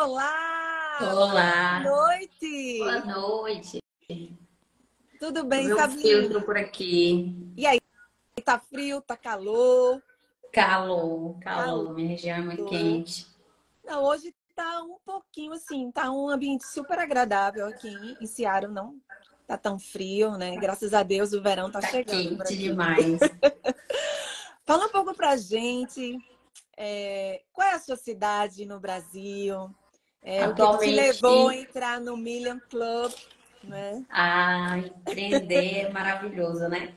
Olá! 0.00 0.98
Olá! 1.00 1.80
Boa 1.82 2.06
noite! 2.06 2.78
Boa 2.78 3.00
noite! 3.04 3.82
Tudo 5.18 5.44
bem, 5.44 5.66
Meu 5.66 5.76
Sabrina? 5.76 6.02
filtro 6.02 6.42
por 6.42 6.56
aqui. 6.56 7.34
E 7.56 7.66
aí? 7.66 7.80
Tá 8.44 8.60
frio? 8.60 9.00
Tá 9.00 9.16
calor? 9.16 10.00
Calor, 10.52 11.36
calor. 11.40 11.64
Calor. 11.64 11.94
Minha 11.94 12.10
região 12.10 12.36
é 12.36 12.40
muito 12.42 12.64
quente. 12.66 13.26
Não, 13.84 14.04
hoje 14.04 14.32
tá 14.54 14.82
um 14.84 14.98
pouquinho 15.04 15.52
assim, 15.52 15.90
tá 15.90 16.08
um 16.12 16.28
ambiente 16.28 16.64
super 16.68 16.96
agradável 17.00 17.66
aqui 17.66 17.88
em 18.20 18.26
Seattle, 18.28 18.72
não 18.72 19.00
tá 19.48 19.58
tão 19.58 19.80
frio, 19.80 20.38
né? 20.38 20.54
Graças 20.58 20.94
a 20.94 21.02
Deus 21.02 21.32
o 21.32 21.42
verão 21.42 21.72
tá, 21.72 21.80
Tá 21.80 21.88
chegando. 21.88 22.38
quente 22.38 22.56
demais. 22.56 23.18
Fala 24.64 24.86
um 24.86 24.90
pouco 24.90 25.12
pra 25.12 25.36
gente, 25.36 26.16
é, 26.76 27.42
qual 27.52 27.66
é 27.66 27.72
a 27.74 27.78
sua 27.80 27.96
cidade 27.96 28.64
no 28.64 28.78
Brasil? 28.78 29.74
É, 30.30 30.46
o 30.46 30.50
que 30.50 30.56
te 30.56 30.62
Atualmente- 30.62 30.94
levou 30.94 31.48
a 31.48 31.56
entrar 31.56 32.00
no 32.02 32.14
Million 32.14 32.58
Club, 32.68 33.12
né? 33.64 34.04
Ah, 34.10 34.76
empreender 34.76 35.86
é 35.86 35.90
maravilhoso, 35.90 36.68
né? 36.68 36.92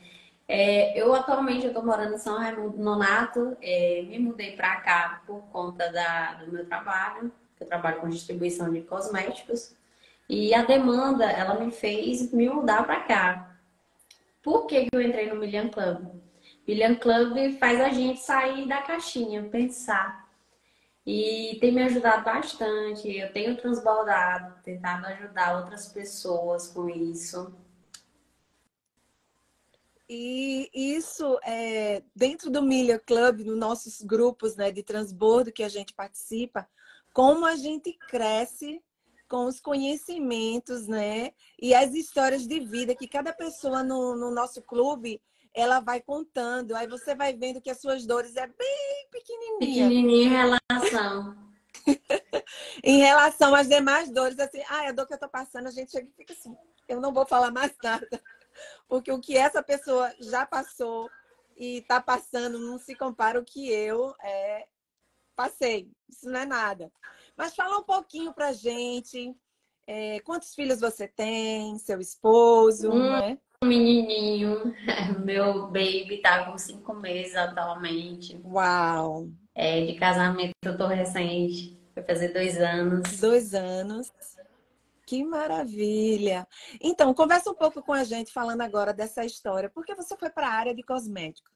É, 0.49 0.99
eu 1.01 1.13
atualmente 1.15 1.65
estou 1.65 1.81
morando 1.81 2.15
em 2.15 2.17
São 2.17 2.37
Raimundo 2.37 2.77
Nonato. 2.77 3.55
É, 3.61 4.01
me 4.05 4.19
mudei 4.19 4.51
para 4.57 4.75
cá 4.81 5.21
por 5.25 5.43
conta 5.43 5.89
da, 5.93 6.33
do 6.33 6.51
meu 6.51 6.65
trabalho. 6.65 7.31
Eu 7.57 7.67
trabalho 7.67 8.01
com 8.01 8.09
distribuição 8.09 8.69
de 8.69 8.81
cosméticos. 8.81 9.73
E 10.27 10.53
a 10.53 10.65
demanda, 10.65 11.23
ela 11.23 11.57
me 11.57 11.71
fez 11.71 12.33
me 12.33 12.49
mudar 12.49 12.85
para 12.85 12.99
cá. 12.99 13.55
Por 14.43 14.65
que 14.67 14.87
que 14.89 14.89
eu 14.93 15.01
entrei 15.01 15.29
no 15.29 15.35
Million 15.39 15.69
Club? 15.69 16.05
Million 16.67 16.95
Club 16.95 17.57
faz 17.57 17.79
a 17.79 17.87
gente 17.89 18.19
sair 18.19 18.67
da 18.67 18.81
caixinha, 18.81 19.43
pensar. 19.43 20.29
E 21.05 21.57
tem 21.59 21.71
me 21.71 21.83
ajudado 21.83 22.23
bastante. 22.23 23.09
Eu 23.09 23.31
tenho 23.33 23.57
transbordado, 23.57 24.61
tentado 24.63 25.05
ajudar 25.07 25.57
outras 25.57 25.87
pessoas 25.87 26.67
com 26.67 26.89
isso. 26.89 27.53
E 30.07 30.69
isso 30.73 31.39
é 31.43 32.03
dentro 32.13 32.51
do 32.51 32.61
Million 32.61 32.99
Club, 32.99 33.39
nos 33.45 33.57
nossos 33.57 34.01
grupos 34.01 34.57
né, 34.57 34.69
de 34.69 34.83
transbordo 34.83 35.53
que 35.53 35.63
a 35.63 35.69
gente 35.69 35.93
participa, 35.93 36.67
como 37.13 37.45
a 37.45 37.55
gente 37.55 37.93
cresce 38.09 38.83
com 39.29 39.45
os 39.45 39.61
conhecimentos, 39.61 40.85
né? 40.85 41.31
E 41.57 41.73
as 41.73 41.93
histórias 41.93 42.45
de 42.45 42.59
vida 42.59 42.93
que 42.93 43.07
cada 43.07 43.31
pessoa 43.31 43.81
no, 43.81 44.13
no 44.13 44.29
nosso 44.29 44.61
clube 44.61 45.21
ela 45.53 45.79
vai 45.79 46.01
contando. 46.01 46.75
Aí 46.75 46.87
você 46.87 47.15
vai 47.15 47.33
vendo 47.33 47.61
que 47.61 47.69
as 47.69 47.79
suas 47.79 48.05
dores 48.05 48.35
é 48.35 48.47
bem 48.47 49.00
pequenininha 49.11 49.59
Pequenininha 49.59 50.25
em 50.25 50.29
relação. 50.29 51.37
em 52.83 52.99
relação 52.99 53.53
às 53.53 53.67
demais 53.67 54.09
dores. 54.09 54.39
Assim, 54.39 54.61
ah, 54.69 54.87
a 54.87 54.91
dor 54.91 55.07
que 55.07 55.13
eu 55.13 55.19
tô 55.19 55.29
passando, 55.29 55.67
a 55.67 55.71
gente 55.71 55.91
chega 55.91 56.07
e 56.07 56.13
fica 56.13 56.33
assim, 56.33 56.55
eu 56.87 56.99
não 56.99 57.13
vou 57.13 57.25
falar 57.25 57.51
mais 57.51 57.73
nada. 57.83 58.07
Porque 58.87 59.11
o 59.11 59.19
que 59.19 59.37
essa 59.37 59.61
pessoa 59.61 60.13
já 60.19 60.45
passou 60.45 61.09
e 61.55 61.77
está 61.77 62.01
passando 62.01 62.59
não 62.59 62.77
se 62.77 62.95
compara 62.95 63.37
ao 63.39 63.45
que 63.45 63.71
eu 63.71 64.15
é, 64.23 64.67
passei. 65.35 65.91
Isso 66.09 66.29
não 66.29 66.39
é 66.39 66.45
nada. 66.45 66.91
Mas 67.35 67.55
fala 67.55 67.77
um 67.77 67.83
pouquinho 67.83 68.33
pra 68.33 68.53
gente. 68.53 69.35
é, 69.87 70.19
quantos 70.21 70.53
filhos 70.53 70.79
você 70.79 71.07
tem? 71.07 71.77
Seu 71.79 71.99
esposo, 71.99 72.91
Um. 72.91 73.19
né? 73.19 73.37
Um 73.63 73.67
menininho, 73.67 74.73
meu 75.23 75.67
baby 75.67 76.19
tá 76.19 76.45
com 76.45 76.57
cinco 76.57 76.95
meses 76.95 77.35
atualmente. 77.35 78.41
Uau! 78.43 79.27
É, 79.53 79.85
de 79.85 79.93
casamento 79.99 80.51
eu 80.65 80.75
tô 80.75 80.87
recente, 80.87 81.79
vai 81.93 82.03
fazer 82.03 82.29
dois 82.29 82.57
anos. 82.57 83.19
Dois 83.19 83.53
anos. 83.53 84.11
Que 85.05 85.23
maravilha! 85.23 86.47
Então, 86.81 87.13
conversa 87.13 87.51
um 87.51 87.53
pouco 87.53 87.83
com 87.83 87.93
a 87.93 88.03
gente 88.03 88.31
falando 88.33 88.61
agora 88.61 88.93
dessa 88.93 89.23
história. 89.23 89.69
Por 89.69 89.85
que 89.85 89.93
você 89.93 90.17
foi 90.17 90.31
para 90.31 90.47
a 90.47 90.53
área 90.53 90.73
de 90.73 90.81
cosméticos? 90.81 91.51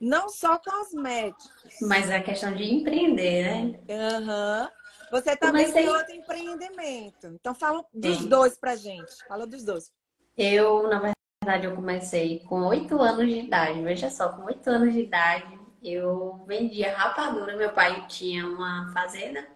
Não 0.00 0.30
só 0.30 0.58
cosméticos. 0.58 1.50
Mas 1.82 2.08
é 2.08 2.20
questão 2.22 2.54
de 2.54 2.64
empreender, 2.72 3.44
né? 3.44 3.80
Aham. 3.90 4.70
Você 5.10 5.36
também 5.36 5.66
Comecei- 5.66 5.82
tem 5.86 5.92
outro 5.94 6.14
empreendimento. 6.14 7.26
Então, 7.38 7.54
fala 7.54 7.84
dos 7.92 8.16
Tem. 8.18 8.28
dois 8.28 8.56
pra 8.56 8.76
gente. 8.76 9.12
Fala 9.28 9.46
dos 9.46 9.62
dois. 9.62 9.92
Eu, 10.38 10.84
na 10.88 11.00
verdade, 11.42 11.66
eu 11.66 11.74
comecei 11.74 12.40
com 12.40 12.66
oito 12.66 13.00
anos 13.00 13.26
de 13.26 13.40
idade. 13.40 13.82
Veja 13.82 14.10
só, 14.10 14.28
com 14.28 14.44
oito 14.44 14.68
anos 14.68 14.92
de 14.92 15.00
idade, 15.00 15.58
eu 15.82 16.44
vendia 16.46 16.94
rapadura. 16.94 17.56
Meu 17.56 17.70
pai 17.72 18.04
tinha 18.08 18.46
uma 18.46 18.92
fazenda, 18.92 19.46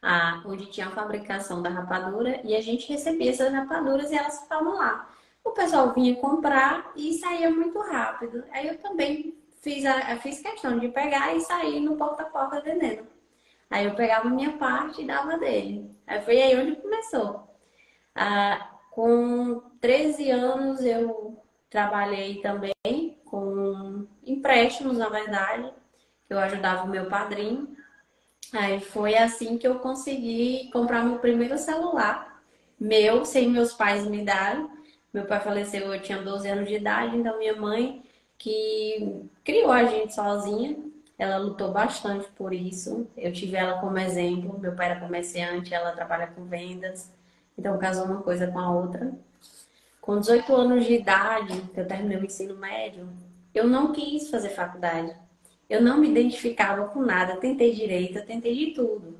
ah, 0.00 0.40
onde 0.46 0.66
tinha 0.66 0.86
a 0.86 0.90
fabricação 0.90 1.60
da 1.60 1.68
rapadura, 1.68 2.40
e 2.44 2.54
a 2.54 2.60
gente 2.60 2.88
recebia 2.88 3.32
essas 3.32 3.52
rapaduras 3.52 4.12
e 4.12 4.16
elas 4.16 4.40
ficavam 4.40 4.76
lá. 4.76 5.08
O 5.44 5.50
pessoal 5.50 5.92
vinha 5.92 6.14
comprar 6.16 6.92
e 6.94 7.14
saía 7.14 7.50
muito 7.50 7.80
rápido. 7.80 8.44
Aí 8.52 8.68
eu 8.68 8.78
também 8.78 9.36
fiz, 9.62 9.84
a, 9.84 10.16
fiz 10.18 10.40
questão 10.40 10.78
de 10.78 10.88
pegar 10.88 11.34
e 11.34 11.40
sair 11.40 11.80
no 11.80 11.96
porta 11.96 12.22
a 12.22 12.26
porta 12.26 12.60
vendendo. 12.60 13.04
Aí 13.68 13.84
eu 13.84 13.96
pegava 13.96 14.28
a 14.28 14.30
minha 14.30 14.52
parte 14.58 15.02
e 15.02 15.06
dava 15.06 15.36
dele. 15.38 15.90
Aí 16.06 16.20
foi 16.22 16.40
aí 16.40 16.56
onde 16.56 16.76
começou. 16.76 17.50
Ah, 18.14 18.70
com 18.92 19.60
13 19.80 20.30
anos 20.30 20.80
eu 20.80 21.42
trabalhei 21.68 22.40
também 22.40 23.18
com 23.24 24.06
empréstimos, 24.24 24.98
na 24.98 25.08
verdade. 25.08 25.72
Eu 26.28 26.38
ajudava 26.38 26.84
o 26.84 26.88
meu 26.88 27.06
padrinho. 27.06 27.76
Aí 28.52 28.80
foi 28.80 29.16
assim 29.16 29.58
que 29.58 29.66
eu 29.66 29.78
consegui 29.78 30.70
comprar 30.72 31.04
meu 31.04 31.18
primeiro 31.18 31.58
celular. 31.58 32.42
Meu, 32.78 33.24
sem 33.24 33.48
meus 33.48 33.72
pais 33.72 34.06
me 34.06 34.24
darem. 34.24 34.68
Meu 35.12 35.24
pai 35.24 35.40
faleceu, 35.40 35.92
eu 35.92 36.02
tinha 36.02 36.22
12 36.22 36.48
anos 36.48 36.68
de 36.68 36.74
idade, 36.74 37.16
então 37.16 37.38
minha 37.38 37.56
mãe, 37.56 38.04
que 38.36 39.24
criou 39.42 39.72
a 39.72 39.84
gente 39.84 40.14
sozinha, 40.14 40.76
ela 41.18 41.38
lutou 41.38 41.72
bastante 41.72 42.28
por 42.32 42.52
isso. 42.52 43.08
Eu 43.16 43.32
tive 43.32 43.56
ela 43.56 43.80
como 43.80 43.98
exemplo. 43.98 44.58
Meu 44.58 44.74
pai 44.74 44.90
era 44.90 45.00
comerciante, 45.00 45.72
ela 45.72 45.92
trabalha 45.92 46.26
com 46.26 46.44
vendas. 46.44 47.10
Então 47.56 47.78
casou 47.78 48.04
uma 48.04 48.22
coisa 48.22 48.46
com 48.46 48.58
a 48.58 48.70
outra. 48.70 49.12
Com 50.06 50.20
18 50.20 50.54
anos 50.54 50.84
de 50.86 50.94
idade, 50.94 51.60
que 51.74 51.80
eu 51.80 51.88
terminei 51.88 52.16
o 52.16 52.24
ensino 52.24 52.56
médio, 52.56 53.08
eu 53.52 53.66
não 53.66 53.92
quis 53.92 54.30
fazer 54.30 54.50
faculdade. 54.50 55.12
Eu 55.68 55.82
não 55.82 55.98
me 55.98 56.08
identificava 56.08 56.86
com 56.90 57.00
nada. 57.02 57.38
Tentei 57.38 57.74
direito, 57.74 58.24
tentei 58.24 58.54
de 58.54 58.72
tudo. 58.72 59.18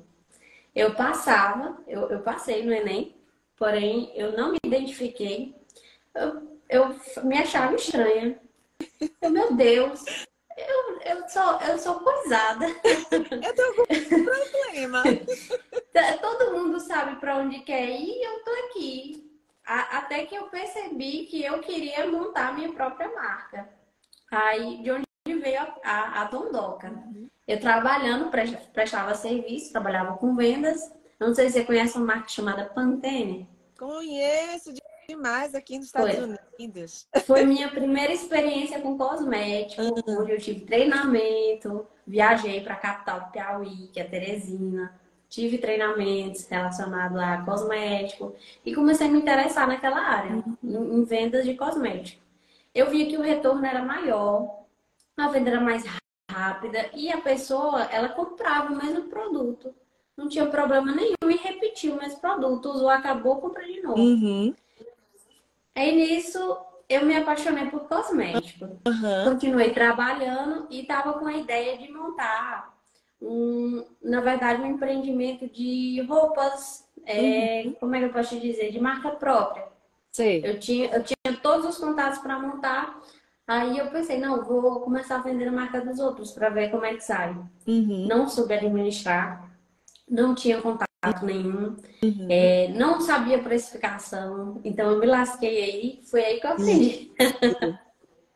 Eu 0.73 0.95
passava, 0.95 1.77
eu, 1.85 2.09
eu 2.09 2.21
passei 2.21 2.63
no 2.63 2.71
Enem, 2.71 3.13
porém 3.57 4.13
eu 4.15 4.31
não 4.31 4.53
me 4.53 4.57
identifiquei. 4.63 5.53
Eu, 6.15 6.57
eu 6.69 6.95
me 7.25 7.37
achava 7.37 7.75
estranha. 7.75 8.39
Eu, 9.21 9.29
meu 9.29 9.53
Deus, 9.55 10.05
eu, 10.57 10.99
eu, 11.01 11.27
sou, 11.27 11.59
eu 11.69 11.77
sou 11.79 11.95
coisada. 11.99 12.65
Eu 13.11 13.53
tenho 13.53 13.67
algum 13.67 14.23
problema. 14.23 15.03
Tá- 15.91 16.17
Todo 16.17 16.53
mundo 16.53 16.79
sabe 16.79 17.19
para 17.19 17.37
onde 17.37 17.59
quer 17.59 17.89
ir 17.89 18.07
e 18.07 18.23
eu 18.25 18.43
tô 18.43 18.51
aqui. 18.67 19.36
A- 19.67 19.97
Até 19.99 20.25
que 20.25 20.33
eu 20.35 20.45
percebi 20.45 21.25
que 21.25 21.43
eu 21.43 21.59
queria 21.59 22.07
montar 22.07 22.53
minha 22.55 22.71
própria 22.71 23.13
marca. 23.13 23.69
Aí, 24.31 24.81
de 24.81 24.91
onde 24.91 25.05
veio 25.41 25.59
a, 25.61 25.75
a, 25.83 26.21
a 26.21 26.23
Dondoca. 26.25 26.91
Eu 27.47 27.59
trabalhando, 27.59 28.29
presta- 28.31 28.61
prestava 28.73 29.13
serviço, 29.13 29.71
trabalhava 29.71 30.17
com 30.17 30.35
vendas. 30.35 30.91
Não 31.19 31.33
sei 31.35 31.47
se 31.49 31.53
você 31.59 31.65
conhece 31.65 31.97
uma 31.97 32.05
marca 32.05 32.29
chamada 32.29 32.65
Pantene. 32.65 33.47
Conheço 33.77 34.73
demais 35.09 35.53
aqui 35.55 35.77
nos 35.77 35.87
Estados 35.87 36.15
Foi. 36.15 36.37
Unidos. 36.59 37.07
Foi 37.25 37.43
minha 37.45 37.69
primeira 37.69 38.11
experiência 38.13 38.81
com 38.81 38.97
cosmético, 38.97 39.81
onde 40.07 40.31
eu 40.31 40.39
tive 40.39 40.61
treinamento, 40.61 41.87
viajei 42.05 42.61
para 42.61 42.73
a 42.73 42.77
capital 42.77 43.19
do 43.21 43.31
Piauí, 43.31 43.87
que 43.93 43.99
é 43.99 44.03
Teresina, 44.03 44.99
tive 45.29 45.57
treinamentos 45.57 46.47
relacionados 46.47 47.17
a 47.17 47.41
cosmético 47.41 48.35
e 48.65 48.73
comecei 48.73 49.07
a 49.07 49.09
me 49.09 49.19
interessar 49.19 49.67
naquela 49.67 49.99
área, 49.99 50.43
em, 50.63 50.75
em 50.75 51.03
vendas 51.03 51.45
de 51.45 51.55
cosmético. 51.55 52.21
Eu 52.73 52.89
via 52.89 53.07
que 53.07 53.17
o 53.17 53.21
retorno 53.21 53.65
era 53.65 53.83
maior, 53.83 54.63
a 55.17 55.27
venda 55.27 55.49
era 55.49 55.59
mais 55.59 55.83
rápida 56.29 56.89
e 56.93 57.11
a 57.11 57.19
pessoa, 57.19 57.83
ela 57.91 58.09
comprava 58.09 58.71
o 58.71 58.77
mesmo 58.77 59.03
produto. 59.09 59.73
Não 60.15 60.27
tinha 60.27 60.47
problema 60.47 60.91
nenhum 60.93 61.29
em 61.29 61.37
repetir 61.37 61.91
o 61.91 61.97
mesmo 61.97 62.19
produto, 62.19 62.69
usou, 62.69 62.89
acabou, 62.89 63.37
compra 63.37 63.63
de 63.65 63.81
novo. 63.81 64.01
Uhum. 64.01 64.53
Aí 65.75 65.95
nisso 65.95 66.57
eu 66.89 67.05
me 67.05 67.15
apaixonei 67.15 67.69
por 67.69 67.81
cosmético. 67.81 68.79
Aham. 68.85 69.31
Continuei 69.31 69.71
trabalhando 69.71 70.67
e 70.69 70.81
estava 70.81 71.13
com 71.13 71.25
a 71.25 71.37
ideia 71.37 71.77
de 71.77 71.91
montar 71.91 72.76
um, 73.21 73.83
na 74.01 74.21
verdade, 74.21 74.61
um 74.61 74.67
empreendimento 74.67 75.47
de 75.47 76.01
roupas, 76.07 76.85
é, 77.05 77.69
como 77.79 77.95
é 77.95 77.99
que 77.99 78.05
eu 78.05 78.13
posso 78.13 78.35
te 78.35 78.41
dizer, 78.41 78.71
de 78.71 78.79
marca 78.79 79.11
própria. 79.11 79.65
Sei. 80.11 80.41
Eu 80.43 80.59
tinha, 80.59 80.87
eu 80.87 81.03
tinha 81.03 81.37
todos 81.41 81.65
os 81.65 81.77
contatos 81.77 82.19
para 82.19 82.39
montar. 82.39 82.99
Aí 83.47 83.77
eu 83.77 83.87
pensei, 83.87 84.19
não, 84.19 84.43
vou 84.43 84.81
começar 84.81 85.17
a 85.17 85.21
vender 85.21 85.47
a 85.47 85.51
marca 85.51 85.79
dos 85.79 85.99
outros 85.99 86.31
para 86.31 86.49
ver 86.49 86.69
como 86.69 86.85
é 86.85 86.95
que 86.95 87.01
sai. 87.01 87.35
Uhum. 87.65 88.05
Não 88.07 88.27
soube 88.27 88.53
administrar, 88.53 89.49
não 90.09 90.35
tinha 90.35 90.61
contato 90.61 90.87
nenhum, 91.23 91.75
uhum. 92.03 92.27
é, 92.29 92.69
não 92.69 92.99
sabia 92.99 93.39
precificação, 93.39 94.59
então 94.63 94.91
eu 94.91 94.99
me 94.99 95.05
lasquei 95.05 95.63
aí, 95.63 96.01
foi 96.09 96.23
aí 96.23 96.39
que 96.39 96.47
eu 96.47 96.51
aprendi. 96.51 97.11
Uhum. 97.21 97.77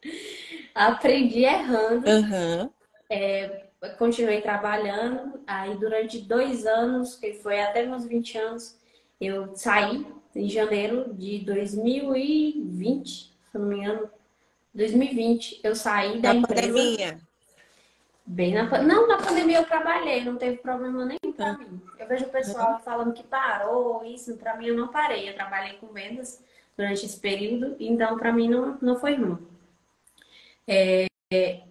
aprendi 0.75 1.43
errando, 1.43 2.07
uhum. 2.07 2.69
é, 3.09 3.60
continuei 3.97 4.41
trabalhando, 4.41 5.39
aí 5.45 5.75
durante 5.75 6.19
dois 6.19 6.65
anos, 6.65 7.15
que 7.15 7.33
foi 7.33 7.59
até 7.61 7.85
meus 7.85 8.05
20 8.05 8.37
anos, 8.37 8.77
eu 9.19 9.55
saí 9.55 10.05
em 10.35 10.49
janeiro 10.49 11.13
de 11.13 11.39
2020, 11.39 13.07
se 13.51 13.57
não 13.57 13.65
me 13.65 13.77
engano, 13.77 14.09
2020, 14.73 15.59
eu 15.63 15.75
saí 15.75 16.19
da, 16.19 16.31
da 16.31 16.39
empresa. 16.39 16.67
Pandemia. 16.67 17.19
Bem 18.25 18.53
na 18.53 18.83
Não, 18.83 19.07
na 19.07 19.17
pandemia 19.17 19.57
eu 19.57 19.65
trabalhei, 19.65 20.23
não 20.23 20.37
teve 20.37 20.57
problema 20.57 21.03
nenhum 21.05 21.33
para 21.35 21.57
mim. 21.57 21.81
Eu 21.99 22.07
vejo 22.07 22.25
o 22.25 22.29
pessoal 22.29 22.79
falando 22.79 23.13
que 23.13 23.23
parou, 23.23 24.05
isso, 24.05 24.37
para 24.37 24.55
mim 24.55 24.67
eu 24.67 24.77
não 24.77 24.87
parei. 24.87 25.27
Eu 25.27 25.33
trabalhei 25.33 25.73
com 25.73 25.87
vendas 25.87 26.41
durante 26.77 27.05
esse 27.05 27.19
período, 27.19 27.75
então 27.79 28.17
para 28.17 28.31
mim 28.31 28.47
não, 28.47 28.77
não 28.81 28.99
foi 28.99 29.15
ruim. 29.15 29.37
É, 30.67 31.07
é, 31.33 31.61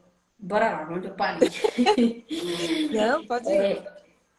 bora 0.40 0.70
lá, 0.70 0.88
onde 0.90 1.08
eu 1.08 1.14
parei. 1.14 1.48
Não, 2.92 3.26
pode 3.26 3.48
ir. 3.48 3.54
É, 3.54 3.84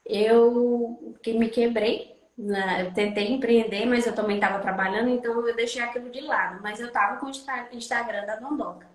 eu 0.05 1.15
que 1.21 1.33
me 1.33 1.49
quebrei, 1.49 2.15
né? 2.37 2.85
eu 2.85 2.93
tentei 2.93 3.31
empreender, 3.31 3.85
mas 3.85 4.05
eu 4.05 4.15
também 4.15 4.35
estava 4.35 4.59
trabalhando, 4.59 5.09
então 5.09 5.47
eu 5.47 5.55
deixei 5.55 5.81
aquilo 5.81 6.09
de 6.09 6.21
lado. 6.21 6.61
Mas 6.61 6.79
eu 6.79 6.87
estava 6.87 7.17
com 7.17 7.27
o 7.27 7.75
Instagram 7.75 8.25
da 8.25 8.37
Dondoca. 8.37 8.87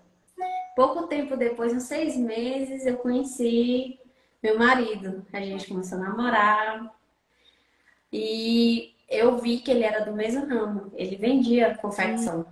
Pouco 0.75 1.07
tempo 1.07 1.35
depois, 1.35 1.73
uns 1.73 1.83
seis 1.83 2.15
meses, 2.15 2.85
eu 2.85 2.97
conheci 2.97 3.99
meu 4.43 4.59
marido. 4.59 5.25
A 5.33 5.39
gente 5.39 5.67
começou 5.67 5.97
a 5.97 6.01
namorar. 6.01 6.93
E 8.13 8.93
eu 9.09 9.37
vi 9.37 9.59
que 9.59 9.71
ele 9.71 9.83
era 9.83 10.05
do 10.05 10.13
mesmo 10.13 10.45
ramo. 10.45 10.91
Ele 10.95 11.15
vendia 11.15 11.75
confecção. 11.77 12.45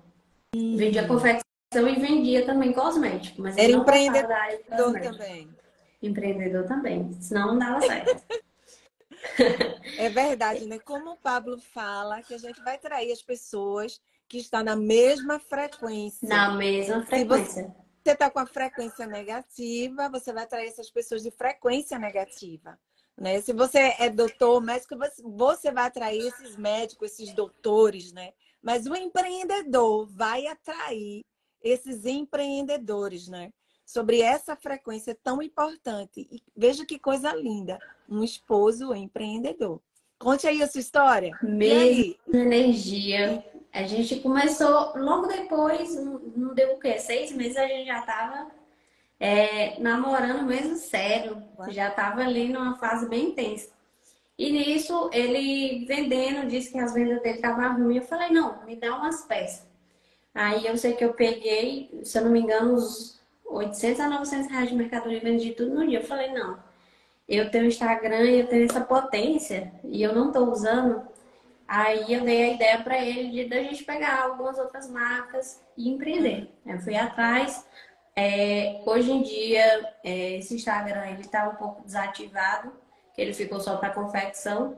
Hum. 0.56 0.76
Vendia 0.76 1.08
confecção 1.08 1.45
e 1.80 2.00
vendia 2.00 2.46
também 2.46 2.74
cosmético. 2.74 3.42
Mas 3.42 3.58
era 3.58 3.72
empreendedor 3.72 5.00
também. 5.02 5.50
Empreendedor 6.02 6.66
também. 6.66 7.12
Senão 7.22 7.48
não 7.48 7.60
dava 7.60 7.82
certo. 7.82 8.24
é 9.98 10.10
verdade, 10.10 10.66
né? 10.66 10.80
Como 10.80 11.12
o 11.12 11.18
Pablo 11.18 11.58
fala, 11.58 12.22
que 12.22 12.34
a 12.34 12.38
gente 12.38 12.62
vai 12.64 12.78
trair 12.78 13.12
as 13.12 13.22
pessoas 13.22 14.00
que 14.28 14.38
estão 14.38 14.64
na 14.64 14.76
mesma 14.76 15.40
frequência. 15.40 16.28
Na 16.28 16.56
mesma 16.56 17.06
frequência 17.06 17.74
você 18.06 18.12
está 18.12 18.30
com 18.30 18.38
a 18.38 18.46
frequência 18.46 19.08
negativa, 19.08 20.08
você 20.10 20.32
vai 20.32 20.44
atrair 20.44 20.68
essas 20.68 20.92
pessoas 20.92 21.24
de 21.24 21.32
frequência 21.32 21.98
negativa. 21.98 22.78
Né? 23.18 23.42
Se 23.42 23.52
você 23.52 23.96
é 23.98 24.12
doutor, 24.12 24.62
médico, 24.62 24.96
você 25.24 25.72
vai 25.72 25.86
atrair 25.86 26.20
esses 26.20 26.56
médicos, 26.56 27.14
esses 27.14 27.34
doutores, 27.34 28.14
né? 28.14 28.32
Mas 28.62 28.86
o 28.86 28.96
empreendedor 28.96 30.06
vai 30.06 30.46
atrair 30.46 31.24
esses 31.66 32.06
empreendedores, 32.06 33.28
né? 33.28 33.52
Sobre 33.86 34.22
essa 34.22 34.56
frequência 34.56 35.18
tão 35.22 35.42
importante. 35.42 36.28
E 36.32 36.42
veja 36.56 36.86
que 36.86 37.00
coisa 37.00 37.34
linda, 37.34 37.80
um 38.08 38.24
esposo 38.24 38.94
empreendedor. 38.94 39.82
Conte 40.20 40.48
aí 40.48 40.62
a 40.62 40.68
sua 40.68 40.80
história. 40.80 41.38
Mesma 41.42 42.16
energia, 42.32 43.44
a 43.74 43.84
gente 43.84 44.22
começou 44.22 44.94
logo 44.96 45.28
depois, 45.28 45.94
não 45.96 46.54
deu 46.54 46.76
o 46.76 46.80
quê? 46.80 46.98
Seis 47.00 47.32
meses 47.32 47.58
a 47.58 47.68
gente 47.68 47.88
já 47.88 48.00
estava 48.00 48.48
é, 49.20 49.80
namorando 49.80 50.46
mesmo 50.46 50.76
sério. 50.76 51.44
Já 51.70 51.90
estava 51.90 52.22
ali 52.22 52.48
numa 52.48 52.78
fase 52.78 53.10
bem 53.10 53.30
intensa. 53.30 53.74
E 54.38 54.52
nisso, 54.52 55.10
ele 55.14 55.86
vendendo, 55.86 56.48
disse 56.48 56.72
que 56.72 56.80
as 56.80 56.94
vendas 56.94 57.22
dele 57.22 57.36
estavam 57.36 57.76
ruins. 57.78 58.04
Eu 58.04 58.08
falei, 58.08 58.30
não, 58.30 58.64
me 58.66 58.76
dá 58.76 58.96
umas 58.96 59.24
peças. 59.24 59.65
Aí 60.36 60.68
eu 60.68 60.78
sei 60.78 60.94
que 60.94 61.04
eu 61.06 61.14
peguei, 61.14 61.90
se 62.04 62.18
eu 62.18 62.26
não 62.26 62.32
me 62.32 62.42
engano, 62.42 62.76
uns 62.76 63.20
800 63.46 64.02
a 64.02 64.10
900 64.10 64.52
reais 64.52 64.70
de 64.70 64.76
mercadoria 64.76 65.22
vendi 65.22 65.54
tudo 65.54 65.74
no 65.74 65.88
dia. 65.88 66.00
Eu 66.00 66.06
falei, 66.06 66.32
não, 66.34 66.60
eu 67.28 67.50
tenho 67.50 67.66
Instagram 67.66 68.26
eu 68.26 68.48
tenho 68.48 68.66
essa 68.66 68.82
potência 68.82 69.72
e 69.86 70.04
eu 70.04 70.14
não 70.14 70.28
estou 70.28 70.52
usando 70.52 71.02
Aí 71.68 72.14
eu 72.14 72.24
dei 72.24 72.44
a 72.44 72.54
ideia 72.54 72.84
para 72.84 73.04
ele 73.04 73.32
de 73.32 73.50
da 73.50 73.58
gente 73.58 73.84
pegar 73.84 74.24
algumas 74.24 74.58
outras 74.60 74.90
marcas 74.90 75.62
e 75.76 75.90
empreender. 75.90 76.52
Eu 76.66 76.80
fui 76.80 76.96
atrás. 76.96 77.66
É, 78.16 78.82
hoje 78.86 79.12
em 79.12 79.24
dia, 79.24 79.94
é, 80.04 80.38
esse 80.38 80.54
Instagram 80.56 81.06
ele 81.08 81.22
está 81.22 81.50
um 81.50 81.56
pouco 81.56 81.84
desativado, 81.84 82.72
que 83.14 83.22
ele 83.22 83.34
ficou 83.34 83.60
só 83.60 83.78
para 83.78 83.90
confecção, 83.90 84.78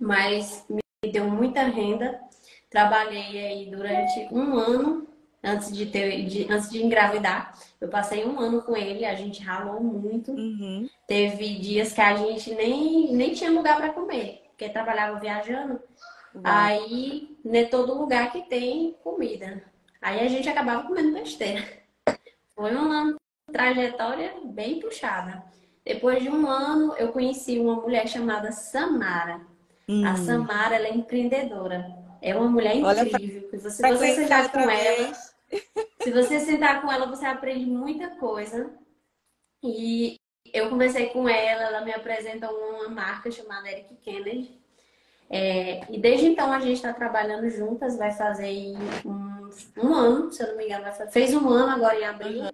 mas 0.00 0.64
me 0.68 1.12
deu 1.12 1.26
muita 1.26 1.62
renda. 1.64 2.18
Trabalhei 2.72 3.46
aí 3.46 3.70
durante 3.70 4.28
um 4.32 4.56
ano 4.56 5.06
antes 5.44 5.76
de 5.76 5.86
ter, 5.86 6.24
de, 6.24 6.50
antes 6.50 6.70
de 6.70 6.82
engravidar. 6.82 7.52
Eu 7.78 7.88
passei 7.88 8.24
um 8.24 8.40
ano 8.40 8.62
com 8.62 8.74
ele, 8.74 9.04
a 9.04 9.14
gente 9.14 9.42
ralou 9.42 9.82
muito. 9.82 10.32
Uhum. 10.32 10.88
Teve 11.06 11.58
dias 11.58 11.92
que 11.92 12.00
a 12.00 12.16
gente 12.16 12.54
nem, 12.54 13.12
nem 13.12 13.34
tinha 13.34 13.50
lugar 13.50 13.76
para 13.76 13.92
comer, 13.92 14.44
porque 14.48 14.70
trabalhava 14.70 15.20
viajando. 15.20 15.80
Aí, 16.42 17.36
não 17.44 17.54
é 17.54 17.64
todo 17.64 17.98
lugar 17.98 18.32
que 18.32 18.48
tem 18.48 18.96
comida. 19.04 19.62
Aí 20.00 20.20
a 20.20 20.28
gente 20.28 20.48
acabava 20.48 20.88
comendo 20.88 21.12
besteira. 21.12 21.62
Foi 22.54 22.74
uma 22.74 23.16
trajetória 23.52 24.32
bem 24.44 24.80
puxada. 24.80 25.42
Depois 25.84 26.22
de 26.22 26.30
um 26.30 26.46
ano, 26.46 26.94
eu 26.96 27.08
conheci 27.08 27.58
uma 27.58 27.76
mulher 27.76 28.08
chamada 28.08 28.50
Samara. 28.50 29.42
Hum. 29.86 30.06
A 30.06 30.16
Samara, 30.16 30.76
ela 30.76 30.86
é 30.86 30.94
empreendedora. 30.94 32.01
É 32.22 32.34
uma 32.36 32.48
mulher 32.48 32.76
incrível. 32.76 33.48
Pra... 33.50 33.58
Se 33.58 33.82
você 33.82 34.14
sentar 34.14 34.52
com 34.52 34.60
ela, 34.60 35.12
se 36.00 36.10
você 36.10 36.40
sentar 36.40 36.80
com 36.80 36.90
ela, 36.90 37.06
você 37.06 37.26
aprende 37.26 37.66
muita 37.66 38.10
coisa. 38.10 38.70
E 39.62 40.16
eu 40.52 40.70
conversei 40.70 41.06
com 41.06 41.28
ela, 41.28 41.62
ela 41.62 41.80
me 41.80 41.92
apresentou 41.92 42.50
uma 42.50 42.88
marca 42.88 43.30
chamada 43.30 43.70
Eric 43.70 43.96
Kennedy. 43.96 44.62
É, 45.28 45.80
e 45.90 45.98
desde 45.98 46.26
então 46.26 46.52
a 46.52 46.60
gente 46.60 46.74
está 46.74 46.92
trabalhando 46.92 47.48
juntas, 47.48 47.96
vai 47.96 48.12
fazer 48.12 48.76
um, 49.04 49.48
um, 49.82 49.94
ano, 49.94 50.30
se 50.30 50.42
eu 50.42 50.48
não 50.48 50.56
me 50.56 50.66
engano, 50.66 50.84
fazer, 50.84 51.10
fez 51.10 51.34
um 51.34 51.48
ano 51.48 51.72
agora 51.72 51.98
em 51.98 52.04
abril. 52.04 52.42
Uhum. 52.42 52.50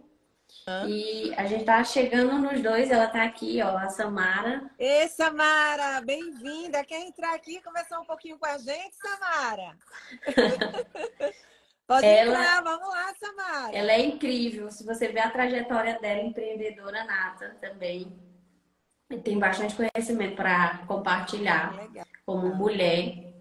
E 0.86 1.32
a 1.36 1.46
gente 1.46 1.60
está 1.60 1.82
chegando 1.84 2.38
nos 2.38 2.60
dois, 2.62 2.90
ela 2.90 3.06
está 3.06 3.24
aqui, 3.24 3.60
ó, 3.62 3.76
a 3.76 3.88
Samara. 3.88 4.70
Ei, 4.78 5.08
Samara, 5.08 6.00
bem-vinda. 6.02 6.84
Quer 6.84 7.06
entrar 7.06 7.34
aqui 7.34 7.56
e 7.56 7.62
conversar 7.62 8.00
um 8.00 8.04
pouquinho 8.04 8.38
com 8.38 8.46
a 8.46 8.58
gente, 8.58 8.94
Samara? 8.96 9.76
Pode 11.86 12.06
ela, 12.06 12.32
entrar, 12.32 12.62
vamos 12.62 12.88
lá, 12.88 13.14
Samara. 13.14 13.76
Ela 13.76 13.92
é 13.92 14.00
incrível. 14.00 14.70
Se 14.70 14.84
você 14.84 15.08
ver 15.08 15.20
a 15.20 15.30
trajetória 15.30 15.98
dela, 15.98 16.20
empreendedora 16.20 17.04
nata 17.04 17.56
também. 17.60 18.12
Tem 19.24 19.38
bastante 19.38 19.74
conhecimento 19.74 20.36
para 20.36 20.84
compartilhar. 20.86 21.74
Legal 21.76 22.06
como 22.28 22.54
mulher. 22.54 23.32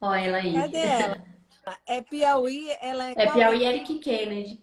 Olha 0.00 0.20
ela 0.20 0.38
aí. 0.38 0.54
Cadê 0.54 0.78
ela? 0.78 1.24
É 1.86 2.02
Piauí, 2.02 2.68
ela 2.78 3.08
é. 3.08 3.14
É 3.16 3.32
Piauí 3.32 3.64
Eric 3.64 3.98
Kennedy. 3.98 4.62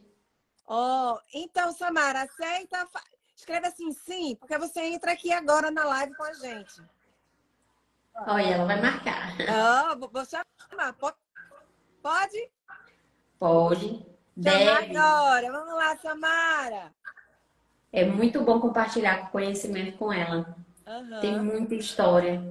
Oh, 0.74 1.20
então, 1.34 1.74
Samara, 1.74 2.22
aceita. 2.22 2.88
Escreve 3.36 3.68
assim, 3.68 3.92
sim, 3.92 4.38
porque 4.38 4.58
você 4.58 4.80
entra 4.80 5.12
aqui 5.12 5.34
agora 5.34 5.70
na 5.70 5.84
live 5.84 6.16
com 6.16 6.24
a 6.24 6.32
gente. 6.32 6.82
Olha, 8.25 8.54
ela 8.54 8.66
vai 8.66 8.82
marcar. 8.82 9.34
Oh, 10.00 10.08
vou 10.08 10.24
chamar. 10.24 10.94
Pode? 12.01 12.51
Pode. 13.38 14.06
Deve. 14.38 14.96
agora. 14.96 15.51
Vamos 15.51 15.74
lá, 15.74 15.98
Samara. 15.98 16.96
É 17.92 18.06
muito 18.06 18.42
bom 18.42 18.62
compartilhar 18.62 19.30
conhecimento 19.30 19.98
com 19.98 20.13
ela. 20.13 20.56
Uhum. 20.88 21.20
Tem 21.20 21.38
muita 21.38 21.75
história. 21.75 22.42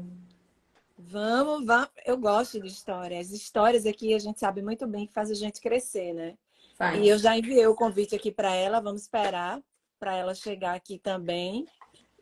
Vamos, 0.98 1.64
vamos. 1.64 1.88
Eu 2.04 2.18
gosto 2.18 2.60
de 2.60 2.68
histórias. 2.68 3.28
As 3.28 3.32
histórias 3.32 3.86
aqui 3.86 4.12
a 4.12 4.18
gente 4.18 4.38
sabe 4.38 4.60
muito 4.60 4.86
bem 4.86 5.06
que 5.06 5.14
faz 5.14 5.30
a 5.30 5.34
gente 5.34 5.58
crescer, 5.58 6.12
né? 6.12 6.36
Faz. 6.80 6.98
E 6.98 7.08
eu 7.08 7.18
já 7.18 7.36
enviei 7.36 7.66
o 7.66 7.74
convite 7.74 8.14
aqui 8.14 8.32
para 8.32 8.54
ela. 8.54 8.80
Vamos 8.80 9.02
esperar 9.02 9.60
para 9.98 10.16
ela 10.16 10.34
chegar 10.34 10.74
aqui 10.74 10.98
também 10.98 11.66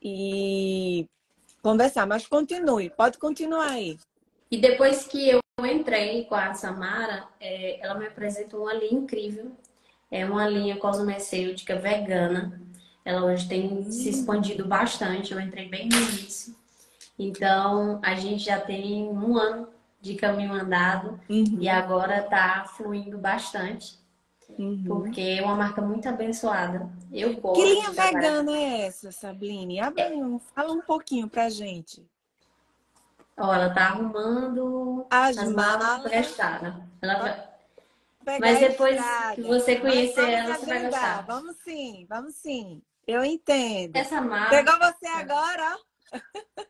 e 0.03 1.07
conversar. 1.63 2.09
Mas 2.09 2.27
continue, 2.27 2.91
pode 2.91 3.19
continuar 3.19 3.71
aí. 3.71 3.97
E 4.51 4.59
depois 4.59 5.07
que 5.07 5.31
eu 5.31 5.41
entrei 5.65 6.25
com 6.25 6.35
a 6.35 6.55
Samara, 6.55 7.29
é, 7.39 7.79
ela 7.81 7.95
me 7.95 8.09
apresentou 8.09 8.63
uma 8.63 8.75
linha 8.75 8.95
incrível. 8.95 9.53
É 10.11 10.27
uma 10.27 10.49
linha 10.49 10.77
cosmecêutica 10.77 11.77
vegana. 11.77 12.61
Ela 13.05 13.27
hoje 13.27 13.49
tem 13.49 13.73
hum. 13.73 13.93
se 13.93 14.09
expandido 14.09 14.67
bastante. 14.67 15.33
Eu 15.33 15.41
entrei 15.41 15.69
bem 15.69 15.89
no 15.89 15.97
início. 15.97 16.53
Então, 17.17 18.01
a 18.03 18.17
gente 18.17 18.47
já 18.47 18.59
tem 18.59 19.05
um 19.09 19.37
ano 19.37 19.69
de 20.01 20.17
caminho 20.17 20.53
andado 20.53 21.21
uhum. 21.29 21.59
e 21.61 21.69
agora 21.69 22.25
está 22.25 22.65
fluindo 22.77 23.19
bastante. 23.19 23.99
Uhum. 24.57 24.85
Porque 24.87 25.21
é 25.21 25.43
uma 25.43 25.55
marca 25.55 25.81
muito 25.81 26.09
abençoada. 26.09 26.89
Eu 27.13 27.35
gosto. 27.41 27.61
Que 27.61 27.75
linha 27.75 27.91
vegana 27.91 28.51
é 28.53 28.87
essa, 28.87 29.13
Sabine? 29.13 29.81
Abre 29.81 30.03
é. 30.03 30.15
um, 30.17 30.39
fala 30.39 30.73
um 30.73 30.81
pouquinho 30.81 31.29
pra 31.29 31.49
gente. 31.49 32.05
Ó, 33.37 33.55
ela 33.55 33.71
tá 33.71 33.87
arrumando 33.87 35.07
as, 35.11 35.39
as 35.39 35.53
malas 35.53 36.13
estrada. 36.13 36.89
Ela 37.01 37.55
Mas 38.41 38.59
depois 38.59 39.01
que 39.35 39.43
você 39.43 39.77
conhecer 39.77 40.31
ela, 40.31 40.57
você 40.57 40.67
vai 40.67 40.85
gostar. 40.85 41.25
Vamos 41.25 41.57
sim, 41.59 42.07
vamos 42.09 42.35
sim. 42.35 42.83
Eu 43.07 43.25
entendo. 43.25 43.97
Essa 43.97 44.21
marca, 44.21 44.51
Pegou 44.51 44.79
você 44.79 45.07
agora, 45.07 45.77
ó. 45.77 46.63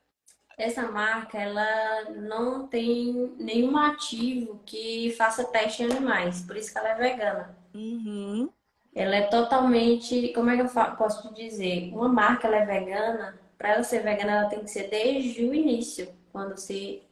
essa 0.58 0.82
marca, 0.82 1.38
ela 1.38 2.10
não 2.10 2.68
tem 2.68 3.34
nenhum 3.38 3.76
ativo 3.76 4.60
que 4.66 5.14
faça 5.16 5.44
teste 5.44 5.82
em 5.82 5.90
animais, 5.90 6.42
por 6.42 6.56
isso 6.56 6.70
que 6.70 6.78
ela 6.78 6.90
é 6.90 6.94
vegana. 6.94 7.57
Uhum. 7.74 8.50
Ela 8.94 9.16
é 9.16 9.22
totalmente, 9.22 10.32
como 10.32 10.50
é 10.50 10.56
que 10.56 10.62
eu 10.62 10.96
posso 10.96 11.28
te 11.28 11.34
dizer? 11.42 11.92
Uma 11.94 12.08
marca 12.08 12.46
ela 12.48 12.56
é 12.56 12.66
vegana, 12.66 13.38
para 13.56 13.70
ela 13.70 13.84
ser 13.84 14.02
vegana, 14.02 14.32
ela 14.32 14.48
tem 14.48 14.60
que 14.60 14.70
ser 14.70 14.88
desde 14.88 15.44
o 15.44 15.54
início, 15.54 16.08
quando 16.32 16.56
se, 16.56 17.02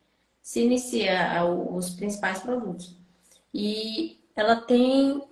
se 0.43 0.65
inicia 0.65 1.45
os 1.45 1.91
principais 1.91 2.41
produtos. 2.41 2.97
E 3.53 4.19
ela 4.35 4.57
tem, 4.57 5.23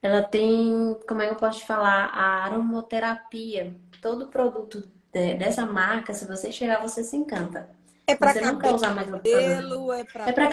ela 0.00 0.22
tem, 0.22 0.96
como 1.08 1.22
é 1.22 1.26
que 1.26 1.32
eu 1.32 1.38
posso 1.38 1.60
te 1.60 1.66
falar? 1.66 2.06
A 2.06 2.44
aromoterapia. 2.44 3.74
Todo 4.00 4.28
produto 4.28 4.88
de- 5.12 5.34
dessa 5.34 5.64
marca, 5.66 6.12
se 6.12 6.26
você 6.26 6.50
cheirar, 6.50 6.80
você 6.82 7.04
se 7.04 7.16
encanta. 7.16 7.68
É 8.06 8.14
para 8.16 8.32
Você 8.32 8.40
não 8.40 8.58
quer 8.58 8.70
usar 8.72 8.94
mais 8.94 9.12
outro 9.12 9.30
produto. 9.30 9.42
cabelo, 9.44 9.92
é 9.92 10.04
para 10.04 10.48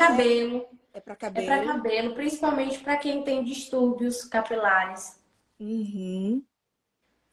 É 0.93 0.99
para 0.99 1.15
cabelo, 1.15 1.45
é 1.45 1.47
para 1.47 1.55
é 1.55 1.65
cabelo. 1.65 1.81
para 1.83 1.91
cabelo, 1.91 2.15
principalmente 2.15 2.79
para 2.79 2.97
quem 2.97 3.23
tem 3.23 3.43
distúrbios 3.43 4.23
capilares. 4.23 5.19
Uhum. 5.59 6.43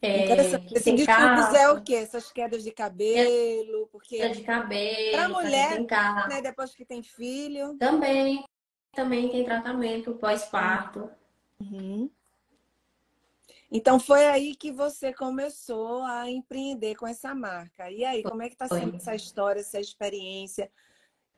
É, 0.03 0.25
Interessante. 0.25 0.67
que 0.67 0.75
Esse 0.75 0.85
tem 0.85 0.95
distúrbios 0.95 1.55
é 1.55 1.71
o 1.71 1.83
quê? 1.83 1.95
Essas 1.95 2.31
quedas 2.31 2.63
de 2.63 2.71
cabelo, 2.71 3.89
porque 3.91 4.19
queda 4.19 4.35
de 4.35 4.43
cabelo, 4.43 5.13
pra 5.13 5.29
mulher, 5.29 5.87
caspa. 5.87 6.29
né, 6.29 6.43
depois 6.43 6.75
que 6.75 6.85
tem 6.85 7.03
filho. 7.03 7.77
Também, 7.79 8.45
também 8.93 9.31
tem 9.31 9.45
tratamento 9.45 10.15
pós-parto. 10.15 11.11
Uhum. 11.59 12.11
Então 13.71 13.99
foi 13.99 14.27
aí 14.27 14.55
que 14.55 14.71
você 14.71 15.13
começou 15.13 16.03
a 16.03 16.31
empreender 16.31 16.95
com 16.95 17.07
essa 17.07 17.35
marca. 17.35 17.91
E 17.91 18.05
aí, 18.05 18.23
como 18.23 18.43
é 18.43 18.49
que 18.49 18.55
está 18.55 18.69
sendo 18.69 18.95
essa 18.97 19.15
história, 19.15 19.61
essa 19.61 19.81
experiência 19.81 20.71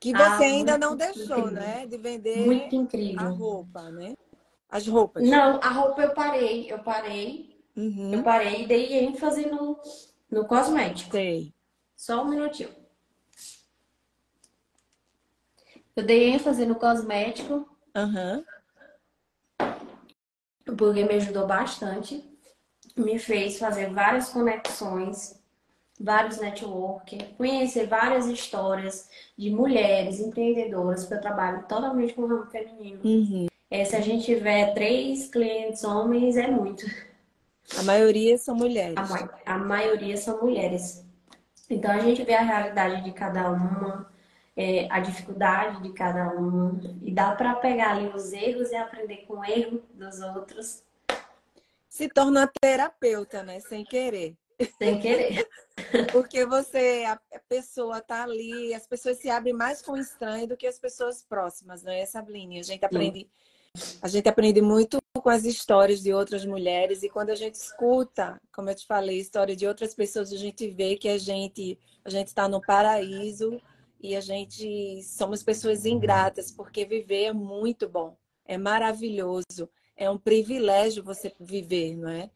que 0.00 0.12
Ah, 0.14 0.36
você 0.36 0.44
ainda 0.44 0.72
muito 0.72 0.80
não 0.80 0.96
deixou, 0.96 1.24
incrível. 1.24 1.52
né, 1.52 1.86
de 1.86 1.98
vender 1.98 2.46
Muito 2.46 2.74
a 2.74 2.76
incrível. 2.78 3.34
roupa, 3.34 3.90
né? 3.90 4.14
As 4.70 4.86
roupas. 4.86 5.24
Não, 5.28 5.60
a 5.62 5.68
roupa 5.70 6.02
eu 6.02 6.14
parei, 6.14 6.70
eu 6.70 6.78
parei, 6.82 7.58
eu 7.76 7.82
Uhum. 7.82 8.22
parei 8.22 8.62
e 8.64 8.66
dei 8.66 8.98
ênfase 8.98 9.46
no, 9.46 9.80
no 10.30 10.46
cosmético. 10.46 11.10
Sei. 11.12 11.52
Só 11.96 12.22
um 12.22 12.28
minutinho. 12.28 12.70
Eu 15.96 16.04
dei 16.04 16.30
ênfase 16.30 16.64
no 16.64 16.76
cosmético 16.76 17.68
Aham. 17.94 18.44
porque 20.76 21.02
me 21.04 21.14
ajudou 21.14 21.46
bastante. 21.46 22.22
Me 22.96 23.18
fez 23.18 23.58
fazer 23.58 23.92
várias 23.92 24.28
conexões, 24.28 25.37
vários 26.00 26.38
network, 26.38 27.18
conhecer 27.36 27.86
várias 27.86 28.26
histórias 28.26 29.08
de 29.36 29.50
mulheres 29.50 30.20
empreendedoras, 30.20 31.02
porque 31.02 31.14
eu 31.14 31.20
trabalho 31.20 31.62
totalmente 31.68 32.14
com 32.14 32.22
o 32.22 32.26
ramo 32.28 32.46
feminino. 32.46 33.00
Uhum. 33.04 33.46
É, 33.70 33.84
se 33.84 33.96
a 33.96 34.00
gente 34.00 34.24
tiver 34.24 34.72
três 34.74 35.28
clientes 35.28 35.84
homens, 35.84 36.36
é 36.36 36.46
muito. 36.46 36.86
A 37.78 37.82
maioria 37.82 38.38
são 38.38 38.54
mulheres. 38.54 38.96
A, 38.96 39.02
ma- 39.02 39.30
a 39.44 39.58
maioria 39.58 40.16
são 40.16 40.40
mulheres. 40.40 41.04
Então 41.68 41.90
a 41.90 41.98
gente 41.98 42.22
vê 42.22 42.32
a 42.34 42.40
realidade 42.42 43.04
de 43.04 43.12
cada 43.12 43.50
uma, 43.50 44.10
é, 44.56 44.86
a 44.90 45.00
dificuldade 45.00 45.82
de 45.82 45.92
cada 45.92 46.30
uma, 46.30 46.80
e 47.02 47.12
dá 47.12 47.32
para 47.32 47.54
pegar 47.56 47.90
ali 47.90 48.08
os 48.08 48.32
erros 48.32 48.70
e 48.70 48.76
aprender 48.76 49.26
com 49.26 49.34
o 49.34 49.44
erro 49.44 49.82
dos 49.92 50.18
outros, 50.20 50.82
Se 51.90 52.08
torna 52.08 52.50
terapeuta, 52.60 53.42
né? 53.42 53.60
Sem 53.60 53.84
querer. 53.84 54.34
Sem 54.78 55.00
querer. 55.00 55.48
Porque 56.12 56.44
você, 56.44 57.04
a 57.06 57.18
pessoa 57.48 58.00
tá 58.00 58.24
ali, 58.24 58.74
as 58.74 58.86
pessoas 58.86 59.18
se 59.18 59.30
abrem 59.30 59.54
mais 59.54 59.80
com 59.80 59.92
o 59.92 59.98
estranho 59.98 60.48
do 60.48 60.56
que 60.56 60.66
as 60.66 60.78
pessoas 60.78 61.22
próximas, 61.22 61.82
não 61.82 61.92
é, 61.92 62.04
Sabline? 62.04 62.58
A 62.58 62.62
gente 62.62 62.84
aprende, 62.84 63.28
a 64.02 64.08
gente 64.08 64.28
aprende 64.28 64.60
muito 64.60 64.98
com 65.20 65.28
as 65.28 65.44
histórias 65.44 66.02
de 66.02 66.12
outras 66.12 66.44
mulheres 66.44 67.02
e 67.02 67.08
quando 67.08 67.30
a 67.30 67.34
gente 67.34 67.54
escuta, 67.54 68.40
como 68.52 68.70
eu 68.70 68.74
te 68.74 68.86
falei, 68.86 69.18
história 69.18 69.54
de 69.54 69.66
outras 69.66 69.94
pessoas, 69.94 70.32
a 70.32 70.36
gente 70.36 70.68
vê 70.68 70.96
que 70.96 71.08
a 71.08 71.18
gente 71.18 71.78
a 72.04 72.10
gente 72.10 72.28
está 72.28 72.48
no 72.48 72.60
paraíso 72.60 73.60
e 74.00 74.16
a 74.16 74.20
gente 74.20 75.02
somos 75.02 75.42
pessoas 75.42 75.84
ingratas 75.84 76.50
porque 76.50 76.84
viver 76.84 77.24
é 77.24 77.32
muito 77.32 77.88
bom, 77.88 78.16
é 78.46 78.56
maravilhoso, 78.56 79.68
é 79.96 80.08
um 80.08 80.18
privilégio 80.18 81.02
você 81.02 81.32
viver, 81.38 81.96
não 81.96 82.08
é? 82.08 82.30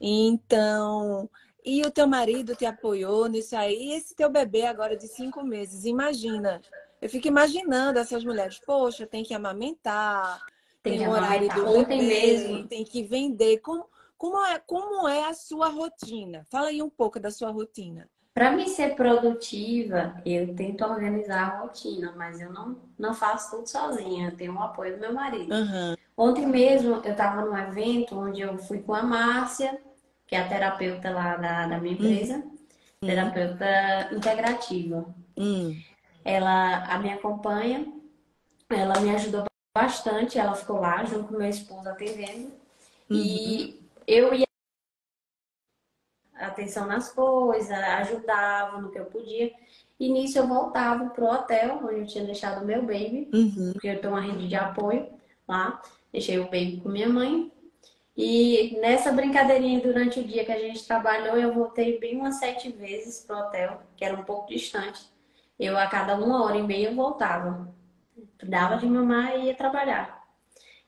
Então, 0.00 1.30
e 1.64 1.82
o 1.82 1.90
teu 1.90 2.06
marido 2.06 2.54
te 2.54 2.66
apoiou 2.66 3.26
nisso 3.28 3.56
aí. 3.56 3.74
E 3.74 3.92
esse 3.94 4.14
teu 4.14 4.30
bebê 4.30 4.66
agora 4.66 4.96
de 4.96 5.08
cinco 5.08 5.42
meses, 5.42 5.84
imagina. 5.84 6.60
Eu 7.00 7.08
fico 7.10 7.28
imaginando 7.28 7.98
essas 7.98 8.24
mulheres, 8.24 8.58
poxa, 8.60 9.06
tem 9.06 9.22
que 9.24 9.34
amamentar, 9.34 10.42
Tem 10.82 10.94
tem 10.94 11.02
que 11.02 11.06
horário 11.08 11.50
amamentar. 11.50 11.56
do 11.64 11.66
Ontem 11.66 11.98
bebê, 11.98 12.06
mesmo, 12.06 12.66
tem 12.68 12.84
que 12.84 13.02
vender. 13.02 13.58
Como, 13.60 13.88
como, 14.16 14.44
é, 14.46 14.58
como 14.60 15.08
é 15.08 15.24
a 15.26 15.34
sua 15.34 15.68
rotina? 15.68 16.44
Fala 16.50 16.68
aí 16.68 16.82
um 16.82 16.90
pouco 16.90 17.18
da 17.20 17.30
sua 17.30 17.50
rotina. 17.50 18.08
para 18.34 18.50
mim 18.52 18.66
ser 18.68 18.96
produtiva, 18.96 20.20
eu 20.26 20.54
tento 20.56 20.84
organizar 20.84 21.42
a 21.52 21.58
rotina, 21.60 22.12
mas 22.16 22.40
eu 22.40 22.52
não, 22.52 22.80
não 22.98 23.14
faço 23.14 23.50
tudo 23.56 23.68
sozinha, 23.68 24.28
eu 24.30 24.36
tenho 24.36 24.54
o 24.54 24.62
apoio 24.62 24.94
do 24.94 25.00
meu 25.00 25.12
marido. 25.12 25.52
Aham. 25.52 25.96
Ontem 26.16 26.46
mesmo 26.46 26.96
eu 27.04 27.12
estava 27.12 27.44
num 27.44 27.56
evento 27.56 28.16
onde 28.18 28.40
eu 28.40 28.58
fui 28.58 28.80
com 28.82 28.94
a 28.94 29.02
Márcia, 29.02 29.80
que 30.26 30.34
é 30.34 30.40
a 30.40 30.48
terapeuta 30.48 31.10
lá 31.10 31.36
da, 31.36 31.66
da 31.66 31.78
minha 31.78 31.94
empresa, 31.94 32.44
terapeuta 33.00 34.08
integrativa. 34.12 35.14
Hum. 35.36 35.78
Ela 36.24 36.84
a 36.84 36.98
me 36.98 37.12
acompanha, 37.12 37.86
ela 38.70 38.98
me 39.00 39.10
ajudou 39.10 39.44
bastante, 39.76 40.38
ela 40.38 40.54
ficou 40.54 40.80
lá 40.80 41.04
junto 41.04 41.28
com 41.28 41.36
meu 41.38 41.48
esposo 41.48 41.88
atendendo. 41.88 42.52
E 43.10 43.80
eu 44.06 44.32
ia 44.34 44.44
atenção 46.34 46.86
nas 46.86 47.12
coisas, 47.12 47.70
ajudava 47.70 48.80
no 48.80 48.90
que 48.90 48.98
eu 48.98 49.04
podia. 49.06 49.52
E 50.00 50.10
nisso 50.12 50.38
eu 50.38 50.48
voltava 50.48 51.08
pro 51.10 51.26
hotel 51.26 51.80
onde 51.84 52.00
eu 52.00 52.06
tinha 52.06 52.24
deixado 52.24 52.62
o 52.62 52.66
meu 52.66 52.82
baby, 52.82 53.28
Uhum. 53.32 53.72
porque 53.72 53.88
eu 53.88 54.00
tenho 54.00 54.12
uma 54.12 54.20
rede 54.20 54.48
de 54.48 54.56
apoio 54.56 55.08
lá. 55.46 55.80
Deixei 56.12 56.38
o 56.38 56.44
baby 56.44 56.80
com 56.82 56.88
minha 56.88 57.08
mãe. 57.08 57.52
E 58.16 58.76
nessa 58.80 59.10
brincadeirinha 59.10 59.80
durante 59.80 60.20
o 60.20 60.24
dia 60.24 60.44
que 60.44 60.52
a 60.52 60.58
gente 60.58 60.86
trabalhou, 60.86 61.36
eu 61.36 61.52
voltei 61.52 61.98
bem 61.98 62.16
umas 62.16 62.36
sete 62.36 62.70
vezes 62.70 63.24
pro 63.24 63.36
hotel, 63.36 63.82
que 63.96 64.04
era 64.04 64.14
um 64.14 64.22
pouco 64.22 64.48
distante. 64.48 65.04
Eu 65.58 65.76
a 65.76 65.86
cada 65.86 66.16
uma 66.16 66.44
hora 66.44 66.56
e 66.56 66.62
meia 66.62 66.88
eu 66.88 66.94
voltava. 66.94 67.74
Dava 68.42 68.76
de 68.76 68.86
mamar 68.86 69.36
e 69.36 69.46
ia 69.46 69.54
trabalhar. 69.54 70.24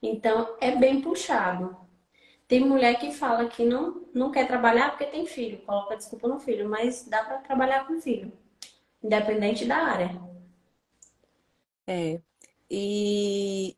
Então 0.00 0.56
é 0.60 0.72
bem 0.76 1.00
puxado. 1.00 1.76
Tem 2.46 2.60
mulher 2.60 2.98
que 3.00 3.12
fala 3.12 3.48
que 3.48 3.64
não, 3.64 4.06
não 4.14 4.30
quer 4.30 4.46
trabalhar 4.46 4.90
porque 4.90 5.06
tem 5.06 5.26
filho, 5.26 5.58
coloca 5.62 5.96
desculpa 5.96 6.28
no 6.28 6.38
filho, 6.38 6.68
mas 6.68 7.04
dá 7.08 7.24
para 7.24 7.38
trabalhar 7.38 7.86
com 7.88 8.00
filho, 8.00 8.32
independente 9.02 9.64
da 9.64 9.78
área. 9.78 10.20
É. 11.88 12.20
E 12.70 13.76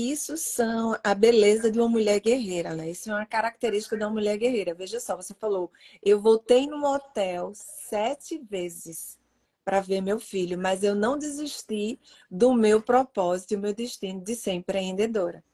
isso 0.00 0.36
são 0.36 0.96
a 1.02 1.14
beleza 1.14 1.70
de 1.70 1.78
uma 1.78 1.88
mulher 1.88 2.20
guerreira, 2.20 2.74
né? 2.74 2.90
Isso 2.90 3.10
é 3.10 3.14
uma 3.14 3.26
característica 3.26 3.96
da 3.96 4.08
mulher 4.08 4.36
guerreira. 4.38 4.74
Veja 4.74 5.00
só, 5.00 5.16
você 5.16 5.34
falou, 5.34 5.70
eu 6.02 6.20
voltei 6.20 6.66
no 6.66 6.84
hotel 6.84 7.52
sete 7.54 8.38
vezes 8.38 9.18
para 9.64 9.80
ver 9.80 10.00
meu 10.00 10.18
filho, 10.18 10.58
mas 10.58 10.82
eu 10.82 10.94
não 10.94 11.18
desisti 11.18 11.98
do 12.30 12.52
meu 12.54 12.80
propósito 12.80 13.52
e 13.52 13.56
o 13.56 13.60
meu 13.60 13.74
destino 13.74 14.20
de 14.20 14.34
ser 14.34 14.52
empreendedora, 14.52 15.44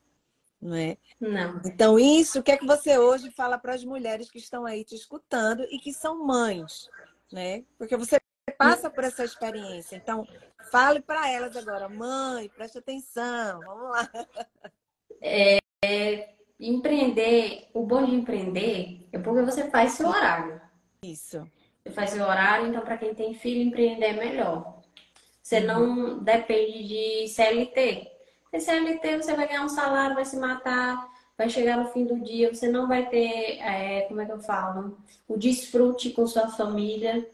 não 0.61 0.75
é? 0.75 0.97
Não. 1.21 1.61
Então, 1.65 1.99
isso, 1.99 2.39
o 2.39 2.43
que 2.43 2.53
é 2.53 2.57
que 2.57 2.67
você 2.67 2.99
hoje 2.99 3.31
fala 3.31 3.59
para 3.59 3.75
as 3.75 3.85
mulheres 3.85 4.31
que 4.31 4.39
estão 4.39 4.65
aí 4.65 4.85
te 4.85 4.95
escutando 4.95 5.65
e 5.71 5.79
que 5.79 5.93
são 5.93 6.25
mães, 6.25 6.89
né? 7.33 7.65
Porque 7.77 7.97
você 7.97 8.21
passa 8.59 8.91
por 8.91 9.05
essa 9.05 9.25
experiência. 9.25 9.97
Então, 9.97 10.27
fale 10.71 11.01
para 11.01 11.31
elas 11.31 11.57
agora, 11.57 11.89
mãe, 11.89 12.49
preste 12.49 12.79
atenção, 12.79 13.61
vamos 13.61 13.91
lá. 13.91 14.11
Empreender, 16.59 17.69
o 17.75 17.85
bom 17.85 18.05
de 18.05 18.15
empreender 18.15 19.07
é 19.13 19.19
porque 19.19 19.43
você 19.43 19.71
faz 19.71 19.93
seu 19.93 20.09
horário. 20.09 20.61
Isso. 21.03 21.47
Você 21.83 21.93
faz 21.93 22.11
seu 22.11 22.25
horário, 22.25 22.67
então 22.67 22.83
para 22.83 22.97
quem 22.97 23.15
tem 23.15 23.35
filho, 23.35 23.63
empreender 23.63 24.07
é 24.07 24.13
melhor. 24.15 24.81
Você 25.43 25.61
não 25.61 26.19
depende 26.19 26.83
de 26.83 27.29
CLT. 27.29 28.11
Porque 28.43 28.59
CLT 28.61 29.19
você 29.19 29.35
vai 29.35 29.47
ganhar 29.47 29.65
um 29.65 29.69
salário, 29.69 30.15
vai 30.15 30.25
se 30.25 30.37
matar, 30.39 31.09
vai 31.37 31.51
chegar 31.51 31.77
no 31.77 31.89
fim 31.91 32.05
do 32.05 32.19
dia, 32.21 32.53
você 32.53 32.69
não 32.69 32.89
vai 32.89 33.09
ter, 33.09 33.59
é, 33.61 34.03
como 34.09 34.21
é 34.21 34.27
que 34.27 34.33
eu 34.33 34.41
falo? 34.41 34.99
O 35.29 35.37
desfrute 35.37 36.11
com 36.11 36.27
sua 36.27 36.49
família. 36.49 37.29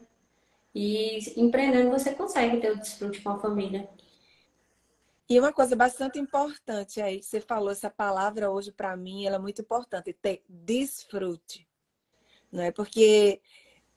E 0.73 1.19
empreendendo 1.39 1.91
você 1.91 2.13
consegue 2.13 2.59
ter 2.59 2.71
o 2.71 2.79
desfrute 2.79 3.21
com 3.21 3.29
a 3.29 3.39
família. 3.39 3.89
E 5.29 5.39
uma 5.39 5.53
coisa 5.53 5.75
bastante 5.75 6.19
importante 6.19 7.01
aí, 7.01 7.23
você 7.23 7.39
falou 7.39 7.71
essa 7.71 7.89
palavra 7.89 8.51
hoje 8.51 8.71
para 8.71 8.95
mim, 8.97 9.25
ela 9.25 9.37
é 9.37 9.39
muito 9.39 9.61
importante, 9.61 10.13
ter 10.13 10.43
desfrute. 10.47 11.67
Não 12.51 12.61
é 12.63 12.71
porque 12.71 13.41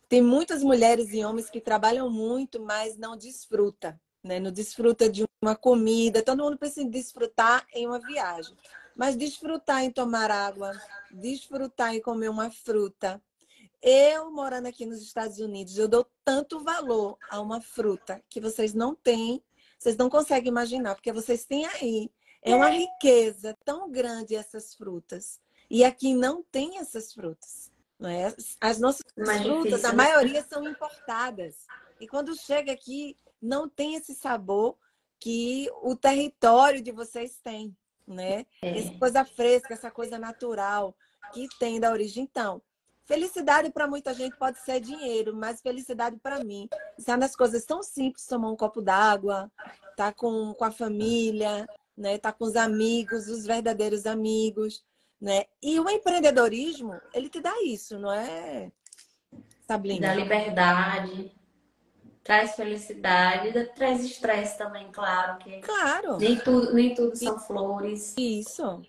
tem 0.08 0.22
muitas 0.22 0.62
mulheres 0.62 1.12
e 1.12 1.24
homens 1.24 1.50
que 1.50 1.60
trabalham 1.60 2.08
muito, 2.08 2.60
mas 2.60 2.96
não 2.96 3.16
desfruta, 3.16 4.00
né? 4.22 4.38
Não 4.38 4.52
desfruta 4.52 5.10
de 5.10 5.26
uma 5.42 5.56
comida. 5.56 6.22
Todo 6.22 6.42
mundo 6.42 6.56
precisa 6.56 6.88
desfrutar 6.88 7.66
em 7.74 7.86
uma 7.86 7.98
viagem, 7.98 8.56
mas 8.94 9.16
desfrutar 9.16 9.82
em 9.82 9.90
tomar 9.90 10.30
água, 10.30 10.72
desfrutar 11.10 11.94
em 11.94 12.00
comer 12.00 12.30
uma 12.30 12.50
fruta. 12.50 13.20
Eu 13.88 14.32
morando 14.32 14.66
aqui 14.66 14.84
nos 14.84 15.00
Estados 15.00 15.38
Unidos, 15.38 15.78
eu 15.78 15.86
dou 15.86 16.04
tanto 16.24 16.58
valor 16.62 17.16
a 17.30 17.40
uma 17.40 17.60
fruta 17.60 18.20
que 18.28 18.40
vocês 18.40 18.74
não 18.74 18.94
têm 18.94 19.42
vocês 19.78 19.96
não 19.96 20.08
conseguem 20.08 20.48
imaginar, 20.48 20.94
porque 20.94 21.12
vocês 21.12 21.44
têm 21.44 21.66
aí. 21.66 22.10
É 22.42 22.54
uma 22.54 22.70
riqueza 22.70 23.56
tão 23.64 23.90
grande 23.90 24.36
essas 24.36 24.74
frutas. 24.74 25.40
E 25.68 25.84
aqui 25.84 26.14
não 26.14 26.42
tem 26.42 26.78
essas 26.78 27.12
frutas. 27.12 27.70
Não 27.98 28.08
é? 28.08 28.34
As 28.60 28.78
nossas 28.78 29.02
Mais 29.16 29.42
frutas, 29.42 29.64
difícil, 29.64 29.88
a 29.88 29.92
né? 29.92 29.96
maioria 29.96 30.44
são 30.44 30.68
importadas. 30.68 31.66
E 32.00 32.06
quando 32.06 32.36
chega 32.36 32.72
aqui, 32.72 33.16
não 33.40 33.68
tem 33.68 33.94
esse 33.94 34.14
sabor 34.14 34.76
que 35.18 35.68
o 35.82 35.96
território 35.96 36.80
de 36.80 36.92
vocês 36.92 37.38
tem. 37.42 37.76
Né? 38.06 38.46
É. 38.62 38.78
Essa 38.78 38.98
coisa 38.98 39.24
fresca, 39.24 39.74
essa 39.74 39.90
coisa 39.90 40.18
natural 40.18 40.96
que 41.32 41.48
tem 41.58 41.80
da 41.80 41.90
origem. 41.90 42.22
Então, 42.22 42.62
Felicidade 43.06 43.70
para 43.70 43.86
muita 43.86 44.12
gente 44.12 44.36
pode 44.36 44.58
ser 44.58 44.80
dinheiro, 44.80 45.34
mas 45.34 45.60
felicidade 45.60 46.16
para 46.16 46.42
mim 46.42 46.68
são 46.98 47.16
das 47.16 47.36
coisas 47.36 47.64
tão 47.64 47.80
simples, 47.80 48.26
tomar 48.26 48.50
um 48.50 48.56
copo 48.56 48.82
d'água, 48.82 49.50
tá 49.96 50.12
com, 50.12 50.52
com 50.54 50.64
a 50.64 50.72
família, 50.72 51.68
né? 51.96 52.18
Tá 52.18 52.32
com 52.32 52.44
os 52.44 52.56
amigos, 52.56 53.28
os 53.28 53.46
verdadeiros 53.46 54.06
amigos, 54.06 54.84
né? 55.20 55.44
E 55.62 55.78
o 55.78 55.88
empreendedorismo, 55.88 57.00
ele 57.14 57.28
te 57.28 57.40
dá 57.40 57.54
isso, 57.62 57.96
não 57.96 58.12
é, 58.12 58.72
Sabrina? 59.68 60.08
Dá 60.08 60.14
liberdade, 60.16 61.32
traz 62.24 62.56
felicidade, 62.56 63.52
traz 63.76 64.04
estresse 64.04 64.58
também, 64.58 64.90
claro 64.90 65.38
que. 65.38 65.60
Claro. 65.60 66.18
Nem 66.18 66.36
tudo, 66.40 66.74
nem 66.74 66.92
tudo 66.92 67.14
são 67.16 67.38
flores. 67.38 68.16
Isso. 68.18 68.82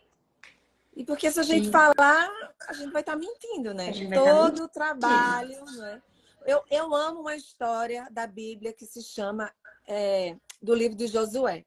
E 0.97 1.05
porque 1.05 1.29
se 1.29 1.39
a 1.39 1.43
gente 1.43 1.65
Sim. 1.65 1.71
falar, 1.71 2.27
a 2.67 2.73
gente 2.73 2.91
vai 2.91 3.03
estar 3.03 3.13
tá 3.13 3.19
mentindo, 3.19 3.71
né? 3.71 3.91
Todo 4.15 4.63
o 4.63 4.67
trabalho, 4.67 5.63
né? 5.77 6.01
Eu, 6.43 6.63
eu 6.71 6.95
amo 6.95 7.21
uma 7.21 7.35
história 7.35 8.07
da 8.09 8.25
Bíblia 8.25 8.73
que 8.73 8.83
se 8.87 9.03
chama 9.03 9.53
é, 9.87 10.35
do 10.59 10.73
livro 10.73 10.97
de 10.97 11.05
Josué. 11.05 11.63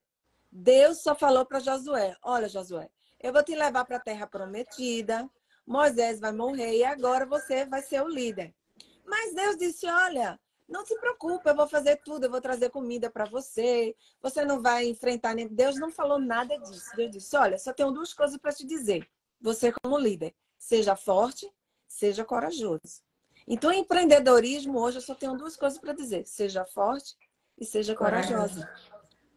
Deus 0.50 1.02
só 1.02 1.14
falou 1.14 1.46
para 1.46 1.60
Josué: 1.60 2.16
Olha, 2.24 2.48
Josué, 2.48 2.90
eu 3.22 3.32
vou 3.32 3.44
te 3.44 3.54
levar 3.54 3.84
para 3.84 3.98
a 3.98 4.00
terra 4.00 4.26
prometida, 4.26 5.30
Moisés 5.64 6.18
vai 6.18 6.32
morrer 6.32 6.78
e 6.78 6.82
agora 6.82 7.24
você 7.24 7.64
vai 7.64 7.82
ser 7.82 8.02
o 8.02 8.08
líder. 8.08 8.52
Mas 9.06 9.32
Deus 9.32 9.56
disse: 9.56 9.86
Olha, 9.86 10.40
não 10.68 10.84
se 10.84 10.98
preocupe, 10.98 11.48
eu 11.48 11.54
vou 11.54 11.68
fazer 11.68 12.00
tudo, 12.04 12.24
eu 12.24 12.30
vou 12.32 12.40
trazer 12.40 12.70
comida 12.70 13.08
para 13.08 13.26
você, 13.26 13.94
você 14.20 14.44
não 14.44 14.60
vai 14.60 14.88
enfrentar 14.88 15.36
nem. 15.36 15.46
Deus 15.46 15.76
não 15.76 15.92
falou 15.92 16.18
nada 16.18 16.58
disso. 16.58 16.90
Deus 16.96 17.12
disse: 17.12 17.36
Olha, 17.36 17.56
só 17.58 17.72
tenho 17.72 17.92
duas 17.92 18.12
coisas 18.12 18.36
para 18.36 18.52
te 18.52 18.66
dizer 18.66 19.08
você 19.40 19.72
como 19.72 19.98
líder. 19.98 20.34
Seja 20.58 20.94
forte, 20.94 21.50
seja 21.88 22.24
corajoso. 22.24 23.02
Então, 23.46 23.72
empreendedorismo, 23.72 24.78
hoje 24.78 24.98
eu 24.98 25.02
só 25.02 25.14
tenho 25.14 25.36
duas 25.36 25.56
coisas 25.56 25.78
para 25.78 25.92
dizer: 25.92 26.26
seja 26.26 26.64
forte 26.64 27.16
e 27.58 27.64
seja 27.64 27.94
corajosa. 27.94 28.70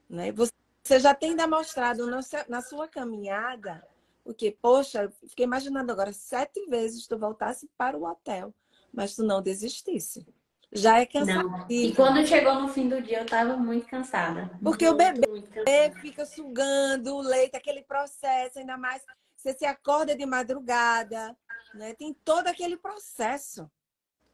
Né? 0.09 0.31
Você 0.31 0.99
já 0.99 1.15
tem 1.15 1.35
demonstrado 1.35 2.05
na 2.47 2.61
sua 2.61 2.87
caminhada 2.87 3.85
o 4.25 4.33
que, 4.33 4.51
poxa, 4.51 5.11
fiquei 5.27 5.45
imaginando 5.45 5.91
agora 5.91 6.13
sete 6.13 6.65
vezes 6.67 7.07
tu 7.07 7.17
voltasse 7.17 7.69
para 7.77 7.97
o 7.97 8.05
hotel, 8.05 8.53
mas 8.93 9.15
tu 9.15 9.23
não 9.23 9.41
desistisse. 9.41 10.25
Já 10.71 10.99
é 10.99 11.05
cansativo. 11.05 11.65
E 11.69 11.93
quando 11.93 12.25
chegou 12.25 12.55
no 12.55 12.67
fim 12.67 12.89
do 12.89 13.01
dia, 13.01 13.19
eu 13.19 13.25
estava 13.25 13.55
muito 13.55 13.85
cansada. 13.87 14.49
Porque 14.63 14.89
muito, 14.89 14.95
o 14.95 14.97
bebê 14.97 15.91
fica 16.01 16.25
sugando 16.25 17.15
o 17.15 17.21
leite, 17.21 17.55
aquele 17.55 17.83
processo, 17.83 18.57
ainda 18.57 18.75
mais 18.75 19.03
você 19.43 19.53
se 19.53 19.65
acorda 19.65 20.15
de 20.15 20.25
madrugada, 20.25 21.35
né? 21.75 21.93
Tem 21.95 22.15
todo 22.23 22.47
aquele 22.47 22.77
processo. 22.77 23.69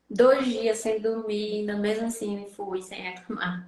Dois 0.08 0.45
dias 0.45 0.78
sem 0.78 1.02
dormir, 1.02 1.62
ainda 1.62 1.76
mesmo 1.76 2.06
assim 2.06 2.48
fui 2.56 2.82
sem 2.84 3.08
acamar. 3.08 3.67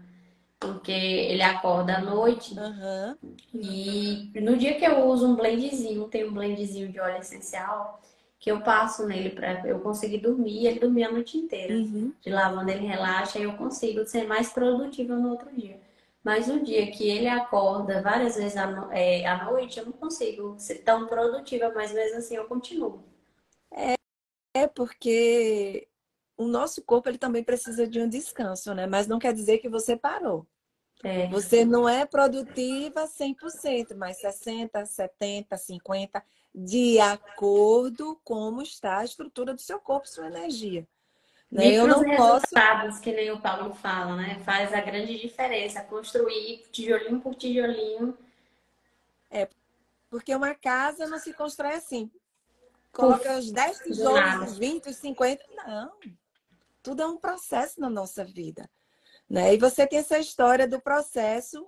Porque 0.60 0.92
ele 0.92 1.42
acorda 1.42 1.98
à 1.98 2.02
noite. 2.02 2.54
Uhum. 2.54 3.36
E 3.56 4.32
no 4.40 4.56
dia 4.56 4.76
que 4.76 4.86
eu 4.86 5.04
uso 5.08 5.28
um 5.28 5.36
blendzinho, 5.36 6.08
tem 6.08 6.30
um 6.30 6.34
blendzinho 6.34 6.92
de 6.92 7.00
óleo 7.00 7.18
essencial, 7.18 8.00
que 8.40 8.52
eu 8.52 8.62
passo 8.62 9.08
nele 9.08 9.32
para 9.32 9.68
eu 9.68 9.80
conseguir 9.80 10.20
dormir, 10.20 10.68
ele 10.68 10.80
dormir 10.80 11.06
a 11.06 11.12
noite 11.12 11.38
inteira. 11.38 11.74
Uhum. 11.74 12.14
De 12.22 12.30
lavanda 12.30 12.72
ele 12.72 12.86
relaxa 12.86 13.40
e 13.40 13.44
eu 13.44 13.54
consigo 13.54 14.06
ser 14.06 14.28
mais 14.28 14.54
produtiva 14.54 15.16
no 15.16 15.32
outro 15.32 15.50
dia. 15.56 15.80
Mas 16.24 16.48
o 16.48 16.64
dia 16.64 16.92
que 16.92 17.10
ele 17.10 17.28
acorda 17.28 18.02
várias 18.02 18.36
vezes 18.36 18.56
à, 18.56 18.68
no... 18.68 18.92
é, 18.92 19.26
à 19.26 19.46
noite, 19.46 19.80
eu 19.80 19.86
não 19.86 19.92
consigo 19.92 20.56
ser 20.60 20.80
tão 20.80 21.08
produtiva, 21.08 21.72
mas 21.74 21.92
mesmo 21.92 22.18
assim 22.18 22.36
eu 22.36 22.46
continuo. 22.46 23.04
É, 23.74 23.96
é 24.54 24.68
porque 24.68 25.88
o 26.38 26.46
nosso 26.46 26.84
corpo 26.84 27.10
ele 27.10 27.18
também 27.18 27.44
precisa 27.44 27.88
de 27.88 28.00
um 28.00 28.08
descanso, 28.08 28.74
né? 28.74 28.86
Mas 28.86 29.08
não 29.08 29.20
quer 29.20 29.34
dizer 29.34 29.58
que 29.58 29.70
você 29.70 29.96
parou. 29.96 30.48
É. 31.04 31.28
Você 31.30 31.66
não 31.66 31.90
é 31.90 32.06
produtiva 32.06 33.08
100%, 33.08 33.96
mas 33.96 34.18
60, 34.22 34.86
70, 34.86 35.58
50, 35.58 36.24
de 36.54 37.00
acordo 37.00 38.20
com 38.24 38.36
como 38.36 38.62
está 38.62 39.00
a 39.00 39.06
estrutura 39.06 39.54
do 39.54 39.62
seu 39.62 39.80
corpo, 39.80 40.08
sua 40.08 40.28
energia. 40.28 40.88
Né? 41.52 41.68
Eu 41.68 41.86
não 41.86 42.00
resultados, 42.00 42.92
posso... 42.92 43.02
que 43.02 43.12
nem 43.12 43.30
o 43.30 43.42
Paulo 43.42 43.74
fala, 43.74 44.16
né? 44.16 44.40
Faz 44.46 44.74
a 44.74 44.80
grande 44.80 45.20
diferença. 45.20 45.84
Construir 45.84 46.64
tijolinho 46.72 47.20
por 47.20 47.36
tijolinho. 47.36 48.18
É, 49.30 49.50
porque 50.10 50.34
uma 50.34 50.56
casa 50.56 51.08
não 51.08 51.20
se 51.20 51.34
constrói 51.34 51.74
assim. 51.74 52.10
Coloca 52.94 53.38
os 53.38 53.52
10 53.52 53.80
tijolos, 53.80 54.52
os 54.52 54.58
20, 54.58 54.90
os 54.90 54.96
50. 54.98 55.44
Não. 55.56 55.92
Tudo 56.82 57.02
é 57.02 57.08
um 57.08 57.18
processo 57.18 57.80
na 57.80 57.90
nossa 57.90 58.24
vida. 58.24 58.70
Né? 59.30 59.54
E 59.54 59.58
você 59.58 59.88
tem 59.88 60.00
essa 60.00 60.20
história 60.20 60.68
do 60.68 60.82
processo 60.82 61.68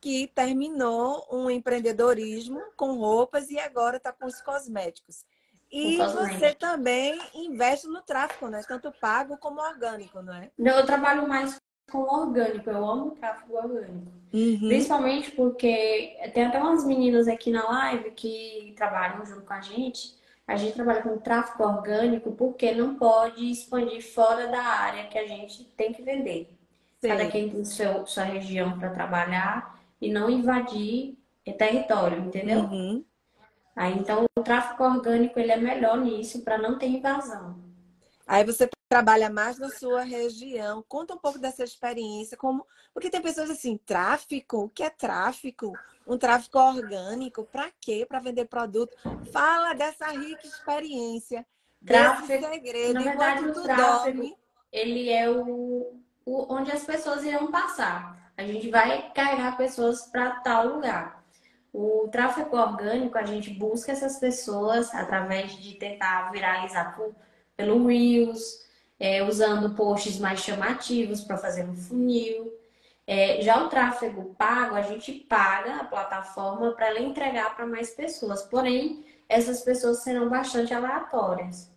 que 0.00 0.26
terminou 0.28 1.26
um 1.30 1.50
empreendedorismo 1.50 2.60
com 2.76 2.94
roupas 2.94 3.50
e 3.50 3.58
agora 3.58 3.98
está 3.98 4.12
com 4.12 4.26
os 4.26 4.40
cosméticos. 4.40 5.24
E 5.72 5.96
você 5.96 6.54
também 6.54 7.18
investe 7.34 7.86
no 7.88 8.02
tráfego, 8.02 8.48
né? 8.48 8.62
Tanto 8.68 8.92
pago 8.92 9.38
como 9.38 9.58
orgânico, 9.58 10.20
não 10.20 10.34
é? 10.34 10.50
Não, 10.58 10.72
eu 10.72 10.84
trabalho 10.84 11.26
mais 11.26 11.58
com 11.90 12.02
orgânico. 12.02 12.68
Eu 12.68 12.84
amo 12.84 13.06
o 13.06 13.10
tráfego 13.12 13.56
orgânico. 13.56 14.12
Uhum. 14.34 14.68
Principalmente 14.68 15.30
porque 15.30 16.14
tem 16.34 16.44
até 16.44 16.58
umas 16.58 16.84
meninas 16.84 17.26
aqui 17.26 17.50
na 17.50 17.66
live 17.66 18.10
que 18.10 18.74
trabalham 18.76 19.24
junto 19.24 19.42
com 19.42 19.52
a 19.54 19.62
gente. 19.62 20.14
A 20.46 20.56
gente 20.56 20.74
trabalha 20.74 21.02
com 21.02 21.16
tráfego 21.16 21.64
orgânico 21.64 22.32
porque 22.32 22.72
não 22.72 22.96
pode 22.96 23.50
expandir 23.50 24.02
fora 24.02 24.48
da 24.48 24.62
área 24.62 25.06
que 25.06 25.18
a 25.18 25.26
gente 25.26 25.64
tem 25.76 25.92
que 25.92 26.02
vender. 26.02 26.54
Sim. 27.00 27.08
Cada 27.08 27.26
quem 27.28 27.48
tem 27.48 27.64
seu, 27.64 28.06
sua 28.06 28.24
região 28.24 28.78
para 28.78 28.90
trabalhar 28.90 29.80
e 30.00 30.12
não 30.12 30.28
invadir 30.28 31.16
território, 31.56 32.18
entendeu? 32.18 32.60
Uhum. 32.60 33.04
Aí, 33.74 33.98
então, 33.98 34.26
o 34.38 34.42
tráfego 34.42 34.84
orgânico 34.84 35.38
ele 35.38 35.52
é 35.52 35.56
melhor 35.56 35.98
nisso 35.98 36.42
para 36.42 36.58
não 36.58 36.78
ter 36.78 36.86
invasão. 36.86 37.60
Aí 38.26 38.44
você 38.44 38.68
trabalha 38.88 39.28
mais 39.28 39.58
na 39.58 39.68
sua 39.68 40.02
região. 40.02 40.84
Conta 40.88 41.14
um 41.14 41.18
pouco 41.18 41.38
dessa 41.38 41.64
experiência, 41.64 42.36
como 42.36 42.66
porque 42.94 43.10
tem 43.10 43.22
pessoas 43.22 43.50
assim, 43.50 43.78
tráfico, 43.78 44.64
o 44.64 44.68
que 44.68 44.82
é 44.82 44.90
tráfico? 44.90 45.72
Um 46.06 46.18
tráfico 46.18 46.58
orgânico, 46.58 47.44
para 47.44 47.70
quê? 47.80 48.04
Para 48.06 48.20
vender 48.20 48.44
produto. 48.44 48.96
Fala 49.32 49.72
dessa 49.72 50.08
rica 50.08 50.46
experiência, 50.46 51.46
tráfico, 51.84 52.28
desse 52.28 52.48
segredo, 52.48 52.94
na 52.94 53.02
verdade, 53.02 53.44
o 53.46 53.62
tráfego, 53.62 54.16
dorme. 54.16 54.36
Ele 54.70 55.10
é 55.10 55.30
o, 55.30 56.00
o 56.24 56.54
onde 56.54 56.70
as 56.70 56.84
pessoas 56.84 57.24
irão 57.24 57.50
passar. 57.50 58.32
A 58.36 58.44
gente 58.44 58.68
vai 58.70 59.10
carregar 59.12 59.56
pessoas 59.56 60.06
para 60.06 60.40
tal 60.40 60.66
lugar. 60.68 61.21
O 61.72 62.08
tráfego 62.08 62.56
orgânico, 62.56 63.16
a 63.16 63.24
gente 63.24 63.50
busca 63.50 63.92
essas 63.92 64.18
pessoas 64.18 64.94
através 64.94 65.56
de 65.56 65.74
tentar 65.74 66.30
viralizar 66.30 66.94
por, 66.94 67.14
pelo 67.56 67.86
Reels, 67.86 68.66
é, 69.00 69.22
usando 69.22 69.74
posts 69.74 70.18
mais 70.18 70.40
chamativos 70.40 71.22
para 71.22 71.38
fazer 71.38 71.64
um 71.64 71.74
funil. 71.74 72.52
É, 73.06 73.40
já 73.40 73.64
o 73.64 73.68
tráfego 73.68 74.34
pago, 74.34 74.74
a 74.74 74.82
gente 74.82 75.12
paga 75.12 75.76
a 75.76 75.84
plataforma 75.84 76.72
para 76.72 76.88
ela 76.88 77.00
entregar 77.00 77.56
para 77.56 77.66
mais 77.66 77.90
pessoas. 77.90 78.42
Porém, 78.42 79.04
essas 79.28 79.62
pessoas 79.62 80.02
serão 80.02 80.28
bastante 80.28 80.74
aleatórias. 80.74 81.72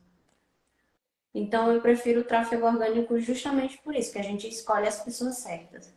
Então 1.34 1.71
eu 1.71 1.81
prefiro 1.81 2.21
o 2.21 2.23
tráfego 2.25 2.65
orgânico 2.65 3.17
justamente 3.19 3.77
por 3.79 3.95
isso, 3.95 4.12
que 4.12 4.19
a 4.19 4.23
gente 4.23 4.47
escolhe 4.47 4.88
as 4.88 5.03
pessoas 5.03 5.38
certas. 5.38 5.93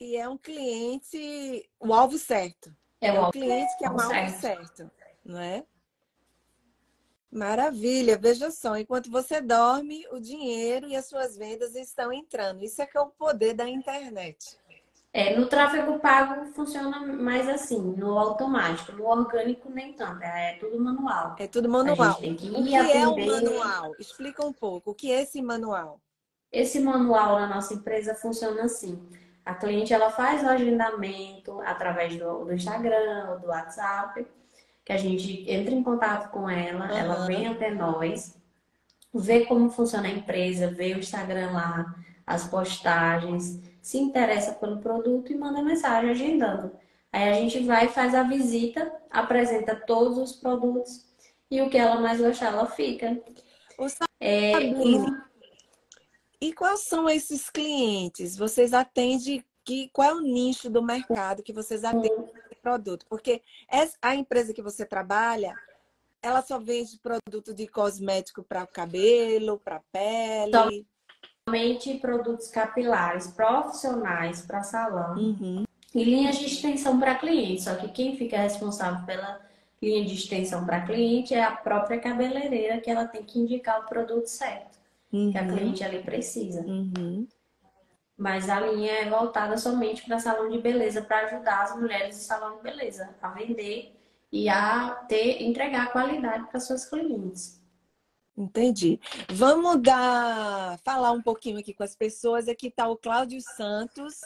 E 0.00 0.16
é 0.16 0.28
um 0.28 0.38
cliente, 0.38 1.68
o 1.78 1.92
alvo 1.92 2.18
certo. 2.18 2.74
É, 3.04 3.16
é 3.16 3.20
um 3.20 3.30
cliente 3.30 3.76
que 3.76 3.84
é 3.84 3.90
o 3.90 3.98
certo. 3.98 4.40
certo, 4.40 4.90
não 5.24 5.40
é? 5.40 5.64
Maravilha, 7.30 8.16
veja 8.16 8.50
só, 8.50 8.76
enquanto 8.76 9.10
você 9.10 9.40
dorme, 9.40 10.06
o 10.12 10.20
dinheiro 10.20 10.86
e 10.86 10.94
as 10.94 11.06
suas 11.06 11.36
vendas 11.36 11.74
estão 11.74 12.12
entrando. 12.12 12.62
Isso 12.62 12.80
é 12.80 12.86
que 12.86 12.96
é 12.96 13.00
o 13.00 13.08
poder 13.08 13.54
da 13.54 13.68
internet. 13.68 14.56
É, 15.12 15.36
no 15.36 15.46
tráfego 15.46 15.98
pago 15.98 16.46
funciona 16.52 17.00
mais 17.00 17.48
assim, 17.48 17.80
no 17.80 18.18
automático. 18.18 18.92
No 18.92 19.06
orgânico 19.06 19.68
nem 19.68 19.92
tanto, 19.92 20.22
é 20.22 20.56
tudo 20.58 20.80
manual. 20.80 21.36
É 21.38 21.46
tudo 21.46 21.68
manual. 21.68 22.16
Que 22.16 22.30
o 22.30 22.36
que 22.36 22.76
atender... 22.76 22.96
é 22.96 23.06
o 23.06 23.26
manual? 23.26 23.92
Explica 23.98 24.44
um 24.44 24.52
pouco. 24.52 24.92
O 24.92 24.94
que 24.94 25.12
é 25.12 25.22
esse 25.22 25.42
manual? 25.42 26.00
Esse 26.50 26.80
manual 26.80 27.38
na 27.38 27.48
nossa 27.48 27.74
empresa 27.74 28.14
funciona 28.14 28.62
assim. 28.62 29.00
A 29.44 29.54
cliente 29.54 29.92
ela 29.92 30.10
faz 30.10 30.42
o 30.42 30.48
agendamento 30.48 31.60
através 31.60 32.16
do, 32.16 32.44
do 32.44 32.54
Instagram 32.54 33.30
ou 33.30 33.40
do 33.40 33.48
WhatsApp 33.48 34.26
que 34.84 34.92
a 34.92 34.96
gente 34.98 35.50
entra 35.50 35.74
em 35.74 35.82
contato 35.82 36.30
com 36.30 36.48
ela, 36.48 36.86
uhum. 36.86 36.96
ela 36.96 37.26
vem 37.26 37.46
até 37.46 37.70
nós, 37.70 38.36
vê 39.12 39.46
como 39.46 39.70
funciona 39.70 40.08
a 40.08 40.10
empresa, 40.10 40.70
vê 40.70 40.92
o 40.94 40.98
Instagram 40.98 41.52
lá, 41.52 41.94
as 42.26 42.46
postagens, 42.46 43.60
se 43.80 43.98
interessa 43.98 44.52
pelo 44.52 44.80
produto 44.80 45.32
e 45.32 45.36
manda 45.36 45.62
mensagem 45.62 46.10
agendando. 46.10 46.72
Aí 47.10 47.30
a 47.30 47.34
gente 47.34 47.60
vai, 47.60 47.88
faz 47.88 48.14
a 48.14 48.24
visita, 48.24 48.92
apresenta 49.10 49.74
todos 49.74 50.18
os 50.18 50.32
produtos 50.32 51.06
e 51.50 51.62
o 51.62 51.70
que 51.70 51.78
ela 51.78 52.00
mais 52.00 52.20
gostar, 52.20 52.46
ela 52.46 52.66
fica. 52.66 53.18
O 53.78 53.86
é, 54.20 54.52
e 56.40 56.52
quais 56.52 56.80
são 56.80 57.08
esses 57.08 57.48
clientes? 57.50 58.36
Vocês 58.36 58.72
atendem 58.72 59.44
que 59.64 59.88
qual 59.92 60.10
é 60.10 60.14
o 60.14 60.20
nicho 60.20 60.68
do 60.68 60.82
mercado 60.82 61.42
que 61.42 61.52
vocês 61.52 61.84
atendem? 61.84 62.32
produto, 62.64 63.04
porque 63.10 63.42
a 64.00 64.14
empresa 64.14 64.54
que 64.54 64.62
você 64.62 64.86
trabalha, 64.86 65.54
ela 66.22 66.40
só 66.40 66.58
vende 66.58 66.98
produto 66.98 67.52
de 67.52 67.68
cosmético 67.68 68.42
para 68.42 68.66
cabelo, 68.66 69.60
para 69.62 69.82
pele. 69.92 70.86
Somente 71.46 71.98
produtos 71.98 72.48
capilares 72.48 73.26
profissionais 73.26 74.40
para 74.40 74.62
salão 74.62 75.14
uhum. 75.14 75.64
e 75.94 76.04
linhas 76.04 76.38
de 76.38 76.46
extensão 76.46 76.98
para 76.98 77.16
cliente. 77.16 77.64
Só 77.64 77.74
que 77.74 77.88
quem 77.88 78.16
fica 78.16 78.38
responsável 78.38 79.04
pela 79.04 79.42
linha 79.82 80.06
de 80.06 80.14
extensão 80.14 80.64
para 80.64 80.86
cliente 80.86 81.34
é 81.34 81.44
a 81.44 81.52
própria 81.52 82.00
cabeleireira 82.00 82.80
que 82.80 82.90
ela 82.90 83.06
tem 83.06 83.22
que 83.22 83.38
indicar 83.38 83.82
o 83.82 83.86
produto 83.86 84.26
certo 84.26 84.83
uhum. 85.14 85.32
que 85.32 85.38
a 85.38 85.42
uhum. 85.42 85.48
cliente 85.48 85.84
ali 85.84 86.02
precisa. 86.02 86.60
Uhum. 86.62 87.26
Mas 88.16 88.48
a 88.48 88.60
linha 88.60 88.92
é 88.92 89.10
voltada 89.10 89.56
somente 89.56 90.04
para 90.04 90.18
salão 90.18 90.48
de 90.48 90.58
beleza, 90.58 91.02
para 91.02 91.26
ajudar 91.26 91.62
as 91.62 91.76
mulheres 91.76 92.16
do 92.16 92.22
salão 92.22 92.56
de 92.56 92.62
beleza 92.62 93.14
a 93.20 93.30
vender 93.30 93.96
e 94.30 94.48
a 94.48 94.90
ter, 95.08 95.42
entregar 95.42 95.92
qualidade 95.92 96.46
para 96.48 96.60
suas 96.60 96.88
clientes. 96.88 97.60
Entendi. 98.36 99.00
Vamos 99.30 99.80
dar, 99.80 100.78
falar 100.84 101.12
um 101.12 101.22
pouquinho 101.22 101.58
aqui 101.58 101.72
com 101.72 101.84
as 101.84 101.94
pessoas. 101.94 102.48
Aqui 102.48 102.68
está 102.68 102.88
o 102.88 102.96
Cláudio 102.96 103.40
Santos, 103.40 104.20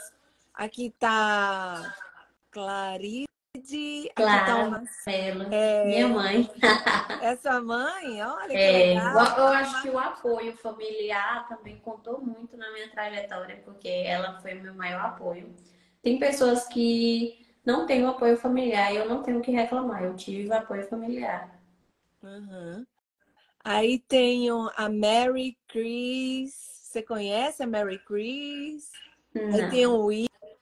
aqui 0.54 0.86
está 0.86 1.94
Clarice 2.50 3.27
claro, 4.14 4.46
tá 4.46 4.56
uma... 4.56 4.70
Marcelo, 4.70 5.52
é... 5.52 5.84
minha 5.84 6.08
mãe. 6.08 6.50
É 7.20 7.36
sua 7.36 7.60
mãe? 7.60 8.22
Olha 8.22 8.48
que 8.48 8.56
é, 8.56 8.94
legal. 8.94 9.38
Eu 9.38 9.46
acho 9.48 9.82
que 9.82 9.90
o 9.90 9.98
apoio 9.98 10.56
familiar 10.56 11.48
também 11.48 11.76
contou 11.78 12.20
muito 12.20 12.56
na 12.56 12.72
minha 12.72 12.88
trajetória, 12.90 13.60
porque 13.64 13.88
ela 13.88 14.40
foi 14.40 14.54
meu 14.54 14.72
maior 14.74 15.04
apoio. 15.04 15.52
Tem 16.00 16.18
pessoas 16.18 16.68
que 16.68 17.44
não 17.66 17.86
têm 17.86 18.04
o 18.04 18.08
apoio 18.08 18.36
familiar 18.36 18.92
e 18.92 18.96
eu 18.96 19.08
não 19.08 19.22
tenho 19.22 19.38
o 19.38 19.42
que 19.42 19.50
reclamar. 19.50 20.04
Eu 20.04 20.14
tive 20.14 20.48
o 20.48 20.54
apoio 20.54 20.86
familiar. 20.88 21.60
Uhum. 22.22 22.86
Aí 23.64 23.98
tenho 23.98 24.70
a 24.76 24.88
Mary 24.88 25.58
Chris. 25.66 26.54
Você 26.82 27.02
conhece 27.02 27.62
a 27.62 27.66
Mary 27.66 27.98
Chris? 27.98 28.90
Não. 29.34 29.54
Aí 29.54 29.70
tem 29.70 29.86
o 29.86 30.08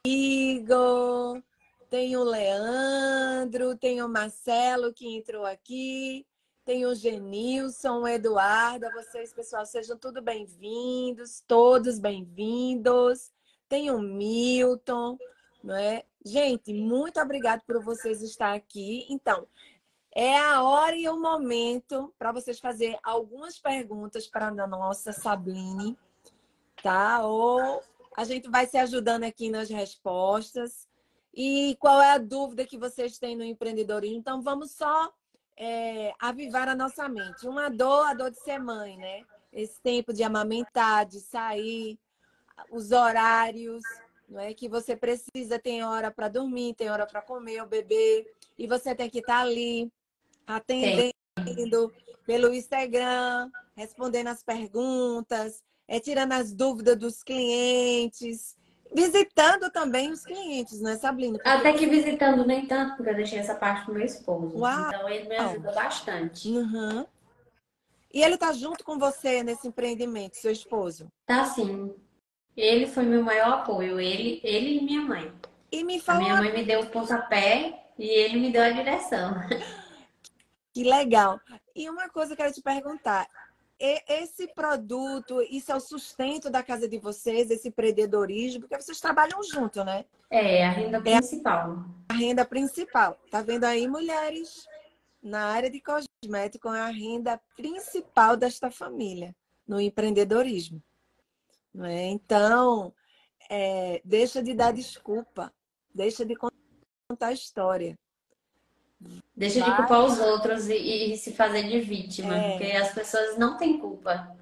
Igor. 0.04 1.42
Tem 1.88 2.16
o 2.16 2.24
Leandro, 2.24 3.76
tem 3.76 4.02
o 4.02 4.08
Marcelo 4.08 4.92
que 4.92 5.06
entrou 5.06 5.46
aqui, 5.46 6.26
tem 6.64 6.84
o 6.84 6.92
Genilson, 6.96 8.00
o 8.00 8.08
Eduardo, 8.08 8.90
vocês, 8.90 9.32
pessoal, 9.32 9.64
sejam 9.64 9.96
tudo 9.96 10.20
bem-vindos, 10.20 11.44
todos 11.46 12.00
bem-vindos. 12.00 13.30
Tem 13.68 13.92
o 13.92 14.00
Milton, 14.00 15.16
não 15.62 15.76
é? 15.76 16.04
Gente, 16.24 16.74
muito 16.74 17.20
obrigado 17.20 17.62
por 17.64 17.80
vocês 17.80 18.20
estar 18.20 18.52
aqui. 18.52 19.06
Então, 19.08 19.46
é 20.12 20.36
a 20.36 20.64
hora 20.64 20.96
e 20.96 21.08
o 21.08 21.20
momento 21.20 22.12
para 22.18 22.32
vocês 22.32 22.58
fazer 22.58 22.98
algumas 23.00 23.60
perguntas 23.60 24.26
para 24.26 24.48
a 24.48 24.66
nossa 24.66 25.12
Sabine, 25.12 25.96
tá? 26.82 27.24
Ou 27.24 27.80
a 28.16 28.24
gente 28.24 28.50
vai 28.50 28.66
se 28.66 28.76
ajudando 28.76 29.22
aqui 29.22 29.48
nas 29.48 29.70
respostas. 29.70 30.88
E 31.36 31.76
qual 31.78 32.00
é 32.00 32.12
a 32.12 32.18
dúvida 32.18 32.64
que 32.64 32.78
vocês 32.78 33.18
têm 33.18 33.36
no 33.36 33.44
empreendedorismo? 33.44 34.16
Então, 34.16 34.40
vamos 34.40 34.70
só 34.70 35.12
é, 35.54 36.14
avivar 36.18 36.66
a 36.66 36.74
nossa 36.74 37.06
mente. 37.10 37.46
Uma 37.46 37.68
dor, 37.68 38.06
a 38.06 38.14
dor 38.14 38.30
de 38.30 38.40
ser 38.40 38.58
mãe, 38.58 38.96
né? 38.96 39.22
Esse 39.52 39.78
tempo 39.82 40.14
de 40.14 40.22
amamentar, 40.22 41.04
de 41.04 41.20
sair, 41.20 41.98
os 42.70 42.90
horários, 42.90 43.82
não 44.26 44.40
é? 44.40 44.54
Que 44.54 44.66
você 44.66 44.96
precisa, 44.96 45.58
tem 45.58 45.84
hora 45.84 46.10
para 46.10 46.28
dormir, 46.28 46.74
tem 46.74 46.88
hora 46.88 47.06
para 47.06 47.20
comer 47.20 47.62
o 47.62 47.66
bebê, 47.66 48.26
e 48.58 48.66
você 48.66 48.94
tem 48.94 49.10
que 49.10 49.18
estar 49.18 49.40
tá 49.40 49.42
ali 49.42 49.92
atendendo 50.46 51.12
Sim. 51.38 52.14
pelo 52.24 52.54
Instagram, 52.54 53.50
respondendo 53.76 54.28
as 54.28 54.42
perguntas, 54.42 55.62
é, 55.86 56.00
tirando 56.00 56.32
as 56.32 56.54
dúvidas 56.54 56.96
dos 56.96 57.22
clientes 57.22 58.56
visitando 58.96 59.70
também 59.70 60.10
os 60.10 60.24
clientes, 60.24 60.80
não 60.80 60.90
é, 60.90 60.96
Sabrina? 60.96 61.34
Porque... 61.34 61.46
Até 61.46 61.74
que 61.74 61.86
visitando 61.86 62.46
nem 62.46 62.66
tanto, 62.66 62.96
porque 62.96 63.10
eu 63.10 63.14
deixei 63.14 63.38
essa 63.38 63.54
parte 63.54 63.84
pro 63.84 63.92
meu 63.92 64.06
esposo. 64.06 64.56
Uau. 64.56 64.88
Então 64.88 65.08
ele 65.08 65.28
me 65.28 65.36
ajuda 65.36 65.72
bastante. 65.72 66.48
Uhum. 66.48 67.06
E 68.14 68.22
ele 68.22 68.38
tá 68.38 68.52
junto 68.54 68.82
com 68.82 68.98
você 68.98 69.42
nesse 69.42 69.68
empreendimento, 69.68 70.38
seu 70.38 70.50
esposo? 70.50 71.12
Tá 71.26 71.44
sim. 71.44 71.94
Ele 72.56 72.86
foi 72.86 73.04
meu 73.04 73.22
maior 73.22 73.58
apoio, 73.58 74.00
ele, 74.00 74.40
ele 74.42 74.78
e 74.78 74.82
minha 74.82 75.02
mãe. 75.02 75.30
E 75.70 75.84
me 75.84 76.00
fala... 76.00 76.20
A 76.20 76.22
minha 76.22 76.36
mãe 76.36 76.52
me 76.54 76.64
deu 76.64 76.80
o 76.80 76.86
pontapé 76.86 77.90
e 77.98 78.08
ele 78.08 78.40
me 78.40 78.50
deu 78.50 78.62
a 78.62 78.70
direção. 78.70 79.34
Que 80.72 80.84
legal. 80.84 81.40
E 81.74 81.88
uma 81.88 82.06
coisa 82.10 82.36
que 82.36 82.42
eu 82.42 82.44
quero 82.44 82.54
te 82.54 82.60
perguntar, 82.60 83.26
esse 83.78 84.48
produto, 84.48 85.42
isso 85.42 85.70
é 85.70 85.76
o 85.76 85.80
sustento 85.80 86.48
da 86.48 86.62
casa 86.62 86.88
de 86.88 86.98
vocês, 86.98 87.50
esse 87.50 87.68
empreendedorismo, 87.68 88.60
porque 88.60 88.80
vocês 88.80 89.00
trabalham 89.00 89.42
junto, 89.42 89.84
né? 89.84 90.04
É, 90.30 90.64
a 90.64 90.70
renda 90.70 91.00
principal. 91.00 91.84
É 92.08 92.12
a 92.12 92.16
renda 92.16 92.44
principal. 92.44 93.18
Tá 93.30 93.42
vendo 93.42 93.64
aí, 93.64 93.86
mulheres? 93.86 94.66
Na 95.22 95.46
área 95.46 95.70
de 95.70 95.80
cosmético 95.80 96.68
é 96.72 96.80
a 96.80 96.88
renda 96.88 97.40
principal 97.56 98.36
desta 98.36 98.70
família, 98.70 99.34
no 99.66 99.80
empreendedorismo. 99.80 100.82
Não 101.74 101.84
é? 101.84 102.06
Então, 102.06 102.94
é, 103.50 104.00
deixa 104.04 104.42
de 104.42 104.54
dar 104.54 104.72
desculpa, 104.72 105.52
deixa 105.94 106.24
de 106.24 106.34
contar 106.36 107.28
a 107.28 107.32
história. 107.32 107.98
Deixa 109.36 109.60
de 109.60 109.76
culpar 109.76 110.04
os 110.04 110.18
outros 110.18 110.68
e, 110.68 111.12
e 111.12 111.16
se 111.16 111.32
fazer 111.32 111.64
de 111.64 111.80
vítima, 111.80 112.36
é. 112.36 112.50
porque 112.50 112.72
as 112.72 112.92
pessoas 112.92 113.36
não 113.36 113.56
têm 113.56 113.78
culpa. 113.78 114.34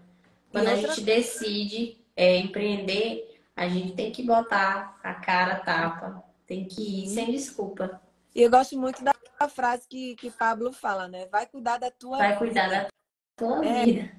Quando 0.51 0.69
a 0.69 0.77
gente 0.77 1.01
decide 1.01 1.99
é, 2.15 2.39
empreender, 2.39 3.41
a 3.57 3.69
gente 3.69 3.93
tem 3.93 4.13
que 4.13 4.23
botar 4.23 4.99
a 5.03 5.15
cara 5.15 5.55
a 5.55 5.61
tapa, 5.61 6.25
tem 6.47 6.65
que 6.65 7.05
ir 7.05 7.09
sem 7.09 7.33
desculpa. 7.33 8.01
E 8.35 8.43
eu 8.43 8.51
gosto 8.51 8.79
muito 8.79 9.03
da 9.03 9.15
frase 9.49 9.87
que, 9.89 10.15
que 10.17 10.31
Pablo 10.31 10.73
fala, 10.73 11.09
né? 11.09 11.27
Vai 11.27 11.47
cuidar 11.47 11.79
da 11.79 11.91
tua 11.91 12.19
Vai 12.19 12.29
vida. 12.29 12.39
cuidar 12.39 12.69
da 12.69 12.89
tua 13.37 13.67
é, 13.67 13.85
vida. 13.85 14.13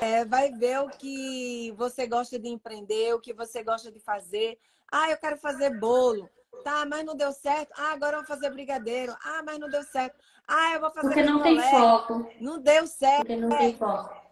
É, 0.00 0.24
vai 0.24 0.50
ver 0.50 0.80
o 0.80 0.88
que 0.88 1.72
você 1.76 2.06
gosta 2.06 2.38
de 2.38 2.48
empreender, 2.48 3.14
o 3.14 3.20
que 3.20 3.32
você 3.32 3.62
gosta 3.62 3.90
de 3.90 4.00
fazer. 4.00 4.58
Ah, 4.90 5.10
eu 5.10 5.16
quero 5.16 5.36
fazer 5.36 5.78
bolo. 5.78 6.28
Tá, 6.64 6.86
mas 6.86 7.04
não 7.04 7.16
deu 7.16 7.32
certo. 7.32 7.72
Ah, 7.76 7.92
agora 7.92 8.16
eu 8.16 8.20
vou 8.20 8.28
fazer 8.28 8.50
brigadeiro. 8.50 9.16
Ah, 9.22 9.42
mas 9.44 9.58
não 9.58 9.68
deu 9.68 9.82
certo. 9.82 10.16
Ah, 10.46 10.74
eu 10.74 10.80
vou 10.80 10.90
fazer. 10.90 11.08
Porque 11.08 11.22
não 11.22 11.42
tem 11.42 11.60
foco. 11.60 12.30
Não 12.40 12.60
deu 12.60 12.86
certo. 12.86 13.26
Porque 13.26 13.36
não 13.36 13.48
tem 13.48 13.76
foco. 13.76 14.22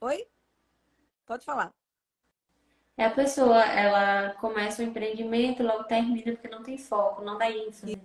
Oi? 0.00 0.26
Pode 1.26 1.44
falar. 1.44 1.72
É 2.96 3.04
a 3.04 3.10
pessoa, 3.10 3.64
ela 3.64 4.34
começa 4.34 4.82
o 4.82 4.84
empreendimento, 4.84 5.62
logo 5.62 5.84
termina 5.84 6.32
porque 6.32 6.48
não 6.48 6.62
tem 6.62 6.76
foco, 6.76 7.22
não 7.22 7.38
dá 7.38 7.48
ênfase. 7.50 8.00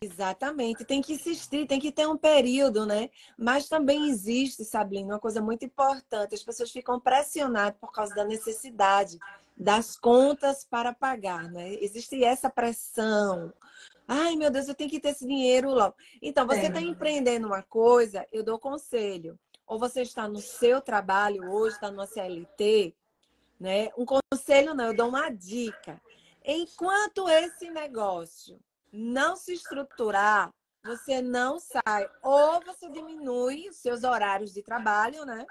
Exatamente, 0.00 0.84
tem 0.84 1.02
que 1.02 1.14
insistir, 1.14 1.66
tem 1.66 1.80
que 1.80 1.90
ter 1.90 2.06
um 2.06 2.16
período, 2.16 2.86
né? 2.86 3.10
Mas 3.36 3.68
também 3.68 4.08
existe, 4.08 4.64
Sabrina, 4.64 5.14
uma 5.14 5.20
coisa 5.20 5.40
muito 5.40 5.64
importante: 5.64 6.34
as 6.34 6.42
pessoas 6.42 6.70
ficam 6.70 7.00
pressionadas 7.00 7.78
por 7.80 7.92
causa 7.92 8.14
da 8.14 8.24
necessidade 8.24 9.18
das 9.56 9.96
contas 9.96 10.64
para 10.64 10.92
pagar, 10.92 11.50
né? 11.50 11.74
Existe 11.80 12.22
essa 12.22 12.50
pressão. 12.50 13.52
Ai, 14.06 14.36
meu 14.36 14.50
Deus, 14.50 14.68
eu 14.68 14.74
tenho 14.74 14.90
que 14.90 15.00
ter 15.00 15.08
esse 15.08 15.26
dinheiro 15.26 15.70
logo. 15.70 15.94
Então, 16.20 16.46
você 16.46 16.66
está 16.66 16.80
é. 16.80 16.84
empreendendo 16.84 17.46
uma 17.46 17.62
coisa, 17.62 18.26
eu 18.30 18.44
dou 18.44 18.58
conselho. 18.58 19.38
Ou 19.66 19.78
você 19.78 20.02
está 20.02 20.28
no 20.28 20.40
seu 20.40 20.80
trabalho 20.80 21.50
hoje, 21.50 21.74
está 21.74 21.90
no 21.90 22.06
CLT, 22.06 22.94
né? 23.58 23.90
Um 23.96 24.04
conselho 24.04 24.74
não, 24.74 24.86
eu 24.86 24.96
dou 24.96 25.08
uma 25.08 25.28
dica. 25.30 26.00
Enquanto 26.44 27.28
esse 27.28 27.68
negócio 27.70 28.60
não 28.92 29.34
se 29.34 29.54
estruturar, 29.54 30.50
você 30.84 31.20
não 31.20 31.58
sai. 31.58 32.08
Ou 32.22 32.62
você 32.64 32.88
diminui 32.88 33.68
os 33.68 33.76
seus 33.78 34.04
horários 34.04 34.52
de 34.52 34.62
trabalho, 34.62 35.24
né? 35.24 35.44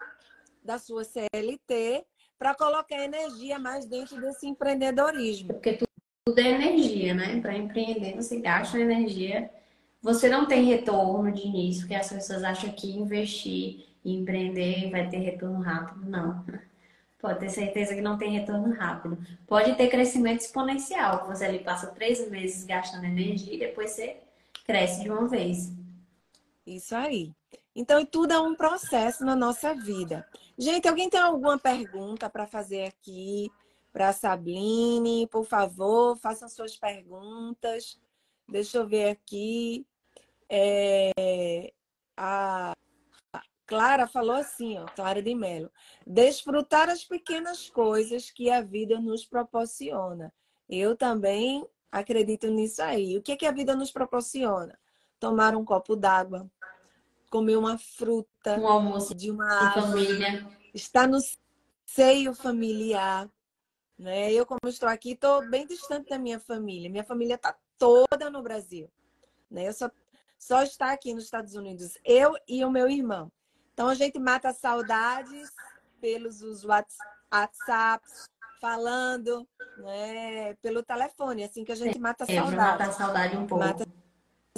Da 0.64 0.80
sua 0.80 1.04
CLT, 1.04 2.06
para 2.46 2.54
colocar 2.54 3.04
energia 3.04 3.58
mais 3.58 3.88
dentro 3.88 4.22
desse 4.22 4.46
empreendedorismo. 4.46 5.48
Porque 5.48 5.80
tudo 6.24 6.40
é 6.40 6.44
energia, 6.44 7.16
né? 7.16 7.42
Para 7.42 7.58
empreender, 7.58 8.16
você 8.16 8.40
gasta 8.40 8.80
energia. 8.80 9.50
Você 10.00 10.30
não 10.30 10.46
tem 10.46 10.64
retorno 10.66 11.32
de 11.32 11.42
início, 11.42 11.82
porque 11.82 11.96
as 11.96 12.08
pessoas 12.08 12.44
acham 12.44 12.70
que 12.70 12.92
investir 12.92 13.88
e 14.04 14.16
empreender 14.16 14.92
vai 14.92 15.10
ter 15.10 15.18
retorno 15.18 15.60
rápido. 15.60 16.08
Não. 16.08 16.46
Pode 17.18 17.40
ter 17.40 17.50
certeza 17.50 17.96
que 17.96 18.02
não 18.02 18.16
tem 18.16 18.38
retorno 18.38 18.72
rápido. 18.76 19.18
Pode 19.48 19.74
ter 19.74 19.88
crescimento 19.88 20.42
exponencial. 20.42 21.26
Você 21.26 21.46
ali 21.46 21.58
passa 21.64 21.88
três 21.88 22.30
meses 22.30 22.64
gastando 22.64 23.06
energia 23.06 23.56
e 23.56 23.58
depois 23.58 23.90
você 23.90 24.18
cresce 24.68 25.02
de 25.02 25.10
uma 25.10 25.28
vez. 25.28 25.74
Isso 26.64 26.96
aí. 26.96 27.32
Então, 27.76 28.06
tudo 28.06 28.34
é 28.34 28.40
um 28.40 28.54
processo 28.54 29.26
na 29.26 29.36
nossa 29.36 29.74
vida. 29.74 30.28
Gente, 30.58 30.88
alguém 30.88 31.10
tem 31.10 31.20
alguma 31.20 31.58
pergunta 31.58 32.30
para 32.30 32.48
fazer 32.48 32.86
aqui 32.86 33.52
para 33.92 34.10
a 34.10 34.14
Sabine? 34.14 35.28
Por 35.28 35.46
favor, 35.46 36.18
façam 36.18 36.48
suas 36.48 36.78
perguntas. 36.78 38.00
Deixa 38.48 38.78
eu 38.78 38.88
ver 38.88 39.10
aqui. 39.10 39.86
É, 40.50 41.74
a 42.16 42.74
Clara 43.66 44.08
falou 44.08 44.36
assim, 44.36 44.78
ó, 44.78 44.86
Clara 44.86 45.22
de 45.22 45.34
Mello. 45.36 45.72
Desfrutar 46.06 46.90
as 46.90 47.04
pequenas 47.04 47.70
coisas 47.70 48.30
que 48.30 48.50
a 48.50 48.62
vida 48.62 49.00
nos 49.00 49.26
proporciona. 49.26 50.34
Eu 50.70 50.96
também 50.96 51.68
acredito 51.92 52.48
nisso 52.48 52.82
aí. 52.82 53.18
O 53.18 53.22
que, 53.22 53.32
é 53.32 53.36
que 53.36 53.46
a 53.46 53.52
vida 53.52 53.76
nos 53.76 53.92
proporciona? 53.92 54.78
Tomar 55.20 55.56
um 55.56 55.66
copo 55.66 55.96
d'água, 55.96 56.50
comer 57.36 57.58
uma 57.58 57.78
fruta, 57.78 58.58
um 58.58 58.66
almoço 58.66 59.14
de 59.14 59.30
uma 59.30 59.46
árvore, 59.46 60.06
família. 60.06 60.48
estar 60.74 61.06
no 61.06 61.20
seio 61.86 62.34
familiar. 62.34 63.30
Né? 64.00 64.32
Eu, 64.32 64.46
como 64.46 64.62
estou 64.68 64.88
aqui, 64.88 65.12
estou 65.12 65.46
bem 65.50 65.68
distante 65.68 66.12
da 66.12 66.18
minha 66.18 66.40
família. 66.40 66.90
Minha 66.90 67.04
família 67.04 67.36
está 67.36 67.54
toda 67.78 68.30
no 68.30 68.42
Brasil. 68.42 68.90
Né? 69.52 69.68
Eu 69.68 69.74
só, 69.74 69.92
só 70.40 70.64
está 70.64 70.94
aqui 70.94 71.14
nos 71.14 71.26
Estados 71.26 71.56
Unidos, 71.56 71.98
eu 72.06 72.36
e 72.48 72.64
o 72.64 72.72
meu 72.72 72.90
irmão. 72.90 73.30
Então 73.74 73.90
a 73.90 73.96
gente 73.96 74.18
mata 74.18 74.54
saudades 74.54 75.52
pelos 76.00 76.42
os 76.42 76.64
WhatsApps, 76.64 78.30
falando, 78.62 79.46
né, 79.78 80.54
pelo 80.62 80.82
telefone, 80.82 81.44
assim 81.44 81.66
que 81.66 81.74
a 81.74 81.76
gente 81.76 82.00
mata 82.00 82.24
é, 82.30 82.36
saudade. 82.36 82.56
Mata 82.56 82.84
a 82.86 82.92
saudade 82.94 83.36
um 83.36 83.46
pouco. 83.46 83.66
Mata 83.66 83.86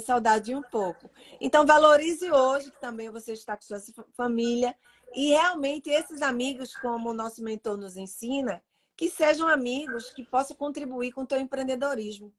saudade 0.00 0.54
um 0.54 0.62
pouco. 0.62 1.10
Então 1.40 1.66
valorize 1.66 2.30
hoje 2.30 2.70
que 2.70 2.80
também 2.80 3.10
você 3.10 3.32
está 3.32 3.56
com 3.56 3.62
sua 3.62 3.80
família 4.14 4.74
e 5.14 5.30
realmente 5.30 5.90
esses 5.90 6.22
amigos, 6.22 6.74
como 6.76 7.10
o 7.10 7.14
nosso 7.14 7.42
mentor 7.42 7.76
nos 7.76 7.96
ensina, 7.96 8.62
que 8.96 9.08
sejam 9.08 9.48
amigos 9.48 10.10
que 10.10 10.24
possam 10.24 10.56
contribuir 10.56 11.12
com 11.12 11.22
o 11.22 11.26
teu 11.26 11.38
empreendedorismo. 11.38 12.32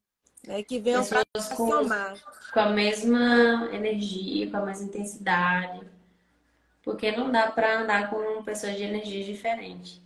Né, 0.47 0.63
que 0.63 0.79
venham 0.79 1.03
para 1.05 1.21
somar. 1.41 2.13
Com 2.53 2.59
a 2.61 2.69
mesma 2.69 3.67
energia, 3.73 4.49
com 4.49 4.55
a 4.55 4.65
mesma 4.65 4.85
intensidade 4.85 5.85
porque 6.89 7.11
não 7.11 7.31
dá 7.31 7.51
para 7.51 7.81
andar 7.81 8.09
com 8.09 8.43
pessoas 8.43 8.75
de 8.75 8.83
energias 8.83 9.25
diferentes. 9.25 10.01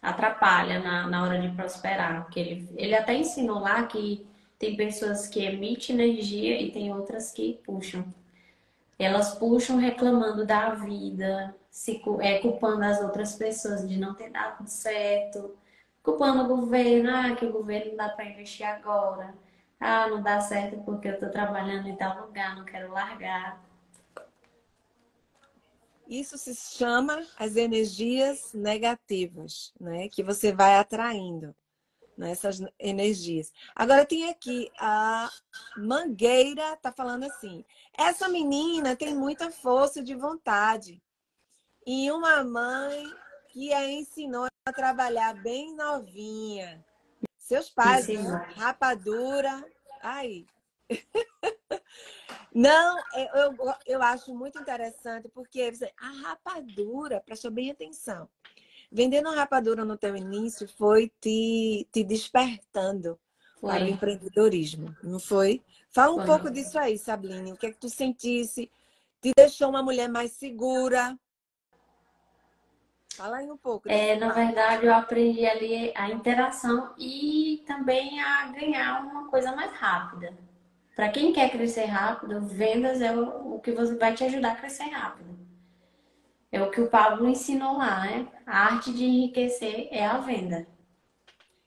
Atrapalha 0.00 0.78
na, 0.78 1.06
na 1.06 1.22
hora 1.22 1.38
de 1.38 1.48
prosperar. 1.54 2.22
Porque 2.22 2.40
ele, 2.40 2.68
ele 2.76 2.94
até 2.94 3.14
ensinou 3.14 3.58
lá 3.58 3.82
que 3.86 4.26
tem 4.58 4.76
pessoas 4.76 5.28
que 5.28 5.44
emitem 5.44 5.94
energia 5.96 6.60
e 6.60 6.70
tem 6.70 6.94
outras 6.94 7.32
que 7.32 7.60
puxam. 7.64 8.04
Elas 8.98 9.34
puxam 9.34 9.76
reclamando 9.76 10.46
da 10.46 10.70
vida, 10.70 11.54
se, 11.70 12.00
é, 12.20 12.38
culpando 12.38 12.84
as 12.84 13.00
outras 13.00 13.34
pessoas 13.34 13.86
de 13.88 13.96
não 13.96 14.14
ter 14.14 14.30
dado 14.30 14.66
certo, 14.68 15.56
culpando 16.02 16.44
o 16.44 16.56
governo, 16.56 17.10
ah, 17.10 17.34
que 17.34 17.44
o 17.44 17.52
governo 17.52 17.90
não 17.90 17.96
dá 17.96 18.08
para 18.10 18.26
investir 18.26 18.66
agora. 18.66 19.34
Ah, 19.80 20.08
não 20.08 20.22
dá 20.22 20.40
certo 20.40 20.80
porque 20.84 21.08
eu 21.08 21.14
estou 21.14 21.30
trabalhando 21.30 21.88
em 21.88 21.96
tal 21.96 22.26
lugar, 22.26 22.56
não 22.56 22.64
quero 22.64 22.92
largar. 22.92 23.62
Isso 26.08 26.38
se 26.38 26.54
chama 26.54 27.26
as 27.36 27.56
energias 27.56 28.52
negativas, 28.52 29.72
né? 29.80 30.08
Que 30.08 30.22
você 30.22 30.52
vai 30.52 30.76
atraindo 30.76 31.54
nessas 32.16 32.60
né? 32.60 32.68
energias. 32.78 33.52
Agora 33.74 34.04
tem 34.04 34.28
aqui 34.28 34.70
a 34.78 35.30
Mangueira 35.76 36.76
tá 36.76 36.92
falando 36.92 37.24
assim: 37.24 37.64
essa 37.92 38.28
menina 38.28 38.96
tem 38.96 39.14
muita 39.14 39.50
força 39.50 40.02
de 40.02 40.14
vontade 40.14 41.02
e 41.86 42.10
uma 42.10 42.42
mãe 42.42 43.04
que 43.48 43.72
a 43.72 43.88
ensinou 43.88 44.46
a 44.66 44.72
trabalhar 44.72 45.34
bem 45.34 45.74
novinha. 45.74 46.84
Seus 47.38 47.68
pais, 47.68 48.06
rapadura, 48.56 49.64
aí. 50.02 50.46
Não, 52.54 52.98
eu, 53.34 53.74
eu 53.84 54.02
acho 54.02 54.34
muito 54.34 54.58
interessante, 54.58 55.28
porque 55.28 55.72
a 55.96 56.28
rapadura, 56.28 57.20
presta 57.20 57.50
bem 57.50 57.70
atenção. 57.70 58.28
Vendendo 58.94 59.28
a 59.28 59.34
rapadura 59.34 59.84
no 59.84 59.98
teu 59.98 60.16
início 60.16 60.68
foi 60.68 61.10
te, 61.20 61.84
te 61.90 62.04
despertando 62.04 63.18
foi. 63.60 63.72
para 63.72 63.84
o 63.84 63.88
empreendedorismo, 63.88 64.96
não 65.02 65.18
foi? 65.18 65.60
Fala 65.90 66.12
um 66.12 66.18
foi. 66.18 66.26
pouco 66.26 66.48
disso 66.48 66.78
aí, 66.78 66.96
Sabine. 66.96 67.52
O 67.52 67.56
que 67.56 67.66
é 67.66 67.70
que 67.72 67.76
tu 67.76 67.88
sentisse? 67.88 68.70
Te 69.20 69.32
deixou 69.36 69.68
uma 69.68 69.82
mulher 69.82 70.08
mais 70.08 70.30
segura? 70.34 71.18
Fala 73.16 73.38
aí 73.38 73.50
um 73.50 73.56
pouco. 73.56 73.88
É, 73.88 74.14
na 74.14 74.32
verdade, 74.32 74.86
eu 74.86 74.94
aprendi 74.94 75.44
ali 75.44 75.92
a 75.96 76.08
interação 76.10 76.94
e 76.96 77.64
também 77.66 78.20
a 78.20 78.46
ganhar 78.52 79.02
uma 79.02 79.28
coisa 79.28 79.50
mais 79.56 79.72
rápida. 79.72 80.32
Para 80.94 81.08
quem 81.08 81.32
quer 81.32 81.50
crescer 81.50 81.86
rápido, 81.86 82.46
vendas 82.46 83.00
é 83.00 83.10
o, 83.12 83.58
que 83.58 83.72
você 83.72 83.96
vai 83.96 84.14
te 84.14 84.22
ajudar 84.22 84.52
a 84.52 84.56
crescer 84.56 84.84
rápido. 84.84 85.36
É 86.54 86.62
o 86.62 86.70
que 86.70 86.80
o 86.80 86.88
Pablo 86.88 87.28
ensinou 87.28 87.76
lá, 87.78 88.04
né? 88.04 88.28
A 88.46 88.66
arte 88.66 88.92
de 88.92 89.04
enriquecer 89.04 89.88
é 89.90 90.06
a 90.06 90.18
venda. 90.18 90.64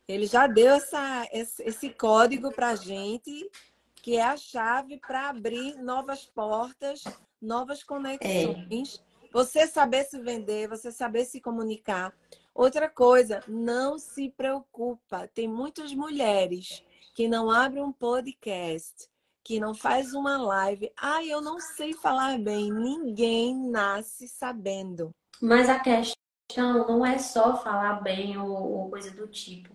Ele 0.07 0.25
já 0.25 0.47
deu 0.47 0.75
essa, 0.75 1.27
esse 1.33 1.89
código 1.89 2.53
para 2.53 2.73
gente, 2.73 3.51
que 3.95 4.15
é 4.15 4.23
a 4.23 4.37
chave 4.37 4.97
para 4.97 5.27
abrir 5.27 5.75
novas 5.75 6.23
portas, 6.25 7.03
novas 7.41 7.83
conexões. 7.83 9.03
É. 9.03 9.27
Você 9.33 9.67
saber 9.67 10.05
se 10.05 10.21
vender, 10.21 10.69
você 10.69 10.89
saber 10.89 11.25
se 11.25 11.41
comunicar. 11.41 12.13
Outra 12.55 12.89
coisa, 12.89 13.43
não 13.45 13.99
se 13.99 14.29
preocupa. 14.37 15.27
Tem 15.33 15.49
muitas 15.49 15.93
mulheres 15.93 16.81
que 17.13 17.27
não 17.27 17.51
abrem 17.51 17.83
um 17.83 17.91
podcast, 17.91 19.09
que 19.47 19.61
não 19.61 19.73
faz 19.73 20.13
uma 20.13 20.37
live. 20.37 20.91
Ah, 20.97 21.23
eu 21.23 21.39
não 21.39 21.57
sei 21.57 21.93
falar 21.93 22.37
bem. 22.37 22.69
Ninguém 22.69 23.55
nasce 23.55 24.27
sabendo. 24.27 25.11
Mas 25.41 25.69
a 25.69 25.79
questão 25.79 26.85
não 26.85 27.05
é 27.05 27.17
só 27.17 27.55
falar 27.55 28.01
bem 28.01 28.37
ou, 28.37 28.51
ou 28.51 28.89
coisa 28.89 29.09
do 29.11 29.25
tipo. 29.25 29.69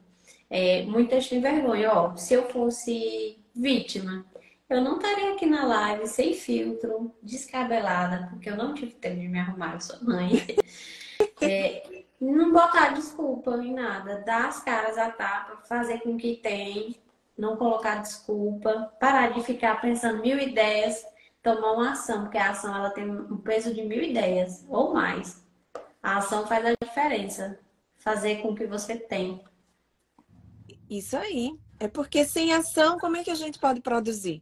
É, 0.50 0.82
muitas 0.82 1.26
têm 1.26 1.40
vergonha. 1.40 1.90
Ó, 1.90 2.14
se 2.16 2.34
eu 2.34 2.50
fosse 2.50 3.42
vítima, 3.54 4.26
eu 4.68 4.82
não 4.82 4.96
estaria 4.96 5.32
aqui 5.32 5.46
na 5.46 5.64
live 5.64 6.06
sem 6.06 6.34
filtro, 6.34 7.10
descabelada, 7.22 8.28
porque 8.28 8.50
eu 8.50 8.56
não 8.56 8.74
tive 8.74 8.92
tempo 8.92 9.20
de 9.20 9.28
me 9.28 9.40
arrumar, 9.40 9.74
eu 9.74 9.80
sou 9.80 10.04
mãe. 10.04 10.32
É, 11.40 12.04
não 12.20 12.52
botar 12.52 12.94
desculpa 12.94 13.56
em 13.56 13.74
nada, 13.74 14.22
dar 14.24 14.48
as 14.48 14.60
caras 14.62 14.98
a 14.98 15.10
tapa, 15.10 15.60
fazer 15.68 16.00
com 16.00 16.16
que 16.16 16.36
tem, 16.36 16.96
não 17.42 17.56
colocar 17.56 17.96
desculpa, 17.96 18.94
parar 19.00 19.32
de 19.32 19.42
ficar 19.42 19.80
pensando 19.80 20.22
mil 20.22 20.38
ideias, 20.38 21.04
tomar 21.42 21.72
uma 21.72 21.90
ação, 21.90 22.22
porque 22.22 22.38
a 22.38 22.50
ação 22.50 22.72
ela 22.72 22.90
tem 22.90 23.10
um 23.10 23.36
peso 23.38 23.74
de 23.74 23.82
mil 23.82 24.00
ideias 24.00 24.64
ou 24.68 24.94
mais. 24.94 25.44
A 26.00 26.18
ação 26.18 26.46
faz 26.46 26.64
a 26.64 26.74
diferença, 26.80 27.58
fazer 27.96 28.36
com 28.42 28.50
o 28.50 28.54
que 28.54 28.64
você 28.64 28.96
tem. 28.96 29.44
Isso 30.88 31.16
aí. 31.16 31.58
É 31.80 31.88
porque 31.88 32.24
sem 32.24 32.52
ação, 32.52 32.96
como 32.96 33.16
é 33.16 33.24
que 33.24 33.30
a 33.30 33.34
gente 33.34 33.58
pode 33.58 33.80
produzir? 33.80 34.40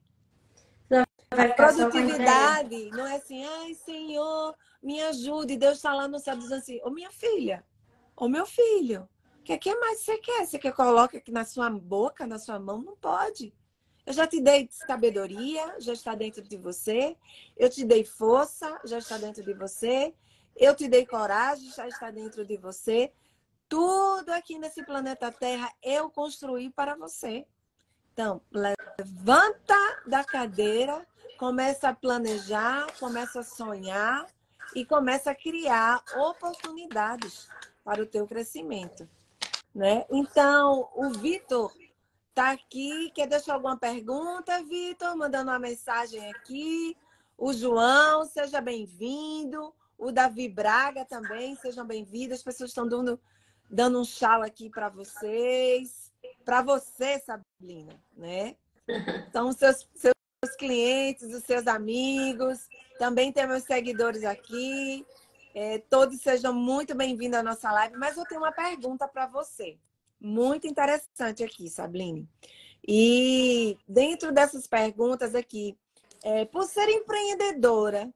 a 1.31 1.49
produtividade 1.55 2.91
não 2.91 3.07
é 3.07 3.15
assim, 3.15 3.45
ai 3.47 3.73
Senhor, 3.73 4.55
me 4.83 5.01
ajude. 5.01 5.57
Deus 5.57 5.77
está 5.77 5.95
lá 5.95 6.07
no 6.07 6.19
céu 6.19 6.37
dizendo 6.37 6.59
assim, 6.59 6.81
ô 6.83 6.91
minha 6.91 7.11
filha, 7.11 7.65
ô 8.17 8.29
meu 8.29 8.45
filho, 8.45 9.09
o 9.41 9.43
que, 9.43 9.57
que 9.57 9.75
mais 9.75 10.01
você 10.01 10.19
quer? 10.19 10.47
Você 10.47 10.59
quer 10.59 10.73
colocar 10.73 11.17
aqui 11.17 11.33
na 11.33 11.45
sua 11.45 11.71
boca, 11.71 12.27
na 12.27 12.39
sua 12.39 12.59
mão? 12.59 12.83
Não 12.83 12.95
pode. 12.97 13.55
Eu 14.05 14.13
já 14.13 14.27
te 14.27 14.41
dei 14.41 14.69
sabedoria, 14.71 15.77
já 15.79 15.93
está 15.93 16.15
dentro 16.15 16.43
de 16.43 16.57
você. 16.59 17.17
Eu 17.57 17.71
te 17.71 17.85
dei 17.85 18.05
força, 18.05 18.79
já 18.85 18.99
está 18.99 19.17
dentro 19.17 19.43
de 19.43 19.55
você. 19.55 20.15
Eu 20.55 20.75
te 20.75 20.89
dei 20.89 21.07
coragem, 21.07 21.71
já 21.73 21.89
está 21.89 22.11
dentro 22.11 22.45
de 22.45 22.57
você. 22.59 23.13
Tudo 23.67 24.31
aqui 24.31 24.59
nesse 24.59 24.85
planeta 24.85 25.33
Terra 25.33 25.73
eu 25.83 26.11
construí 26.11 26.71
para 26.71 26.95
você. 26.95 27.47
Então, 28.13 28.43
levanta 28.53 30.03
da 30.07 30.23
cadeira, 30.23 31.07
começa 31.39 31.89
a 31.89 31.95
planejar, 31.95 32.87
começa 32.99 33.41
a 33.41 33.45
sonhar 33.45 34.27
e 34.75 34.85
começa 34.85 35.31
a 35.31 35.35
criar 35.35 36.03
oportunidades 36.17 37.49
para 37.83 38.03
o 38.03 38.07
teu 38.07 38.27
crescimento, 38.27 39.09
né? 39.75 40.05
Então, 40.11 40.89
o 40.95 41.11
Vitor 41.11 41.73
tá 42.35 42.51
aqui, 42.53 43.11
quer 43.15 43.27
deixar 43.27 43.55
alguma 43.55 43.77
pergunta, 43.77 44.63
Vitor? 44.65 45.17
Mandando 45.17 45.51
uma 45.51 45.59
mensagem 45.59 46.31
aqui. 46.31 46.97
O 47.37 47.53
João, 47.53 48.25
seja 48.27 48.61
bem-vindo. 48.61 49.75
O 49.97 50.11
Davi 50.11 50.49
Braga 50.49 51.05
também, 51.05 51.55
sejam 51.57 51.87
bem-vindos. 51.87 52.39
As 52.39 52.43
pessoas 52.43 52.71
estão 52.71 52.89
dando, 52.89 53.21
dando 53.71 54.01
um 54.01 54.05
chau 54.05 54.43
aqui 54.43 54.71
para 54.71 54.89
vocês. 54.89 56.11
Para 56.45 56.63
você, 56.63 57.19
Sabrina, 57.21 57.99
né? 58.17 58.57
Os 59.47 59.57
seus, 59.57 59.89
seus 59.95 60.57
clientes, 60.59 61.35
os 61.35 61.45
seus 61.45 61.67
amigos. 61.67 62.69
Também 62.99 63.33
tem 63.33 63.47
meus 63.47 63.65
seguidores 63.65 64.25
aqui. 64.25 65.07
É, 65.55 65.79
todos 65.79 66.21
sejam 66.21 66.53
muito 66.53 66.95
bem-vindos 66.95 67.39
à 67.39 67.43
nossa 67.43 67.71
live. 67.73 67.97
Mas 67.97 68.17
eu 68.17 68.25
tenho 68.25 68.41
uma 68.41 68.53
pergunta 68.53 69.09
para 69.09 69.27
você 69.27 69.79
muito 70.21 70.67
interessante 70.67 71.43
aqui, 71.43 71.69
Sabline. 71.69 72.29
E 72.87 73.77
dentro 73.89 74.33
dessas 74.33 74.67
perguntas 74.67 75.35
aqui, 75.35 75.77
é, 76.23 76.45
por 76.45 76.65
ser 76.65 76.89
empreendedora, 76.89 78.13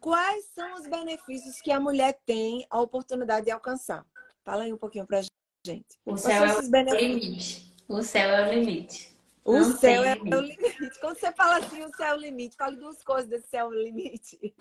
quais 0.00 0.44
são 0.54 0.74
os 0.74 0.86
benefícios 0.86 1.60
que 1.60 1.70
a 1.70 1.80
mulher 1.80 2.18
tem 2.26 2.66
a 2.68 2.80
oportunidade 2.80 3.46
de 3.46 3.52
alcançar? 3.52 4.04
Fala 4.44 4.64
aí 4.64 4.72
um 4.72 4.78
pouquinho 4.78 5.06
para 5.06 5.20
a 5.20 5.22
gente. 5.64 5.86
O 6.04 6.16
céu 6.16 6.44
é 6.44 6.56
o 6.56 6.60
limite. 6.94 7.74
O 7.88 8.02
céu 8.02 8.30
é 8.30 8.48
o 8.48 8.52
limite. 8.52 9.16
O 9.44 9.52
Não 9.60 9.76
céu 9.76 10.02
é 10.02 10.14
limite. 10.14 10.36
o 10.36 10.40
limite. 10.40 11.00
Quando 11.00 11.18
você 11.18 11.32
fala 11.32 11.58
assim, 11.58 11.84
o 11.84 11.96
céu 11.96 12.06
é 12.06 12.14
o 12.14 12.20
limite, 12.20 12.56
fale 12.56 12.76
duas 12.76 13.02
coisas 13.04 13.28
desse 13.30 13.48
céu 13.48 13.72
é 13.72 13.76
o 13.76 13.82
limite. 13.82 14.54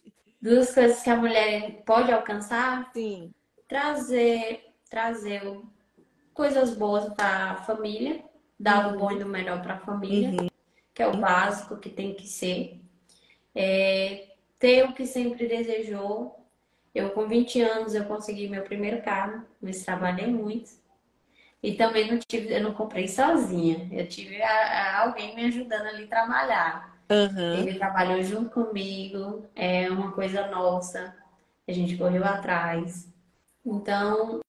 Duas 0.46 0.72
coisas 0.76 1.02
que 1.02 1.10
a 1.10 1.16
mulher 1.16 1.82
pode 1.88 2.12
alcançar? 2.12 2.92
Sim. 2.94 3.34
Trazer, 3.68 4.76
trazer 4.88 5.42
coisas 6.36 6.78
boas 6.78 7.12
para 7.16 7.54
a 7.54 7.56
família, 7.56 8.24
dar 8.60 8.86
uhum. 8.86 8.94
o 8.94 9.00
bom 9.00 9.12
e 9.12 9.24
o 9.24 9.26
melhor 9.26 9.64
para 9.64 9.74
a 9.74 9.80
família, 9.80 10.40
uhum. 10.40 10.48
que 10.94 11.02
é 11.02 11.08
o 11.08 11.18
básico 11.18 11.78
que 11.78 11.90
tem 11.90 12.14
que 12.14 12.28
ser. 12.28 12.80
É, 13.56 14.36
ter 14.60 14.86
o 14.86 14.94
que 14.94 15.08
sempre 15.08 15.48
desejou. 15.48 16.40
Eu, 16.94 17.10
com 17.10 17.28
20 17.28 17.62
anos, 17.62 17.96
eu 17.96 18.06
consegui 18.06 18.48
meu 18.48 18.62
primeiro 18.62 19.02
carro, 19.02 19.44
mas 19.60 19.84
trabalhei 19.84 20.28
muito. 20.28 20.70
E 21.64 21.74
também 21.74 22.12
não 22.12 22.20
tive, 22.20 22.54
eu 22.54 22.62
não 22.62 22.76
comprei 22.76 23.08
sozinha. 23.08 23.90
Eu 23.92 24.08
tive 24.08 24.40
a, 24.44 24.50
a 24.50 25.02
alguém 25.08 25.34
me 25.34 25.46
ajudando 25.46 25.88
ali 25.88 26.04
a 26.04 26.08
trabalhar. 26.08 26.95
Uhum. 27.10 27.54
Ele 27.60 27.78
trabalhou 27.78 28.22
junto 28.24 28.50
comigo, 28.50 29.46
é 29.56 29.90
uma 29.90 30.12
coisa 30.12 30.48
nossa. 30.48 31.16
A 31.68 31.72
gente 31.72 31.98
correu 31.98 32.24
atrás. 32.24 33.08
Então, 33.66 34.42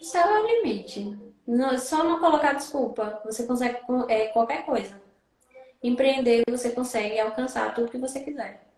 o 0.00 0.04
céu 0.04 0.26
é 0.26 0.40
o 0.40 0.46
limite. 0.46 1.18
Não, 1.46 1.76
só 1.78 2.04
não 2.04 2.20
colocar 2.20 2.54
desculpa. 2.54 3.20
Você 3.24 3.46
consegue 3.46 3.78
é, 4.08 4.28
qualquer 4.28 4.64
coisa. 4.64 5.00
Empreender, 5.82 6.42
você 6.48 6.70
consegue 6.70 7.18
alcançar 7.18 7.74
tudo 7.74 7.90
que 7.90 7.98
você 7.98 8.20
quiser. 8.20 8.68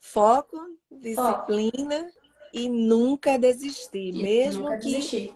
Foco, 0.00 0.56
disciplina 0.90 2.04
Foco. 2.04 2.12
e 2.52 2.68
nunca 2.68 3.38
desistir. 3.38 4.14
E 4.14 4.22
mesmo 4.22 4.64
nunca 4.64 4.78
que. 4.78 4.86
Desistir. 4.86 5.34